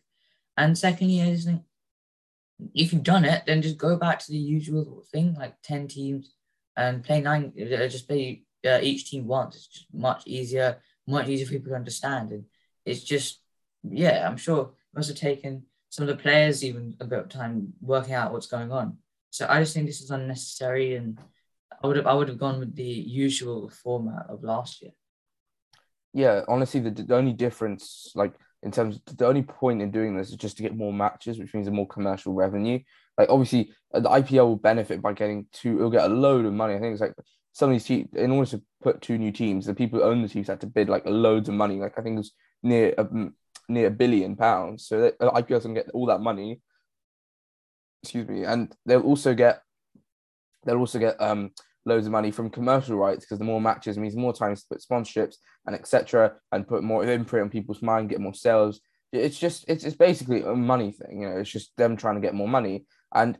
And 0.57 0.77
secondly, 0.77 1.21
I 1.21 1.33
just 1.33 1.45
think 1.45 1.61
if 2.73 2.93
you've 2.93 3.03
done 3.03 3.25
it, 3.25 3.43
then 3.45 3.61
just 3.61 3.77
go 3.77 3.95
back 3.95 4.19
to 4.19 4.31
the 4.31 4.37
usual 4.37 5.03
thing, 5.11 5.35
like 5.35 5.55
10 5.63 5.87
teams 5.87 6.33
and 6.77 7.03
play 7.03 7.21
nine, 7.21 7.53
uh, 7.59 7.87
just 7.87 8.07
play 8.07 8.43
uh, 8.65 8.79
each 8.81 9.09
team 9.09 9.27
once. 9.27 9.55
It's 9.55 9.67
just 9.67 9.93
much 9.93 10.23
easier, 10.25 10.79
much 11.07 11.27
easier 11.27 11.45
for 11.45 11.53
people 11.53 11.69
to 11.69 11.75
understand. 11.75 12.31
And 12.31 12.45
it's 12.85 13.03
just, 13.03 13.41
yeah, 13.83 14.27
I'm 14.27 14.37
sure 14.37 14.61
it 14.61 14.97
must 14.97 15.09
have 15.09 15.17
taken 15.17 15.63
some 15.93 16.09
of 16.09 16.17
the 16.17 16.23
players 16.23 16.63
even 16.63 16.95
a 17.01 17.05
bit 17.05 17.19
of 17.19 17.29
time 17.29 17.71
working 17.79 18.15
out 18.15 18.33
what's 18.33 18.47
going 18.47 18.71
on. 18.71 18.97
So 19.29 19.45
I 19.47 19.59
just 19.59 19.75
think 19.75 19.85
this 19.85 20.01
is 20.01 20.09
unnecessary 20.09 20.95
and 20.95 21.19
I 21.83 21.85
would 21.85 21.97
have 21.97 22.07
I 22.07 22.15
would 22.15 22.29
have 22.29 22.39
gone 22.39 22.59
with 22.59 22.75
the 22.75 22.83
usual 22.83 23.69
format 23.69 24.25
of 24.27 24.43
last 24.43 24.81
year. 24.81 24.89
Yeah, 26.11 26.41
honestly, 26.47 26.79
the, 26.79 26.89
the 26.89 27.15
only 27.15 27.33
difference, 27.33 28.11
like 28.15 28.33
in 28.63 28.71
terms 28.71 29.01
of 29.05 29.17
the 29.17 29.27
only 29.27 29.43
point 29.43 29.83
in 29.83 29.91
doing 29.91 30.17
this 30.17 30.31
is 30.31 30.35
just 30.35 30.57
to 30.57 30.63
get 30.63 30.75
more 30.75 30.91
matches, 30.91 31.37
which 31.37 31.53
means 31.53 31.69
more 31.69 31.87
commercial 31.87 32.33
revenue. 32.33 32.79
Like 33.15 33.29
obviously 33.29 33.71
uh, 33.93 33.99
the 33.99 34.09
IPL 34.09 34.47
will 34.47 34.55
benefit 34.55 34.99
by 34.99 35.13
getting 35.13 35.45
two, 35.53 35.75
it'll 35.75 35.91
get 35.91 36.09
a 36.09 36.13
load 36.13 36.45
of 36.45 36.53
money. 36.53 36.73
I 36.73 36.79
think 36.79 36.93
it's 36.93 37.01
like 37.01 37.13
some 37.51 37.69
of 37.69 37.75
these 37.75 37.85
teams, 37.85 38.09
in 38.15 38.31
order 38.31 38.49
to 38.49 38.63
put 38.81 39.03
two 39.03 39.19
new 39.19 39.31
teams, 39.31 39.67
the 39.67 39.75
people 39.75 39.99
who 39.99 40.05
own 40.05 40.23
the 40.23 40.27
teams 40.27 40.47
had 40.47 40.61
to 40.61 40.67
bid 40.67 40.89
like 40.89 41.03
loads 41.05 41.49
of 41.49 41.53
money. 41.53 41.75
Like 41.75 41.99
I 41.99 42.01
think 42.01 42.15
it 42.15 42.17
was 42.17 42.31
near 42.63 42.95
a, 42.97 43.05
near 43.69 43.87
a 43.87 43.91
billion 43.91 44.35
pounds. 44.35 44.87
So 44.87 45.11
uh, 45.19 45.41
IPL 45.41 45.61
can 45.61 45.73
get 45.73 45.89
all 45.93 46.05
that 46.07 46.21
money. 46.21 46.61
Excuse 48.03 48.27
me, 48.27 48.43
and 48.43 48.73
they'll 48.85 49.01
also 49.01 49.33
get 49.33 49.61
they'll 50.65 50.77
also 50.77 50.99
get 50.99 51.21
um 51.21 51.51
loads 51.85 52.05
of 52.05 52.11
money 52.11 52.31
from 52.31 52.49
commercial 52.49 52.97
rights 52.97 53.25
because 53.25 53.39
the 53.39 53.45
more 53.45 53.61
matches 53.61 53.97
means 53.97 54.15
more 54.15 54.33
time 54.33 54.55
to 54.55 54.63
put 54.69 54.81
sponsorships 54.81 55.35
and 55.65 55.75
etc. 55.75 56.33
and 56.51 56.67
put 56.67 56.83
more 56.83 57.05
imprint 57.05 57.43
on 57.43 57.49
people's 57.49 57.81
mind, 57.81 58.09
get 58.09 58.21
more 58.21 58.33
sales. 58.33 58.81
It's 59.11 59.37
just 59.37 59.65
it's, 59.67 59.83
it's 59.83 59.95
basically 59.95 60.41
a 60.41 60.55
money 60.55 60.91
thing, 60.91 61.21
you 61.21 61.29
know. 61.29 61.37
It's 61.37 61.51
just 61.51 61.75
them 61.77 61.95
trying 61.95 62.15
to 62.15 62.21
get 62.21 62.33
more 62.33 62.47
money. 62.47 62.85
And 63.13 63.37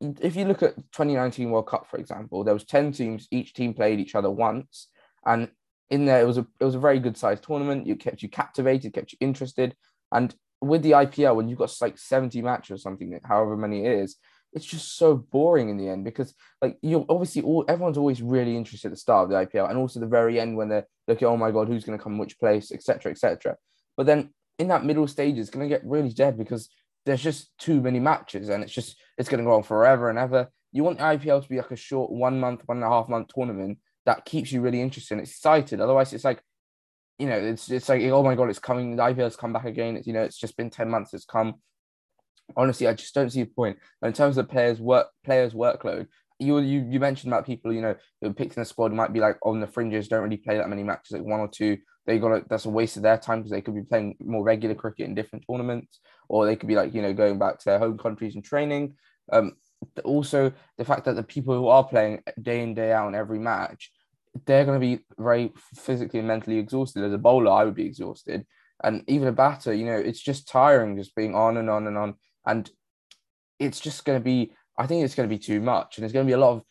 if 0.00 0.36
you 0.36 0.44
look 0.44 0.62
at 0.62 0.76
2019 0.76 1.50
World 1.50 1.66
Cup, 1.66 1.88
for 1.90 1.98
example, 1.98 2.44
there 2.44 2.54
was 2.54 2.64
10 2.64 2.92
teams. 2.92 3.26
Each 3.30 3.52
team 3.52 3.74
played 3.74 3.98
each 3.98 4.14
other 4.14 4.30
once, 4.30 4.88
and 5.26 5.48
in 5.90 6.04
there 6.04 6.20
it 6.20 6.26
was 6.26 6.38
a 6.38 6.46
it 6.60 6.64
was 6.64 6.74
a 6.74 6.80
very 6.80 6.98
good 6.98 7.16
sized 7.16 7.44
tournament. 7.44 7.88
It 7.88 8.00
kept 8.00 8.22
you 8.22 8.28
captivated, 8.28 8.92
kept 8.92 9.12
you 9.12 9.18
interested, 9.20 9.74
and 10.12 10.34
with 10.60 10.82
the 10.82 10.92
IPL, 10.92 11.36
when 11.36 11.48
you've 11.48 11.58
got 11.58 11.74
like 11.80 11.98
70 11.98 12.42
matches 12.42 12.72
or 12.72 12.78
something, 12.78 13.18
however 13.24 13.56
many 13.56 13.84
it 13.84 13.92
is, 14.00 14.16
it's 14.52 14.64
just 14.64 14.96
so 14.96 15.14
boring 15.14 15.68
in 15.68 15.76
the 15.76 15.88
end 15.88 16.04
because 16.04 16.34
like 16.62 16.78
you're 16.82 17.04
obviously 17.08 17.42
all 17.42 17.64
everyone's 17.68 17.98
always 17.98 18.22
really 18.22 18.56
interested 18.56 18.88
at 18.88 18.92
the 18.92 18.96
start 18.96 19.24
of 19.24 19.30
the 19.30 19.46
IPL 19.46 19.68
and 19.68 19.78
also 19.78 20.00
the 20.00 20.06
very 20.06 20.40
end 20.40 20.56
when 20.56 20.68
they're 20.68 20.86
looking, 21.06 21.28
oh 21.28 21.36
my 21.36 21.50
god, 21.50 21.68
who's 21.68 21.84
going 21.84 21.98
to 21.98 22.02
come 22.02 22.18
which 22.18 22.38
place, 22.38 22.72
etc., 22.72 23.12
etc. 23.12 23.56
But 23.96 24.06
then 24.06 24.30
in 24.58 24.68
that 24.68 24.84
middle 24.84 25.06
stage, 25.06 25.38
it's 25.38 25.50
going 25.50 25.68
to 25.68 25.74
get 25.74 25.84
really 25.84 26.10
dead 26.10 26.38
because 26.38 26.68
there's 27.06 27.22
just 27.22 27.56
too 27.58 27.80
many 27.80 28.00
matches 28.00 28.48
and 28.48 28.62
it's 28.62 28.72
just 28.72 28.96
it's 29.16 29.28
going 29.28 29.38
to 29.38 29.48
go 29.48 29.54
on 29.54 29.62
forever 29.62 30.10
and 30.10 30.18
ever. 30.18 30.48
You 30.72 30.84
want 30.84 30.98
the 30.98 31.04
IPL 31.04 31.42
to 31.42 31.48
be 31.48 31.56
like 31.56 31.70
a 31.70 31.76
short 31.76 32.10
one 32.10 32.40
month, 32.40 32.62
one 32.66 32.78
and 32.78 32.86
a 32.86 32.90
half 32.90 33.08
month 33.08 33.28
tournament 33.34 33.78
that 34.08 34.24
keeps 34.24 34.50
you 34.50 34.60
really 34.60 34.80
interested 34.80 35.14
and 35.14 35.20
excited. 35.22 35.80
Otherwise, 35.80 36.12
it's 36.12 36.24
like 36.24 36.42
you 37.18 37.28
know, 37.28 37.38
it's 37.38 37.70
it's 37.70 37.88
like 37.88 38.02
oh 38.02 38.22
my 38.22 38.34
god, 38.34 38.50
it's 38.50 38.58
coming. 38.58 38.96
The 38.96 39.02
IPL's 39.02 39.36
come 39.36 39.52
back 39.52 39.64
again. 39.64 39.96
It's 39.96 40.06
you 40.06 40.12
know, 40.12 40.22
it's 40.22 40.38
just 40.38 40.56
been 40.56 40.70
ten 40.70 40.90
months. 40.90 41.14
It's 41.14 41.24
come 41.24 41.56
honestly, 42.56 42.86
I 42.86 42.94
just 42.94 43.14
don't 43.14 43.30
see 43.30 43.42
the 43.42 43.50
point. 43.50 43.78
in 44.02 44.12
terms 44.12 44.38
of 44.38 44.48
players' 44.48 44.80
work, 44.80 45.08
players' 45.24 45.54
workload, 45.54 46.06
you 46.38 46.58
you 46.58 46.86
you 46.88 47.00
mentioned 47.00 47.32
about 47.32 47.46
people, 47.46 47.72
you 47.72 47.82
know, 47.82 47.96
who 48.20 48.32
picked 48.32 48.56
in 48.56 48.60
the 48.60 48.64
squad 48.64 48.92
might 48.92 49.12
be 49.12 49.20
like 49.20 49.36
on 49.42 49.60
the 49.60 49.66
fringes, 49.66 50.08
don't 50.08 50.22
really 50.22 50.36
play 50.36 50.56
that 50.56 50.68
many 50.68 50.82
matches, 50.82 51.12
like 51.12 51.22
one 51.22 51.40
or 51.40 51.48
two. 51.48 51.78
They 52.06 52.18
got 52.18 52.48
that's 52.48 52.64
a 52.64 52.70
waste 52.70 52.96
of 52.96 53.02
their 53.02 53.18
time 53.18 53.40
because 53.40 53.50
they 53.50 53.60
could 53.60 53.74
be 53.74 53.82
playing 53.82 54.16
more 54.20 54.44
regular 54.44 54.74
cricket 54.74 55.06
in 55.06 55.14
different 55.14 55.44
tournaments, 55.50 56.00
or 56.28 56.46
they 56.46 56.56
could 56.56 56.68
be 56.68 56.76
like 56.76 56.94
you 56.94 57.02
know 57.02 57.12
going 57.12 57.38
back 57.38 57.58
to 57.58 57.64
their 57.64 57.78
home 57.78 57.98
countries 57.98 58.34
and 58.34 58.44
training. 58.44 58.94
Um, 59.30 59.52
also 60.04 60.52
the 60.76 60.84
fact 60.84 61.04
that 61.04 61.16
the 61.16 61.22
people 61.22 61.54
who 61.54 61.68
are 61.68 61.84
playing 61.84 62.22
day 62.40 62.62
in 62.62 62.74
day 62.74 62.92
out 62.92 63.08
in 63.08 63.14
every 63.14 63.38
match, 63.38 63.90
they're 64.46 64.64
going 64.64 64.80
to 64.80 64.86
be 64.86 65.02
very 65.18 65.52
physically 65.74 66.18
and 66.18 66.28
mentally 66.28 66.58
exhausted. 66.58 67.04
As 67.04 67.12
a 67.12 67.18
bowler, 67.18 67.52
I 67.52 67.64
would 67.64 67.74
be 67.74 67.86
exhausted, 67.86 68.46
and 68.82 69.02
even 69.08 69.28
a 69.28 69.32
batter, 69.32 69.72
you 69.72 69.84
know, 69.84 69.96
it's 69.96 70.20
just 70.20 70.48
tiring 70.48 70.96
just 70.96 71.14
being 71.14 71.34
on 71.34 71.56
and 71.56 71.68
on 71.68 71.86
and 71.86 71.96
on. 71.96 72.14
And 72.46 72.70
it's 73.58 73.80
just 73.80 74.04
going 74.04 74.18
to 74.18 74.24
be 74.24 74.52
i 74.78 74.86
think 74.86 75.04
it's 75.04 75.14
going 75.14 75.28
to 75.28 75.34
be 75.34 75.42
too 75.42 75.60
much. 75.60 75.96
And 75.96 76.02
there's 76.02 76.12
going 76.12 76.26
to 76.26 76.30
be 76.30 76.34
a 76.34 76.38
lot 76.38 76.52
of 76.52 76.62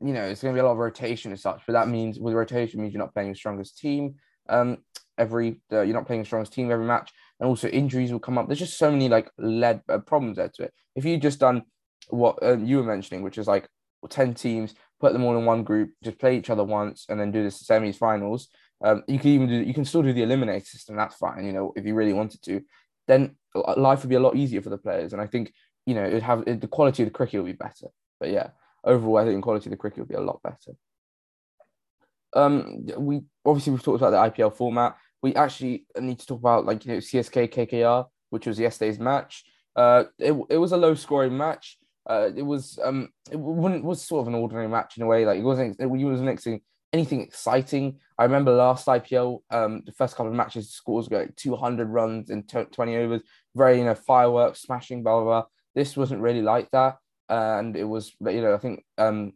you 0.00 0.12
know 0.12 0.24
it's 0.24 0.42
going 0.42 0.52
to 0.52 0.56
be 0.56 0.60
a 0.60 0.64
lot 0.64 0.72
of 0.72 0.78
rotation 0.78 1.32
as 1.32 1.42
such. 1.42 1.62
But 1.66 1.74
that 1.74 1.88
means 1.88 2.18
with 2.18 2.34
rotation 2.34 2.80
means 2.80 2.92
you're 2.92 3.02
not 3.02 3.14
playing 3.14 3.28
your 3.28 3.36
strongest 3.36 3.78
team 3.78 4.16
um 4.48 4.78
every 5.18 5.60
uh, 5.72 5.82
you're 5.82 5.94
not 5.94 6.06
playing 6.06 6.22
the 6.22 6.26
strongest 6.26 6.52
team 6.52 6.70
every 6.70 6.86
match. 6.86 7.10
And 7.38 7.48
also 7.48 7.68
injuries 7.68 8.12
will 8.12 8.20
come 8.20 8.38
up. 8.38 8.46
There's 8.46 8.58
just 8.58 8.78
so 8.78 8.90
many 8.90 9.08
like 9.08 9.30
led 9.38 9.82
uh, 9.88 9.98
problems 9.98 10.36
there 10.36 10.50
to 10.54 10.64
it. 10.64 10.74
If 10.96 11.04
you 11.04 11.16
just 11.18 11.38
done 11.38 11.62
what 12.08 12.42
uh, 12.42 12.58
you 12.58 12.78
were 12.78 12.82
mentioning 12.82 13.22
which 13.22 13.38
is 13.38 13.46
like 13.46 13.68
10 14.08 14.34
teams 14.34 14.74
put 15.02 15.12
them 15.12 15.24
all 15.24 15.36
in 15.36 15.44
one 15.44 15.62
group 15.62 15.90
just 16.02 16.18
play 16.18 16.38
each 16.38 16.48
other 16.48 16.64
once 16.64 17.04
and 17.08 17.20
then 17.20 17.30
do 17.30 17.42
the 17.42 17.50
semis 17.50 17.96
finals 17.96 18.48
um, 18.84 19.02
you 19.06 19.18
can 19.18 19.30
even 19.30 19.48
do 19.48 19.56
you 19.56 19.74
can 19.74 19.84
still 19.84 20.02
do 20.02 20.14
the 20.14 20.22
eliminator 20.22 20.66
system 20.66 20.96
that's 20.96 21.16
fine 21.16 21.44
you 21.44 21.52
know 21.52 21.72
if 21.76 21.84
you 21.84 21.94
really 21.94 22.14
wanted 22.14 22.40
to 22.42 22.62
then 23.06 23.36
life 23.54 24.02
would 24.02 24.08
be 24.08 24.16
a 24.16 24.20
lot 24.20 24.36
easier 24.36 24.62
for 24.62 24.70
the 24.70 24.78
players. 24.78 25.12
And 25.12 25.20
I 25.20 25.26
think, 25.26 25.52
you 25.86 25.94
know, 25.94 26.04
it 26.04 26.14
would 26.14 26.22
have 26.22 26.44
it, 26.46 26.60
the 26.60 26.68
quality 26.68 27.02
of 27.02 27.08
the 27.08 27.12
cricket 27.12 27.40
will 27.40 27.46
be 27.46 27.52
better. 27.52 27.88
But 28.20 28.30
yeah, 28.30 28.48
overall, 28.84 29.18
I 29.18 29.24
think 29.24 29.36
the 29.36 29.42
quality 29.42 29.66
of 29.66 29.72
the 29.72 29.76
cricket 29.76 29.98
will 29.98 30.06
be 30.06 30.14
a 30.14 30.20
lot 30.20 30.42
better. 30.42 30.76
Um, 32.34 32.86
we 32.96 33.22
obviously 33.44 33.72
we've 33.72 33.82
talked 33.82 34.00
about 34.00 34.32
the 34.34 34.42
IPL 34.42 34.54
format. 34.54 34.96
we 35.22 35.34
actually 35.34 35.86
need 36.00 36.18
to 36.18 36.26
talk 36.26 36.38
about 36.38 36.64
like 36.64 36.86
you 36.86 36.92
know 36.92 36.98
CSK 36.98 37.52
KKR, 37.52 38.06
which 38.30 38.46
was 38.46 38.58
yesterday's 38.58 38.98
match. 38.98 39.44
Uh, 39.76 40.04
it, 40.18 40.34
it 40.48 40.56
was 40.58 40.72
a 40.72 40.76
low 40.76 40.94
scoring 40.94 41.36
match. 41.36 41.78
Uh, 42.08 42.30
it 42.34 42.42
was 42.42 42.78
um, 42.82 43.08
it 43.30 43.38
wouldn't 43.38 43.84
was 43.84 44.02
sort 44.02 44.22
of 44.22 44.28
an 44.28 44.34
ordinary 44.34 44.68
match 44.68 44.96
in 44.96 45.02
a 45.02 45.06
way. 45.06 45.24
Like 45.24 45.38
it 45.38 45.44
wasn't 45.44 45.76
it 45.78 45.86
wasn't 45.86 46.28
anything 46.28 46.60
anything 46.92 47.20
exciting. 47.20 47.98
I 48.18 48.24
remember 48.24 48.52
last 48.52 48.86
IPL, 48.86 49.40
um, 49.50 49.82
the 49.86 49.92
first 49.92 50.16
couple 50.16 50.30
of 50.30 50.36
matches, 50.36 50.70
scores 50.70 51.08
go 51.08 51.18
like 51.18 51.36
200 51.36 51.88
runs 51.88 52.30
in 52.30 52.42
20 52.42 52.96
overs, 52.96 53.22
very 53.54 53.78
you 53.78 53.84
know 53.84 53.94
fireworks, 53.94 54.62
smashing, 54.62 55.02
blah 55.02 55.16
blah 55.16 55.24
blah. 55.24 55.44
This 55.74 55.96
wasn't 55.96 56.20
really 56.20 56.42
like 56.42 56.70
that, 56.72 56.96
and 57.28 57.76
it 57.76 57.84
was 57.84 58.12
you 58.20 58.42
know 58.42 58.54
I 58.54 58.58
think 58.58 58.84
um, 58.98 59.32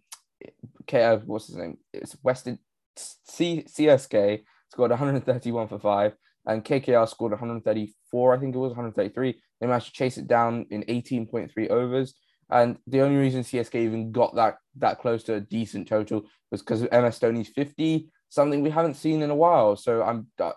K 0.87 1.19
what's 1.25 1.47
his 1.47 1.57
name? 1.57 1.79
It's 1.93 2.17
Western 2.23 2.59
C 2.97 3.65
CSK 3.69 4.43
scored 4.73 4.91
131 4.91 5.69
for 5.69 5.79
five, 5.79 6.15
and 6.47 6.65
KKR 6.65 7.09
scored 7.09 7.33
134. 7.33 8.35
I 8.35 8.39
think 8.39 8.55
it 8.55 8.59
was 8.59 8.71
133. 8.71 9.41
They 9.61 9.67
managed 9.67 9.87
to 9.87 9.93
chase 9.93 10.19
it 10.19 10.27
down 10.27 10.67
in 10.71 10.83
18.3 10.83 11.71
overs. 11.71 12.15
And 12.51 12.79
the 12.87 13.01
only 13.01 13.17
reason 13.17 13.43
CSK 13.43 13.75
even 13.75 14.13
got 14.13 14.35
that 14.37 14.59
that 14.77 15.01
close 15.01 15.25
to 15.25 15.35
a 15.35 15.41
decent 15.41 15.89
total 15.89 16.25
was 16.51 16.63
because 16.63 16.83
of 16.83 16.93
MS 16.93 17.19
Dhoni's 17.19 17.49
50, 17.49 18.09
something 18.29 18.63
we 18.63 18.71
haven't 18.71 18.95
seen 18.95 19.23
in 19.23 19.31
a 19.31 19.35
while. 19.35 19.77
So 19.77 20.03
I'm, 20.03 20.29
uh, 20.41 20.53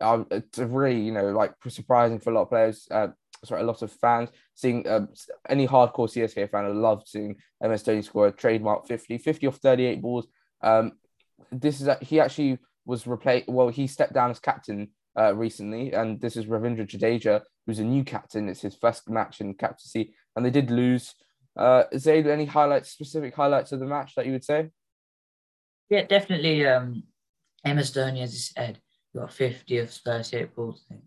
I'm 0.00 0.26
it's 0.30 0.58
really 0.58 1.00
you 1.00 1.12
know 1.12 1.30
like 1.30 1.54
surprising 1.68 2.20
for 2.20 2.30
a 2.30 2.34
lot 2.34 2.42
of 2.42 2.48
players. 2.48 2.86
Uh, 2.90 3.08
sorry, 3.44 3.62
a 3.62 3.66
lot 3.66 3.82
of 3.82 3.90
fans 3.92 4.30
seeing 4.54 4.86
uh, 4.86 5.06
any 5.48 5.66
hardcore 5.66 6.08
CSK 6.08 6.50
fan. 6.50 6.64
I 6.64 6.68
love 6.68 7.02
seeing 7.06 7.36
MS 7.60 7.82
Dhoni 7.82 8.04
score 8.04 8.28
a 8.28 8.32
trademark 8.32 8.86
50, 8.86 9.18
50 9.18 9.46
off 9.48 9.56
38 9.56 10.00
balls. 10.00 10.28
Um, 10.62 10.92
this 11.50 11.80
is 11.80 11.88
a, 11.88 11.98
he 12.00 12.20
actually 12.20 12.58
was 12.86 13.06
replaced. 13.06 13.48
Well, 13.48 13.68
he 13.68 13.86
stepped 13.86 14.12
down 14.12 14.30
as 14.30 14.38
captain 14.38 14.90
uh, 15.18 15.34
recently, 15.34 15.92
and 15.92 16.20
this 16.20 16.36
is 16.36 16.46
Ravindra 16.46 16.86
Jadeja, 16.86 17.42
who's 17.66 17.78
a 17.78 17.84
new 17.84 18.04
captain. 18.04 18.48
It's 18.48 18.62
his 18.62 18.76
first 18.76 19.10
match 19.10 19.40
in 19.40 19.54
captaincy, 19.54 20.14
and 20.36 20.44
they 20.44 20.50
did 20.50 20.70
lose. 20.70 21.14
Uh, 21.56 21.84
there 21.92 22.32
any 22.32 22.46
highlights, 22.46 22.90
specific 22.90 23.34
highlights 23.34 23.72
of 23.72 23.80
the 23.80 23.86
match 23.86 24.14
that 24.14 24.26
you 24.26 24.32
would 24.32 24.44
say? 24.44 24.70
Yeah, 25.90 26.04
definitely. 26.04 26.66
Um, 26.66 27.04
MS 27.64 27.92
Dhoni, 27.92 28.22
as 28.22 28.32
you 28.32 28.38
said, 28.38 28.80
got 29.14 29.32
50 29.32 29.78
of 29.78 29.90
38 29.90 30.54
balls, 30.54 30.84
I 30.86 30.94
think. 30.94 31.04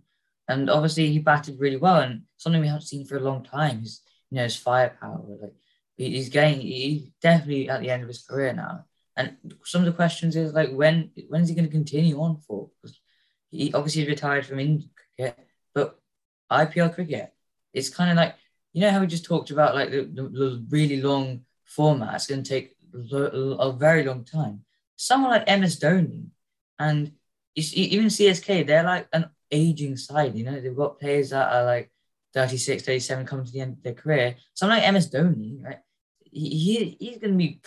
And 0.48 0.70
obviously, 0.70 1.12
he 1.12 1.20
batted 1.20 1.60
really 1.60 1.78
well, 1.78 2.02
and 2.02 2.22
something 2.38 2.62
we 2.62 2.68
haven't 2.68 2.84
seen 2.84 3.06
for 3.06 3.18
a 3.18 3.22
long 3.22 3.44
time 3.44 3.82
is, 3.82 4.02
you 4.30 4.38
know, 4.38 4.44
his 4.44 4.56
firepower. 4.56 5.22
Like 5.42 5.54
he's 5.98 6.30
getting, 6.30 6.62
he's 6.62 7.10
definitely 7.22 7.68
at 7.70 7.82
the 7.82 7.90
end 7.90 8.04
of 8.04 8.08
his 8.08 8.24
career 8.24 8.54
now. 8.54 8.86
And 9.18 9.38
some 9.64 9.82
of 9.82 9.86
the 9.86 9.94
questions 9.94 10.36
is 10.36 10.54
like, 10.54 10.72
when 10.72 11.10
when 11.30 11.42
is 11.42 11.50
he 11.50 11.56
going 11.56 11.66
to 11.66 11.72
continue 11.72 12.20
on 12.22 12.38
for? 12.38 12.70
Because 12.82 13.00
he 13.50 13.74
obviously 13.74 14.08
retired 14.08 14.46
from 14.46 14.60
Indian 14.60 14.90
cricket, 15.18 15.40
but 15.74 16.00
IPL 16.52 16.94
cricket, 16.94 17.34
it's 17.74 17.90
kind 17.90 18.12
of 18.12 18.18
like 18.18 18.36
you 18.76 18.82
know 18.82 18.92
how 18.92 19.00
we 19.00 19.08
just 19.08 19.24
talked 19.24 19.52
about 19.52 19.74
like 19.74 19.90
the, 19.90 20.02
the, 20.02 20.24
the 20.24 20.66
really 20.70 21.02
long 21.02 21.46
format. 21.64 22.16
It's 22.16 22.28
going 22.28 22.44
to 22.44 22.50
take 22.50 22.76
a 22.94 23.72
very 23.72 24.04
long 24.04 24.26
time. 24.26 24.66
Someone 24.98 25.32
like 25.32 25.48
MS 25.48 25.80
Dhoni 25.80 26.26
and 26.78 27.14
even 27.56 28.08
CSK, 28.08 28.68
they're 28.68 28.84
like 28.84 29.08
an 29.14 29.30
aging 29.50 29.96
side. 29.96 30.36
You 30.36 30.44
know, 30.44 30.60
they've 30.60 30.76
got 30.76 31.00
players 31.00 31.30
that 31.30 31.54
are 31.54 31.64
like 31.64 31.90
36, 32.34 32.84
37 32.84 33.26
coming 33.26 33.46
to 33.46 33.52
the 33.54 33.62
end 33.62 33.78
of 33.78 33.84
their 33.84 33.94
career. 33.94 34.36
Someone 34.54 34.80
like 34.80 34.94
MS 34.94 35.10
Dhoni, 35.10 35.64
right? 35.64 35.80
He, 36.30 36.50
he 36.50 36.98
he's 37.00 37.18
going 37.18 37.32
to 37.32 37.38
be 37.38 37.62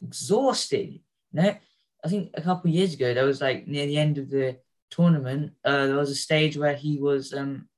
exhausted. 0.00 1.00
You 1.32 1.42
know, 1.42 1.56
I 2.04 2.08
think 2.08 2.30
a 2.34 2.40
couple 2.40 2.70
years 2.70 2.94
ago 2.94 3.12
there 3.12 3.26
was 3.26 3.40
like 3.40 3.66
near 3.66 3.86
the 3.86 3.98
end 3.98 4.16
of 4.16 4.30
the 4.30 4.58
tournament, 4.90 5.54
uh, 5.64 5.86
there 5.86 5.96
was 5.96 6.10
a 6.10 6.14
stage 6.14 6.56
where 6.56 6.76
he 6.76 6.98
was 6.98 7.32
um 7.34 7.68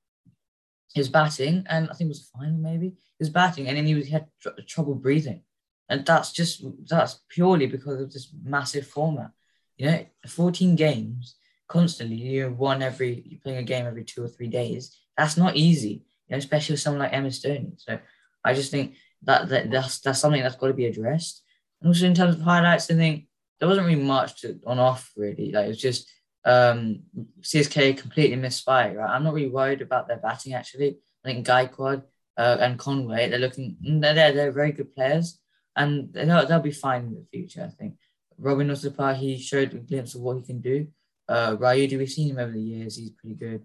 was 1.01 1.09
batting, 1.09 1.65
and 1.69 1.91
I 1.91 1.95
think 1.95 2.09
it 2.09 2.15
was 2.17 2.31
the 2.31 2.39
final 2.39 2.59
maybe. 2.59 2.95
Was 3.21 3.31
batting, 3.31 3.69
and 3.69 3.77
then 3.77 3.87
he 3.87 3.95
was 3.95 4.07
he 4.07 4.13
had 4.13 4.27
tr- 4.41 4.61
trouble 4.67 4.95
breathing, 4.95 5.43
and 5.89 6.05
that's 6.05 6.33
just 6.33 6.65
that's 6.89 7.21
purely 7.29 7.67
because 7.67 8.01
of 8.01 8.13
this 8.13 8.33
massive 8.43 8.87
format. 8.87 9.31
You 9.77 9.87
know, 9.87 10.07
14 10.27 10.77
games 10.77 11.37
constantly. 11.69 12.17
You 12.17 12.43
know, 12.43 12.51
one 12.51 12.83
every 12.83 13.23
you're 13.27 13.41
playing 13.41 13.59
a 13.59 13.63
game 13.63 13.87
every 13.87 14.05
two 14.05 14.25
or 14.25 14.29
three 14.29 14.49
days. 14.49 14.97
That's 15.17 15.37
not 15.37 15.57
easy, 15.57 16.05
you 16.29 16.33
know, 16.33 16.39
especially 16.39 16.75
with 16.75 16.81
someone 16.81 17.03
like 17.03 17.23
MS 17.23 17.43
Dhoni. 17.43 17.81
So 17.81 17.99
I 18.45 18.55
just 18.55 18.71
think 18.71 18.97
that, 19.23 19.49
that 19.49 19.71
that's 19.71 20.01
that's 20.01 20.21
something 20.21 20.43
that's 20.43 20.57
got 20.57 20.69
to 20.69 20.75
be 20.75 20.87
addressed. 20.87 21.43
And 21.81 21.89
also 21.89 22.07
in 22.07 22.15
terms 22.15 22.37
of 22.37 22.43
highlights, 22.43 22.91
I 22.91 22.95
think 22.95 23.27
there 23.59 23.69
wasn't 23.69 23.87
really 23.87 24.03
much 24.03 24.41
to, 24.43 24.61
on 24.67 24.79
off 24.79 25.13
really. 25.17 25.53
Like 25.53 25.67
it 25.67 25.69
was 25.69 25.81
just 25.81 26.11
um, 26.45 27.01
CSK 27.41 27.99
completely 27.99 28.37
misfired. 28.37 28.97
Right? 28.97 29.11
I'm 29.11 29.25
not 29.25 29.35
really 29.35 29.49
worried 29.49 29.83
about 29.83 30.09
their 30.09 30.19
batting 30.19 30.55
actually. 30.55 30.99
I 31.25 31.29
think 31.29 31.47
Gaikwad 31.47 32.03
uh, 32.37 32.57
and 32.61 32.79
Conway, 32.79 33.29
they're 33.29 33.39
looking 33.39 33.77
they're 33.81 34.33
they're 34.33 34.53
very 34.53 34.73
good 34.73 34.95
players, 34.95 35.39
and 35.77 36.13
they'll, 36.13 36.47
they'll 36.47 36.61
be 36.61 36.71
fine 36.71 37.03
in 37.03 37.15
the 37.15 37.27
future. 37.33 37.65
I 37.65 37.69
think 37.69 37.95
Robin 38.39 38.69
Uthappa, 38.69 39.17
he 39.17 39.39
showed 39.39 39.73
a 39.75 39.79
glimpse 39.79 40.15
of 40.15 40.21
what 40.21 40.37
he 40.37 40.43
can 40.43 40.61
do. 40.61 40.89
Uh, 41.29 41.57
Rayudu, 41.57 41.99
we've 41.99 42.11
seen 42.11 42.31
him 42.31 42.39
over 42.39 42.53
the 42.53 42.61
years. 42.61 42.97
He's 42.97 43.11
pretty 43.11 43.37
good, 43.37 43.65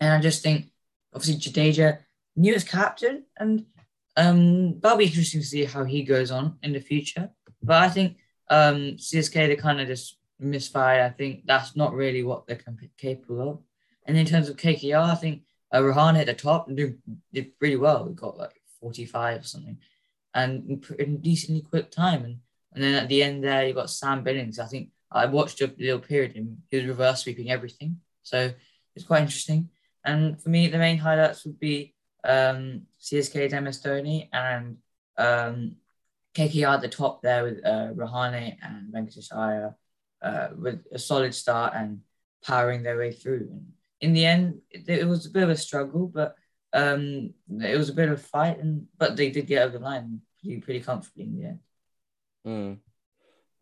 and 0.00 0.12
I 0.12 0.20
just 0.20 0.42
think 0.42 0.70
obviously 1.14 1.40
Jadeja, 1.40 1.98
new 2.34 2.54
as 2.54 2.64
captain, 2.64 3.24
and 3.36 3.66
um, 4.16 4.80
that'll 4.80 4.98
be 4.98 5.06
interesting 5.06 5.40
to 5.40 5.46
see 5.46 5.64
how 5.64 5.84
he 5.84 6.02
goes 6.02 6.30
on 6.30 6.58
in 6.62 6.72
the 6.72 6.80
future. 6.80 7.30
But 7.62 7.82
I 7.82 7.88
think 7.88 8.16
um, 8.48 8.96
CSK 8.96 9.32
they 9.34 9.56
kind 9.56 9.80
of 9.80 9.86
just 9.86 10.18
misfired. 10.38 11.02
I 11.02 11.14
think 11.14 11.46
that's 11.46 11.76
not 11.76 11.94
really 11.94 12.22
what 12.22 12.46
they're 12.46 12.60
capable 12.96 13.50
of. 13.50 13.58
And 14.06 14.16
in 14.16 14.26
terms 14.26 14.48
of 14.48 14.56
KKR, 14.56 15.10
I 15.10 15.14
think 15.14 15.42
uh, 15.72 15.80
Rahane 15.80 16.20
at 16.20 16.26
the 16.26 16.34
top 16.34 16.68
did, 16.68 16.98
did 17.32 17.52
really 17.60 17.76
well. 17.76 18.04
We 18.04 18.14
got 18.14 18.38
like 18.38 18.60
45 18.80 19.40
or 19.40 19.44
something, 19.44 19.78
and 20.34 20.84
in 20.98 21.18
decently 21.18 21.62
quick 21.62 21.90
time. 21.90 22.24
And 22.24 22.38
and 22.76 22.84
then 22.84 22.94
at 22.94 23.08
the 23.08 23.22
end 23.22 23.42
there, 23.42 23.66
you 23.66 23.72
got 23.72 23.88
Sam 23.88 24.22
Billings. 24.22 24.58
I 24.58 24.66
think 24.66 24.90
I 25.10 25.24
watched 25.24 25.62
a 25.62 25.72
little 25.78 25.98
period 25.98 26.36
and 26.36 26.58
he 26.70 26.76
was 26.76 26.86
reverse 26.86 27.22
sweeping 27.22 27.50
everything. 27.50 28.00
So 28.22 28.52
it's 28.94 29.06
quite 29.06 29.22
interesting. 29.22 29.70
And 30.04 30.40
for 30.40 30.50
me, 30.50 30.68
the 30.68 30.76
main 30.76 30.98
highlights 30.98 31.46
would 31.46 31.58
be 31.58 31.94
um, 32.22 32.82
CSK 33.00 33.50
MS 33.62 33.82
Dhoni 33.82 34.28
and 34.30 34.76
um, 35.16 35.76
KKR 36.34 36.74
at 36.74 36.80
the 36.82 36.88
top 36.88 37.22
there 37.22 37.44
with 37.44 37.64
uh, 37.64 37.92
Rahane 37.94 38.56
and 38.62 38.92
Venkatesh 38.92 39.34
Iyer 39.34 39.74
uh, 40.26 40.48
with 40.56 40.84
a 40.92 40.98
solid 40.98 41.34
start 41.34 41.72
and 41.76 42.00
powering 42.44 42.82
their 42.82 42.98
way 42.98 43.12
through. 43.12 43.48
And 43.50 43.72
in 44.00 44.12
the 44.12 44.26
end, 44.26 44.60
it, 44.70 44.88
it 44.88 45.06
was 45.06 45.26
a 45.26 45.30
bit 45.30 45.44
of 45.44 45.50
a 45.50 45.56
struggle, 45.56 46.10
but 46.12 46.34
um, 46.72 47.32
it 47.48 47.78
was 47.78 47.88
a 47.88 47.94
bit 47.94 48.08
of 48.08 48.18
a 48.18 48.22
fight, 48.22 48.58
and 48.58 48.86
but 48.98 49.16
they 49.16 49.30
did 49.30 49.46
get 49.46 49.62
over 49.62 49.78
the 49.78 49.84
line 49.84 50.20
pretty 50.42 50.60
pretty 50.60 50.80
comfortably 50.80 51.24
in 51.24 51.36
the 51.36 51.46
end. 51.46 51.58
Mm. 52.46 52.78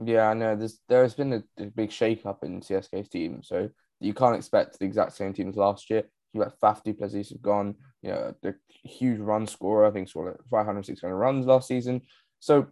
Yeah, 0.04 0.28
I 0.28 0.34
know. 0.34 0.56
There's 0.56 0.80
there 0.88 1.02
has 1.02 1.14
been 1.14 1.34
a, 1.34 1.42
a 1.58 1.66
big 1.66 1.92
shake 1.92 2.26
up 2.26 2.42
in 2.42 2.60
CSK's 2.60 3.08
team, 3.08 3.42
so 3.42 3.68
you 4.00 4.14
can't 4.14 4.36
expect 4.36 4.78
the 4.78 4.86
exact 4.86 5.12
same 5.12 5.32
team 5.32 5.48
as 5.48 5.56
last 5.56 5.90
year. 5.90 6.04
You 6.32 6.40
got 6.40 6.58
Faf 6.60 6.82
du 6.82 6.94
have 6.98 7.42
gone, 7.42 7.76
you 8.02 8.10
know, 8.10 8.34
the 8.42 8.56
huge 8.68 9.20
run 9.20 9.46
scorer, 9.46 9.86
I 9.86 9.92
think 9.92 10.08
scored 10.08 10.36
500, 10.50 10.84
600 10.84 11.14
runs 11.14 11.46
last 11.46 11.68
season. 11.68 12.00
So 12.40 12.66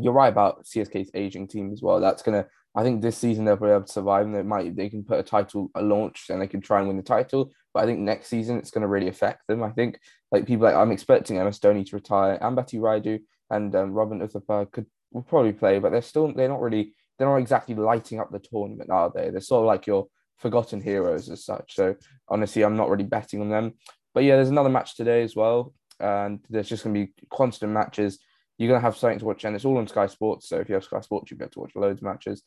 you're 0.00 0.14
right 0.14 0.32
about 0.32 0.64
CSK's 0.64 1.10
aging 1.12 1.48
team 1.48 1.72
as 1.72 1.82
well. 1.82 2.00
That's 2.00 2.22
gonna 2.22 2.46
I 2.76 2.82
think 2.82 3.02
this 3.02 3.16
season 3.16 3.44
they'll 3.44 3.56
be 3.56 3.68
able 3.68 3.82
to 3.82 3.92
survive 3.92 4.26
and 4.26 4.34
they 4.34 4.42
might 4.42 4.74
they 4.74 4.88
can 4.88 5.04
put 5.04 5.20
a 5.20 5.22
title 5.22 5.70
a 5.74 5.82
launch 5.82 6.26
and 6.28 6.40
they 6.40 6.48
can 6.48 6.60
try 6.60 6.78
and 6.78 6.88
win 6.88 6.96
the 6.96 7.02
title. 7.02 7.52
But 7.72 7.84
I 7.84 7.86
think 7.86 8.00
next 8.00 8.28
season 8.28 8.58
it's 8.58 8.70
gonna 8.70 8.88
really 8.88 9.08
affect 9.08 9.46
them. 9.46 9.62
I 9.62 9.70
think 9.70 9.98
like 10.32 10.46
people 10.46 10.64
like 10.64 10.74
I'm 10.74 10.90
expecting 10.90 11.36
MS 11.36 11.60
Dhoni 11.60 11.86
to 11.86 11.96
retire, 11.96 12.38
Ambati 12.40 12.80
Rayudu 12.80 13.20
and 13.50 13.74
um, 13.76 13.92
Robin 13.92 14.20
Uthappa 14.20 14.70
could 14.72 14.86
will 15.12 15.22
probably 15.22 15.52
play, 15.52 15.78
but 15.78 15.92
they're 15.92 16.02
still 16.02 16.32
they're 16.34 16.48
not 16.48 16.60
really 16.60 16.94
they're 17.18 17.28
not 17.28 17.36
exactly 17.36 17.74
lighting 17.74 18.20
up 18.20 18.30
the 18.30 18.40
tournament, 18.40 18.90
are 18.90 19.10
they? 19.14 19.30
They're 19.30 19.40
sort 19.40 19.60
of 19.60 19.66
like 19.66 19.86
your 19.86 20.08
forgotten 20.38 20.80
heroes 20.80 21.30
as 21.30 21.44
such. 21.44 21.76
So 21.76 21.94
honestly, 22.28 22.64
I'm 22.64 22.76
not 22.76 22.90
really 22.90 23.04
betting 23.04 23.40
on 23.40 23.48
them. 23.48 23.74
But 24.12 24.24
yeah, 24.24 24.36
there's 24.36 24.50
another 24.50 24.68
match 24.68 24.96
today 24.96 25.22
as 25.22 25.36
well, 25.36 25.72
and 26.00 26.40
there's 26.50 26.68
just 26.68 26.84
gonna 26.84 26.94
be 26.94 27.12
constant 27.30 27.72
matches. 27.72 28.18
You're 28.58 28.68
gonna 28.68 28.80
have 28.80 28.96
something 28.96 29.20
to 29.20 29.24
watch, 29.24 29.44
and 29.44 29.54
it's 29.54 29.64
all 29.64 29.78
on 29.78 29.86
Sky 29.86 30.06
Sports. 30.06 30.48
So 30.48 30.58
if 30.58 30.68
you 30.68 30.74
have 30.74 30.84
Sky 30.84 31.00
Sports, 31.00 31.32
be 31.32 31.36
able 31.36 31.50
to 31.50 31.60
watch 31.60 31.76
loads 31.76 32.00
of 32.00 32.04
matches. 32.04 32.42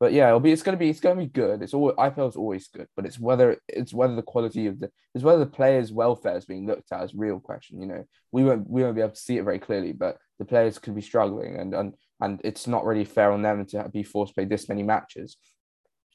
But 0.00 0.14
yeah, 0.14 0.28
it'll 0.28 0.40
be 0.40 0.50
it's 0.50 0.62
gonna 0.62 0.78
be 0.78 0.88
it's 0.88 0.98
gonna 0.98 1.20
be 1.20 1.26
good. 1.26 1.60
It's 1.60 1.74
all 1.74 1.92
IPL 1.92 2.30
is 2.30 2.36
always 2.36 2.66
good, 2.68 2.88
but 2.96 3.04
it's 3.04 3.20
whether 3.20 3.58
it's 3.68 3.92
whether 3.92 4.16
the 4.16 4.22
quality 4.22 4.66
of 4.66 4.80
the 4.80 4.90
it's 5.14 5.22
whether 5.22 5.40
the 5.40 5.50
players' 5.50 5.92
welfare 5.92 6.38
is 6.38 6.46
being 6.46 6.66
looked 6.66 6.90
at 6.90 7.02
as 7.02 7.14
real 7.14 7.38
question. 7.38 7.82
You 7.82 7.86
know, 7.86 8.04
we 8.32 8.42
won't 8.42 8.68
we 8.68 8.82
won't 8.82 8.94
be 8.94 9.02
able 9.02 9.12
to 9.12 9.20
see 9.20 9.36
it 9.36 9.44
very 9.44 9.58
clearly, 9.58 9.92
but 9.92 10.16
the 10.38 10.46
players 10.46 10.78
could 10.78 10.94
be 10.94 11.02
struggling, 11.02 11.56
and 11.56 11.74
and 11.74 11.94
and 12.18 12.40
it's 12.44 12.66
not 12.66 12.86
really 12.86 13.04
fair 13.04 13.30
on 13.30 13.42
them 13.42 13.66
to 13.66 13.90
be 13.92 14.02
forced 14.02 14.30
to 14.30 14.34
play 14.36 14.46
this 14.46 14.70
many 14.70 14.82
matches. 14.82 15.36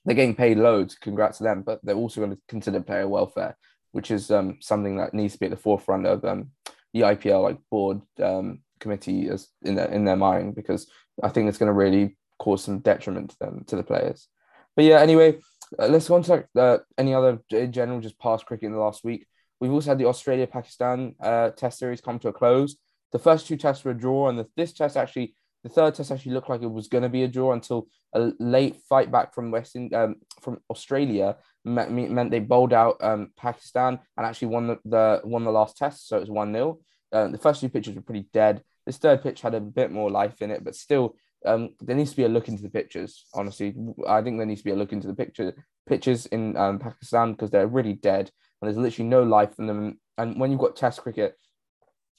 They're 0.04 0.16
getting 0.16 0.36
paid 0.36 0.58
loads, 0.58 0.96
congrats 0.96 1.38
to 1.38 1.44
them, 1.44 1.62
but 1.62 1.80
they're 1.84 1.96
also 1.96 2.22
going 2.22 2.36
to 2.36 2.42
consider 2.48 2.80
player 2.80 3.08
welfare, 3.08 3.56
which 3.92 4.10
is 4.12 4.30
um, 4.32 4.58
something 4.62 4.98
that 4.98 5.14
needs 5.14 5.34
to 5.34 5.40
be 5.40 5.46
at 5.46 5.52
the 5.52 5.58
forefront 5.58 6.06
of 6.06 6.26
um, 6.26 6.52
the 6.94 7.02
IPL 7.02 7.44
like 7.44 7.58
board 7.70 8.02
um, 8.22 8.60
committee 8.80 9.30
as 9.30 9.48
in 9.62 9.76
their 9.76 9.88
in 9.92 10.06
their 10.06 10.16
mind 10.16 10.56
because 10.56 10.88
I 11.22 11.30
think 11.30 11.50
it's 11.50 11.58
going 11.58 11.68
to 11.68 11.74
really 11.74 12.18
cause 12.38 12.64
some 12.64 12.80
detriment 12.80 13.32
to 13.32 13.40
them 13.40 13.64
to 13.68 13.76
the 13.76 13.84
players. 13.84 14.28
But 14.76 14.86
yeah, 14.86 15.00
anyway, 15.00 15.40
Uh, 15.80 15.88
let's 15.88 16.08
go 16.08 16.16
on 16.16 16.24
to 16.24 16.46
uh, 16.58 16.78
any 16.98 17.14
other 17.14 17.40
in 17.50 17.72
general, 17.72 18.00
just 18.00 18.20
past 18.20 18.46
cricket 18.46 18.68
in 18.68 18.72
the 18.72 18.80
last 18.80 19.04
week. 19.04 19.26
We've 19.60 19.72
also 19.72 19.92
had 19.92 19.98
the 19.98 20.06
Australia 20.06 20.48
Pakistan 20.48 21.16
uh, 21.20 21.50
Test 21.52 21.80
series 21.80 22.02
come 22.02 22.20
to 22.20 22.28
a 22.28 22.34
close. 22.34 22.76
The 23.12 23.20
first 23.20 23.48
two 23.48 23.58
tests 23.58 23.84
were 23.84 23.92
a 23.92 23.98
draw, 23.98 24.30
and 24.30 24.38
the, 24.38 24.48
this 24.56 24.74
test 24.74 24.98
actually, 24.98 25.36
the 25.64 25.70
third 25.70 25.96
test 25.96 26.12
actually 26.12 26.34
looked 26.34 26.50
like 26.50 26.62
it 26.62 26.72
was 26.72 26.88
going 26.88 27.04
to 27.04 27.10
be 27.10 27.24
a 27.24 27.28
draw 27.28 27.54
until 27.54 27.88
a 28.14 28.32
late 28.40 28.76
fight 28.90 29.12
back 29.12 29.34
from 29.34 29.52
West 29.52 29.76
um, 29.76 30.16
from 30.42 30.60
Australia 30.70 31.38
meant, 31.64 31.92
meant 31.92 32.32
they 32.32 32.40
bowled 32.40 32.74
out 32.74 32.98
um, 33.02 33.32
Pakistan 33.36 34.00
and 34.18 34.26
actually 34.26 34.50
won 34.50 34.68
the, 34.68 34.78
the 34.86 35.22
won 35.24 35.44
the 35.44 35.52
last 35.52 35.78
test, 35.78 36.08
so 36.08 36.18
it 36.18 36.22
was 36.22 36.30
one 36.30 36.54
0 36.54 36.80
uh, 37.12 37.28
The 37.30 37.38
first 37.38 37.62
two 37.62 37.70
pitches 37.70 37.96
were 37.96 38.02
pretty 38.02 38.28
dead. 38.34 38.62
This 38.86 38.98
third 38.98 39.24
pitch 39.24 39.42
had 39.42 39.56
a 39.56 39.60
bit 39.62 39.92
more 39.92 40.12
life 40.12 40.42
in 40.42 40.52
it, 40.52 40.64
but 40.64 40.76
still, 40.76 41.16
um, 41.46 41.70
there 41.82 41.96
needs 41.96 42.12
to 42.12 42.18
be 42.18 42.24
a 42.24 42.30
look 42.30 42.48
into 42.48 42.64
the 42.64 42.70
pictures. 42.70 43.26
Honestly, 43.34 43.76
I 44.08 44.22
think 44.22 44.38
there 44.38 44.46
needs 44.46 44.62
to 44.62 44.66
be 44.66 44.72
a 44.72 44.76
look 44.76 44.94
into 44.94 45.08
the 45.08 45.16
picture 45.16 45.54
pitches 45.88 46.26
in 46.28 46.58
um, 46.58 46.80
Pakistan 46.80 47.32
because 47.32 47.52
they're 47.52 47.68
really 47.68 47.94
dead 47.94 48.32
and 48.62 48.68
there's 48.68 48.78
literally 48.78 49.10
no 49.10 49.24
life 49.24 49.58
in 49.60 49.68
them. 49.68 50.00
And 50.18 50.40
when 50.40 50.52
you've 50.52 50.60
got 50.60 50.76
Test 50.76 51.02
cricket 51.02 51.36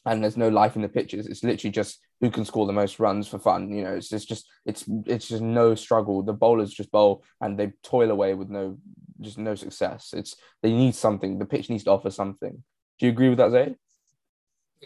and 0.05 0.23
there's 0.23 0.37
no 0.37 0.49
life 0.49 0.77
in 0.77 0.83
the 0.83 0.89
pitches, 0.89 1.27
it's 1.27 1.43
literally 1.43 1.73
just 1.73 1.99
who 2.21 2.31
can 2.31 2.45
score 2.45 2.67
the 2.67 2.73
most 2.73 2.99
runs 2.99 3.29
for 3.29 3.39
fun. 3.39 3.73
You 3.73 3.85
know, 3.85 3.95
it's 3.95 4.09
just, 4.09 4.29
just 4.29 4.47
it's 4.65 4.85
it's 5.07 5.29
just 5.29 5.43
no 5.43 5.75
struggle. 5.75 6.23
The 6.23 6.33
bowlers 6.33 6.73
just 6.73 6.93
bowl 6.93 7.25
and 7.41 7.59
they 7.59 7.73
toil 7.83 8.11
away 8.11 8.35
with 8.35 8.49
no 8.49 8.79
just 9.21 9.39
no 9.39 9.55
success. 9.55 10.15
It's 10.17 10.37
they 10.63 10.73
need 10.73 10.95
something. 10.95 11.39
The 11.39 11.47
pitch 11.47 11.69
needs 11.71 11.85
to 11.85 11.91
offer 11.91 12.11
something. 12.11 12.63
Do 12.99 13.07
you 13.07 13.13
agree 13.13 13.29
with 13.29 13.39
that, 13.39 13.51
Zay? 13.51 13.77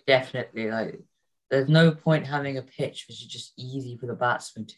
Definitely. 0.06 0.70
Like 0.70 1.00
there's 1.50 1.68
no 1.68 1.90
point 1.90 2.26
having 2.26 2.56
a 2.58 2.62
pitch 2.62 3.06
which 3.08 3.20
is 3.20 3.26
just 3.26 3.52
easy 3.58 3.96
for 3.96 4.06
the 4.06 4.14
batsman 4.14 4.66
to 4.66 4.74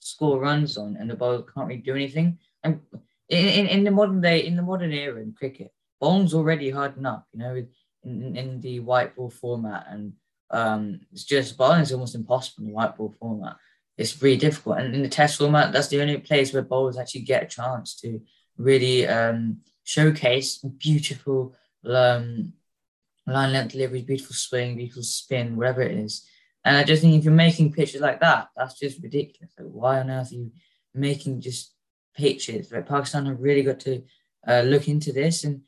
score 0.00 0.40
runs 0.40 0.76
on 0.76 0.96
and 0.98 1.08
the 1.08 1.14
bowler 1.14 1.42
can't 1.42 1.68
really 1.68 1.80
do 1.80 1.94
anything. 1.94 2.38
And 2.62 2.80
in, 3.28 3.46
in, 3.46 3.66
in 3.66 3.84
the 3.84 3.90
modern 3.90 4.20
day, 4.20 4.44
in 4.44 4.56
the 4.56 4.62
modern 4.62 4.92
era 4.92 5.20
in 5.20 5.32
cricket, 5.32 5.72
bowling's 6.00 6.34
already 6.34 6.70
hard 6.70 6.96
enough, 6.96 7.24
you 7.32 7.38
know, 7.38 7.66
in, 8.04 8.36
in 8.36 8.60
the 8.60 8.80
white 8.80 9.16
ball 9.16 9.30
format. 9.30 9.86
And 9.88 10.12
um, 10.50 11.00
it's 11.12 11.24
just 11.24 11.56
bowling 11.56 11.80
is 11.80 11.92
almost 11.92 12.14
impossible 12.14 12.64
in 12.64 12.68
the 12.70 12.74
white 12.74 12.96
ball 12.96 13.14
format. 13.18 13.56
It's 13.96 14.20
really 14.22 14.36
difficult. 14.36 14.78
And 14.78 14.94
in 14.94 15.02
the 15.02 15.08
test 15.08 15.38
format, 15.38 15.72
that's 15.72 15.88
the 15.88 16.00
only 16.00 16.18
place 16.18 16.52
where 16.52 16.62
bowlers 16.62 16.98
actually 16.98 17.22
get 17.22 17.42
a 17.42 17.46
chance 17.46 17.96
to 18.00 18.20
really 18.58 19.06
um, 19.06 19.58
showcase 19.84 20.58
beautiful 20.58 21.54
um, 21.84 22.52
line 23.26 23.52
length 23.52 23.72
deliveries, 23.72 24.04
beautiful 24.04 24.34
swing, 24.34 24.76
beautiful 24.76 25.02
spin, 25.02 25.56
whatever 25.56 25.82
it 25.82 25.92
is. 25.98 26.26
And 26.64 26.76
I 26.76 26.84
just 26.84 27.02
think 27.02 27.14
if 27.16 27.24
you're 27.24 27.32
making 27.32 27.72
pitches 27.72 28.00
like 28.00 28.20
that, 28.20 28.48
that's 28.56 28.78
just 28.78 29.02
ridiculous. 29.02 29.52
Like, 29.58 29.68
why 29.68 30.00
on 30.00 30.10
earth 30.10 30.32
are 30.32 30.36
you 30.36 30.52
making 30.94 31.40
just 31.40 31.72
pitches? 32.16 32.72
Like 32.72 32.88
Pakistan 32.88 33.26
have 33.26 33.40
really 33.40 33.62
got 33.62 33.80
to 33.80 34.02
uh, 34.46 34.62
look 34.62 34.88
into 34.88 35.12
this, 35.12 35.44
and 35.44 35.62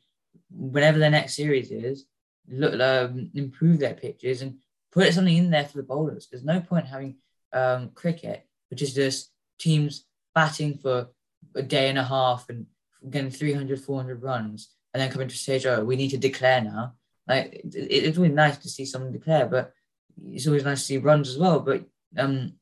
whenever 0.49 0.99
their 0.99 1.09
next 1.09 1.35
series 1.35 1.71
is, 1.71 2.05
look 2.49 2.79
um, 2.79 3.31
improve 3.33 3.79
their 3.79 3.93
pitches 3.93 4.41
and 4.41 4.57
put 4.91 5.13
something 5.13 5.37
in 5.37 5.49
there 5.49 5.65
for 5.65 5.77
the 5.77 5.83
bowlers. 5.83 6.27
There's 6.29 6.43
no 6.43 6.59
point 6.59 6.87
having 6.87 7.17
um, 7.53 7.91
cricket, 7.93 8.45
which 8.69 8.81
is 8.81 8.93
just 8.93 9.31
teams 9.57 10.05
batting 10.33 10.77
for 10.77 11.07
a 11.55 11.61
day 11.61 11.89
and 11.89 11.97
a 11.97 12.03
half 12.03 12.49
and 12.49 12.65
getting 13.09 13.31
300, 13.31 13.79
400 13.79 14.21
runs, 14.21 14.69
and 14.93 15.01
then 15.01 15.11
coming 15.11 15.27
to 15.27 15.37
stage, 15.37 15.65
oh, 15.65 15.83
we 15.83 15.95
need 15.95 16.09
to 16.09 16.17
declare 16.17 16.61
now 16.61 16.95
like 17.29 17.53
it, 17.53 17.63
it's 17.73 18.17
really 18.17 18.33
nice 18.33 18.57
to 18.57 18.69
see 18.69 18.85
someone 18.85 19.11
declare, 19.11 19.45
but 19.45 19.71
it's 20.25 20.47
always 20.47 20.65
nice 20.65 20.79
to 20.81 20.85
see 20.85 20.97
runs 20.97 21.29
as 21.29 21.37
well. 21.37 21.59
But 21.59 21.85
um, 22.17 22.53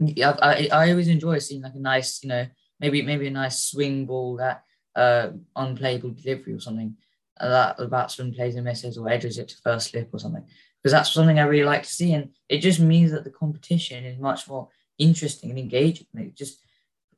yeah, 0.00 0.36
I, 0.40 0.68
I 0.72 0.90
always 0.90 1.08
enjoy 1.08 1.38
seeing 1.38 1.62
like 1.62 1.74
a 1.74 1.78
nice, 1.78 2.22
you 2.22 2.30
know, 2.30 2.46
maybe 2.80 3.02
maybe 3.02 3.26
a 3.26 3.30
nice 3.30 3.62
swing 3.62 4.06
ball 4.06 4.36
that 4.36 4.64
uh 4.96 5.28
unplayable 5.54 6.10
delivery 6.10 6.52
or 6.52 6.58
something 6.58 6.96
uh, 7.40 7.48
that 7.48 7.76
the 7.76 7.86
batsman 7.86 8.34
plays 8.34 8.56
and 8.56 8.64
misses 8.64 8.98
or 8.98 9.08
edges 9.08 9.38
it 9.38 9.48
to 9.48 9.56
first 9.62 9.90
slip 9.90 10.12
or 10.12 10.18
something 10.18 10.44
because 10.82 10.90
that's 10.90 11.12
something 11.12 11.38
I 11.38 11.44
really 11.44 11.64
like 11.64 11.84
to 11.84 11.88
see 11.88 12.12
and 12.12 12.30
it 12.48 12.58
just 12.58 12.80
means 12.80 13.12
that 13.12 13.22
the 13.22 13.30
competition 13.30 14.04
is 14.04 14.18
much 14.18 14.48
more 14.48 14.68
interesting 14.98 15.50
and 15.50 15.58
engaging. 15.58 16.06
It 16.14 16.36
just 16.36 16.58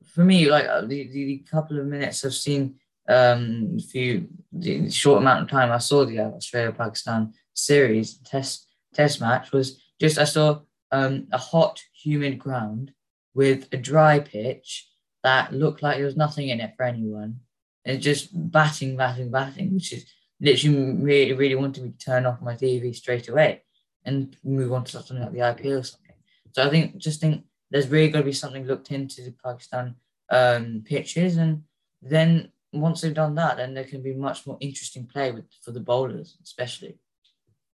for 0.04 0.24
me 0.24 0.50
like 0.50 0.66
uh, 0.66 0.82
the, 0.82 1.08
the 1.08 1.44
couple 1.50 1.78
of 1.78 1.86
minutes 1.86 2.24
I've 2.24 2.34
seen 2.34 2.76
um, 3.08 3.78
few 3.78 4.28
the 4.52 4.90
short 4.90 5.22
amount 5.22 5.42
of 5.42 5.48
time 5.48 5.72
I 5.72 5.78
saw 5.78 6.04
the 6.04 6.20
Australia 6.20 6.72
Pakistan 6.72 7.32
series 7.54 8.18
test 8.18 8.66
test 8.94 9.20
match 9.20 9.52
was 9.52 9.82
just 10.00 10.18
I 10.18 10.24
saw 10.24 10.60
um, 10.90 11.26
a 11.32 11.38
hot 11.38 11.80
humid 11.94 12.38
ground 12.38 12.92
with 13.34 13.68
a 13.72 13.76
dry 13.76 14.20
pitch 14.20 14.88
that 15.22 15.52
looked 15.52 15.82
like 15.82 15.96
there 15.96 16.06
was 16.06 16.16
nothing 16.16 16.48
in 16.48 16.60
it 16.60 16.74
for 16.76 16.84
anyone. 16.84 17.40
And 17.84 18.00
just 18.00 18.28
batting 18.32 18.96
batting 18.96 19.30
batting 19.30 19.74
which 19.74 19.92
is 19.92 20.06
literally 20.40 20.94
really 20.94 21.32
really 21.32 21.54
wanted 21.56 21.82
me 21.82 21.90
to 21.90 21.98
turn 21.98 22.26
off 22.26 22.40
my 22.40 22.54
TV 22.54 22.94
straight 22.94 23.28
away 23.28 23.62
and 24.04 24.36
move 24.44 24.72
on 24.72 24.84
to 24.84 24.92
something 24.92 25.18
like 25.18 25.32
the 25.32 25.38
IPL 25.38 25.80
or 25.80 25.82
something. 25.82 26.14
So 26.52 26.64
I 26.64 26.70
think 26.70 26.96
just 26.98 27.20
think 27.20 27.44
there's 27.70 27.88
really 27.88 28.10
got 28.10 28.18
to 28.18 28.24
be 28.24 28.32
something 28.32 28.66
looked 28.66 28.92
into 28.92 29.22
the 29.22 29.34
Pakistan 29.44 29.96
um, 30.30 30.82
pitches 30.84 31.36
and 31.38 31.62
then 32.02 32.52
once 32.72 33.00
they've 33.00 33.14
done 33.14 33.34
that, 33.36 33.58
then 33.58 33.74
there 33.74 33.84
can 33.84 34.02
be 34.02 34.14
much 34.14 34.46
more 34.46 34.56
interesting 34.60 35.06
play 35.06 35.30
with 35.30 35.44
for 35.62 35.72
the 35.72 35.80
bowlers, 35.80 36.38
especially. 36.42 36.98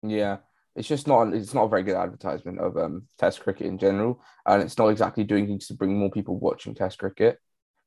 Yeah, 0.02 0.38
it's 0.76 0.88
just 0.88 1.06
not 1.06 1.32
it's 1.34 1.54
not 1.54 1.64
a 1.64 1.68
very 1.68 1.82
good 1.82 1.96
advertisement 1.96 2.60
of 2.60 2.76
um 2.76 3.08
Test 3.18 3.40
cricket 3.40 3.66
in 3.66 3.78
general, 3.78 4.22
and 4.46 4.62
it's 4.62 4.78
not 4.78 4.88
exactly 4.88 5.24
doing 5.24 5.46
things 5.46 5.66
to 5.68 5.74
bring 5.74 5.96
more 5.96 6.10
people 6.10 6.38
watching 6.38 6.74
Test 6.74 6.98
cricket. 6.98 7.38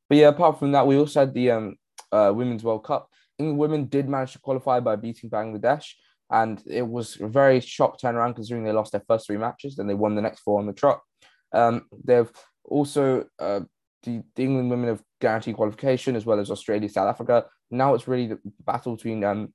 But 0.09 0.17
yeah, 0.17 0.29
apart 0.29 0.59
from 0.59 0.71
that, 0.73 0.87
we 0.87 0.97
also 0.97 1.21
had 1.21 1.33
the 1.33 1.51
um 1.51 1.75
uh, 2.11 2.31
Women's 2.35 2.63
World 2.63 2.83
Cup. 2.83 3.09
England 3.39 3.59
women 3.59 3.85
did 3.85 4.09
manage 4.09 4.33
to 4.33 4.39
qualify 4.39 4.79
by 4.79 4.95
beating 4.95 5.29
Bangladesh, 5.29 5.85
and 6.31 6.61
it 6.65 6.87
was 6.87 7.19
a 7.21 7.27
very 7.27 7.59
shock 7.59 7.99
turnaround 7.99 8.35
considering 8.35 8.63
they 8.63 8.71
lost 8.71 8.91
their 8.91 9.03
first 9.07 9.27
three 9.27 9.37
matches, 9.37 9.75
then 9.75 9.87
they 9.87 9.93
won 9.93 10.15
the 10.15 10.21
next 10.21 10.39
four 10.39 10.59
on 10.59 10.65
the 10.65 10.73
trot. 10.73 11.01
Um, 11.53 11.85
they've 12.03 12.31
also 12.65 13.25
uh, 13.39 13.61
the, 14.03 14.21
the 14.35 14.43
England 14.43 14.69
women 14.69 14.89
have 14.89 15.01
guaranteed 15.19 15.55
qualification 15.55 16.15
as 16.15 16.25
well 16.25 16.39
as 16.39 16.51
Australia, 16.51 16.89
South 16.89 17.09
Africa. 17.09 17.45
Now 17.71 17.93
it's 17.93 18.07
really 18.07 18.27
the 18.27 18.39
battle 18.65 18.95
between 18.95 19.23
um, 19.23 19.53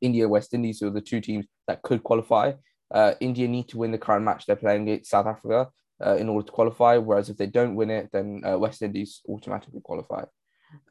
India, 0.00 0.28
West 0.28 0.54
Indies, 0.54 0.80
who 0.80 0.88
are 0.88 0.90
the 0.90 1.00
two 1.00 1.20
teams 1.20 1.46
that 1.68 1.82
could 1.82 2.02
qualify. 2.02 2.52
Uh, 2.92 3.14
India 3.20 3.48
need 3.48 3.68
to 3.68 3.78
win 3.78 3.92
the 3.92 3.98
current 3.98 4.24
match 4.24 4.46
they're 4.46 4.56
playing 4.56 4.82
against 4.82 5.10
South 5.10 5.26
Africa 5.26 5.68
uh, 6.04 6.16
in 6.16 6.28
order 6.28 6.46
to 6.46 6.52
qualify. 6.52 6.96
Whereas 6.96 7.28
if 7.28 7.36
they 7.36 7.46
don't 7.46 7.74
win 7.74 7.90
it, 7.90 8.10
then 8.12 8.42
uh, 8.44 8.58
West 8.58 8.82
Indies 8.82 9.20
automatically 9.28 9.80
qualify. 9.82 10.24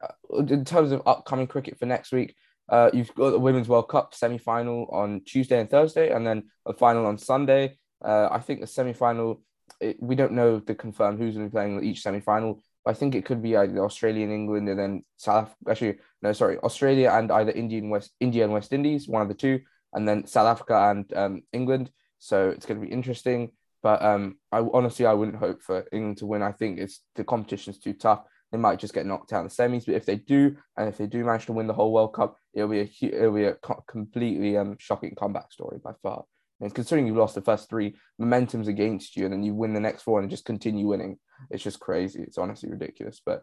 Uh, 0.01 0.37
in 0.37 0.65
terms 0.65 0.91
of 0.91 1.01
upcoming 1.05 1.47
cricket 1.47 1.77
for 1.77 1.85
next 1.85 2.11
week, 2.11 2.35
uh, 2.69 2.89
you've 2.93 3.13
got 3.15 3.31
the 3.31 3.39
Women's 3.39 3.67
World 3.67 3.89
Cup 3.89 4.13
semi 4.13 4.37
final 4.37 4.87
on 4.91 5.21
Tuesday 5.25 5.59
and 5.59 5.69
Thursday, 5.69 6.11
and 6.11 6.25
then 6.25 6.43
a 6.65 6.73
final 6.73 7.05
on 7.05 7.17
Sunday. 7.17 7.77
Uh, 8.03 8.29
I 8.31 8.39
think 8.39 8.61
the 8.61 8.67
semi 8.67 8.93
final 8.93 9.41
it, 9.79 9.97
we 10.01 10.15
don't 10.15 10.33
know 10.33 10.59
to 10.59 10.75
confirm 10.75 11.17
who's 11.17 11.35
going 11.35 11.45
to 11.45 11.49
be 11.49 11.53
playing 11.53 11.83
each 11.83 12.01
semi 12.01 12.19
final. 12.19 12.63
But 12.83 12.91
I 12.91 12.93
think 12.95 13.15
it 13.15 13.25
could 13.25 13.41
be 13.41 13.55
either 13.55 13.83
Australia 13.83 14.23
and 14.23 14.33
England 14.33 14.67
and 14.69 14.77
then 14.77 15.03
South 15.17 15.53
actually 15.69 15.99
no 16.21 16.33
sorry 16.33 16.57
Australia 16.59 17.11
and 17.13 17.31
either 17.31 17.51
India 17.51 17.79
and 17.79 17.89
West 17.89 18.11
India 18.19 18.43
and 18.43 18.53
West 18.53 18.73
Indies 18.73 19.07
one 19.07 19.21
of 19.21 19.29
the 19.29 19.33
two 19.33 19.61
and 19.93 20.07
then 20.07 20.25
South 20.27 20.47
Africa 20.47 20.89
and 20.91 21.13
um, 21.13 21.41
England. 21.53 21.91
So 22.19 22.49
it's 22.49 22.65
going 22.65 22.79
to 22.79 22.85
be 22.85 22.91
interesting 22.91 23.51
but 23.81 24.01
um, 24.01 24.37
I 24.51 24.59
honestly 24.59 25.05
I 25.05 25.13
wouldn't 25.13 25.37
hope 25.37 25.61
for 25.61 25.85
England 25.91 26.17
to 26.17 26.25
win. 26.25 26.41
I 26.41 26.51
think 26.51 26.79
it's 26.79 27.01
the 27.15 27.23
competition's 27.23 27.79
too 27.79 27.93
tough. 27.93 28.23
They 28.51 28.57
might 28.57 28.79
just 28.79 28.93
get 28.93 29.05
knocked 29.05 29.33
out 29.33 29.41
in 29.41 29.47
the 29.47 29.49
semis 29.49 29.85
but 29.85 29.95
if 29.95 30.05
they 30.05 30.17
do 30.17 30.55
and 30.77 30.89
if 30.89 30.97
they 30.97 31.07
do 31.07 31.23
manage 31.23 31.45
to 31.47 31.53
win 31.53 31.67
the 31.67 31.73
whole 31.73 31.93
World 31.93 32.13
Cup 32.13 32.37
it'll 32.53 32.69
be 32.69 32.81
a 32.81 32.89
it'll 33.01 33.33
be 33.33 33.45
a 33.45 33.57
completely 33.87 34.57
um, 34.57 34.75
shocking 34.77 35.15
comeback 35.15 35.51
story 35.51 35.79
by 35.83 35.93
far 36.03 36.25
and 36.63 36.73
considering 36.73 37.05
you've 37.05 37.17
lost 37.17 37.35
the 37.35 37.41
first 37.41 37.69
three, 37.69 37.95
momentum's 38.17 38.69
against 38.69 39.17
you, 39.17 39.25
and 39.25 39.33
then 39.33 39.43
you 39.43 39.53
win 39.53 39.73
the 39.73 39.79
next 39.81 40.03
four 40.03 40.21
and 40.21 40.29
just 40.29 40.45
continue 40.45 40.87
winning. 40.87 41.19
It's 41.51 41.63
just 41.63 41.79
crazy. 41.79 42.23
It's 42.23 42.37
honestly 42.37 42.69
ridiculous. 42.69 43.21
But 43.23 43.41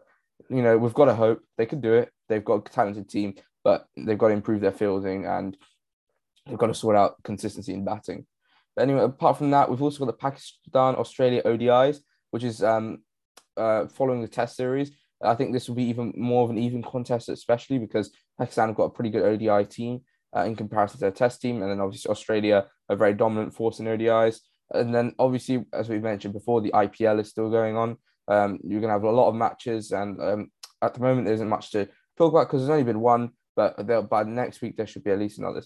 you 0.49 0.63
know, 0.63 0.75
we've 0.77 0.93
got 0.93 1.05
to 1.05 1.13
hope 1.13 1.41
they 1.57 1.67
can 1.67 1.81
do 1.81 1.93
it. 1.93 2.09
They've 2.29 2.43
got 2.43 2.67
a 2.67 2.71
talented 2.71 3.09
team, 3.09 3.35
but 3.63 3.85
they've 3.95 4.17
got 4.17 4.29
to 4.29 4.33
improve 4.33 4.61
their 4.61 4.71
fielding 4.71 5.25
and 5.25 5.55
they've 6.47 6.57
got 6.57 6.67
to 6.67 6.73
sort 6.73 6.95
out 6.95 7.21
consistency 7.23 7.73
in 7.73 7.85
batting. 7.85 8.25
But 8.75 8.83
anyway, 8.83 9.03
apart 9.03 9.37
from 9.37 9.51
that, 9.51 9.69
we've 9.69 9.81
also 9.81 9.99
got 9.99 10.07
the 10.07 10.17
Pakistan 10.17 10.95
Australia 10.95 11.43
ODIs, 11.45 11.99
which 12.31 12.43
is 12.43 12.63
um, 12.63 13.03
uh, 13.55 13.85
following 13.87 14.21
the 14.21 14.27
Test 14.27 14.55
series. 14.55 14.91
I 15.23 15.35
think 15.35 15.53
this 15.53 15.67
will 15.67 15.75
be 15.75 15.83
even 15.83 16.11
more 16.17 16.43
of 16.43 16.49
an 16.49 16.57
even 16.57 16.81
contest, 16.81 17.29
especially 17.29 17.77
because 17.77 18.11
Pakistan 18.39 18.69
have 18.69 18.77
got 18.77 18.85
a 18.85 18.89
pretty 18.89 19.11
good 19.11 19.21
ODI 19.21 19.65
team 19.65 20.01
uh, 20.35 20.41
in 20.41 20.55
comparison 20.55 20.97
to 20.97 21.01
their 21.01 21.11
Test 21.11 21.41
team, 21.41 21.61
and 21.61 21.71
then 21.71 21.79
obviously 21.79 22.09
Australia 22.09 22.65
a 22.89 22.95
very 22.95 23.13
dominant 23.13 23.53
force 23.53 23.79
in 23.79 23.85
ODIs. 23.85 24.39
And 24.73 24.93
then 24.95 25.13
obviously, 25.19 25.65
as 25.73 25.89
we 25.89 25.99
mentioned 25.99 26.33
before, 26.33 26.61
the 26.61 26.71
IPL 26.71 27.19
is 27.19 27.29
still 27.29 27.49
going 27.49 27.75
on. 27.75 27.97
Um, 28.27 28.59
you're 28.63 28.79
going 28.79 28.89
to 28.89 28.93
have 28.93 29.03
a 29.03 29.11
lot 29.11 29.27
of 29.27 29.35
matches, 29.35 29.91
and 29.91 30.21
um, 30.21 30.51
at 30.81 30.93
the 30.93 31.01
moment, 31.01 31.25
there 31.25 31.33
isn't 31.33 31.49
much 31.49 31.71
to 31.71 31.87
talk 32.17 32.31
about 32.31 32.47
because 32.47 32.61
there's 32.61 32.69
only 32.69 32.83
been 32.83 33.01
one. 33.01 33.31
But 33.55 34.09
by 34.09 34.23
next 34.23 34.61
week, 34.61 34.77
there 34.77 34.87
should 34.87 35.03
be 35.03 35.11
at 35.11 35.19
least 35.19 35.39
another 35.39 35.61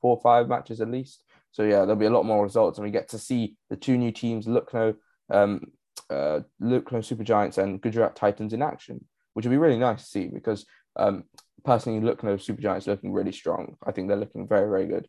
four 0.00 0.16
or 0.16 0.22
five 0.22 0.48
matches 0.48 0.80
at 0.80 0.90
least. 0.90 1.22
So 1.52 1.62
yeah, 1.62 1.80
there'll 1.80 1.96
be 1.96 2.06
a 2.06 2.10
lot 2.10 2.26
more 2.26 2.42
results, 2.42 2.78
and 2.78 2.84
we 2.84 2.90
get 2.90 3.08
to 3.10 3.18
see 3.18 3.56
the 3.70 3.76
two 3.76 3.96
new 3.96 4.10
teams, 4.10 4.46
Lucknow, 4.46 4.94
um, 5.30 5.72
uh, 6.10 6.40
Lucknow 6.60 7.00
Super 7.00 7.24
Giants 7.24 7.58
and 7.58 7.80
Gujarat 7.80 8.16
Titans 8.16 8.52
in 8.52 8.62
action, 8.62 9.04
which 9.34 9.46
would 9.46 9.50
be 9.50 9.58
really 9.58 9.78
nice 9.78 10.02
to 10.02 10.08
see 10.08 10.26
because 10.26 10.66
um, 10.96 11.24
personally, 11.64 12.00
Super 12.38 12.62
Giants 12.62 12.86
looking 12.86 13.12
really 13.12 13.32
strong. 13.32 13.76
I 13.86 13.92
think 13.92 14.08
they're 14.08 14.16
looking 14.16 14.46
very, 14.46 14.68
very 14.68 14.86
good. 14.86 15.08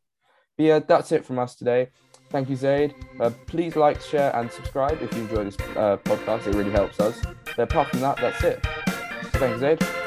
But 0.57 0.63
yeah, 0.65 0.79
that's 0.79 1.11
it 1.11 1.25
from 1.25 1.39
us 1.39 1.55
today. 1.55 1.89
Thank 2.29 2.49
you, 2.49 2.55
Zaid. 2.55 2.93
Uh, 3.19 3.31
please 3.47 3.75
like, 3.75 4.01
share, 4.01 4.35
and 4.35 4.51
subscribe 4.51 5.01
if 5.01 5.11
you 5.15 5.21
enjoy 5.23 5.45
this 5.45 5.57
uh, 5.75 5.97
podcast. 6.03 6.47
It 6.47 6.55
really 6.55 6.71
helps 6.71 6.99
us. 6.99 7.19
But 7.55 7.59
apart 7.59 7.89
from 7.89 8.01
that, 8.01 8.17
that's 8.17 8.43
it. 8.43 8.63
So 9.31 9.39
thank 9.39 9.53
you, 9.53 9.59
Zaid. 9.59 9.98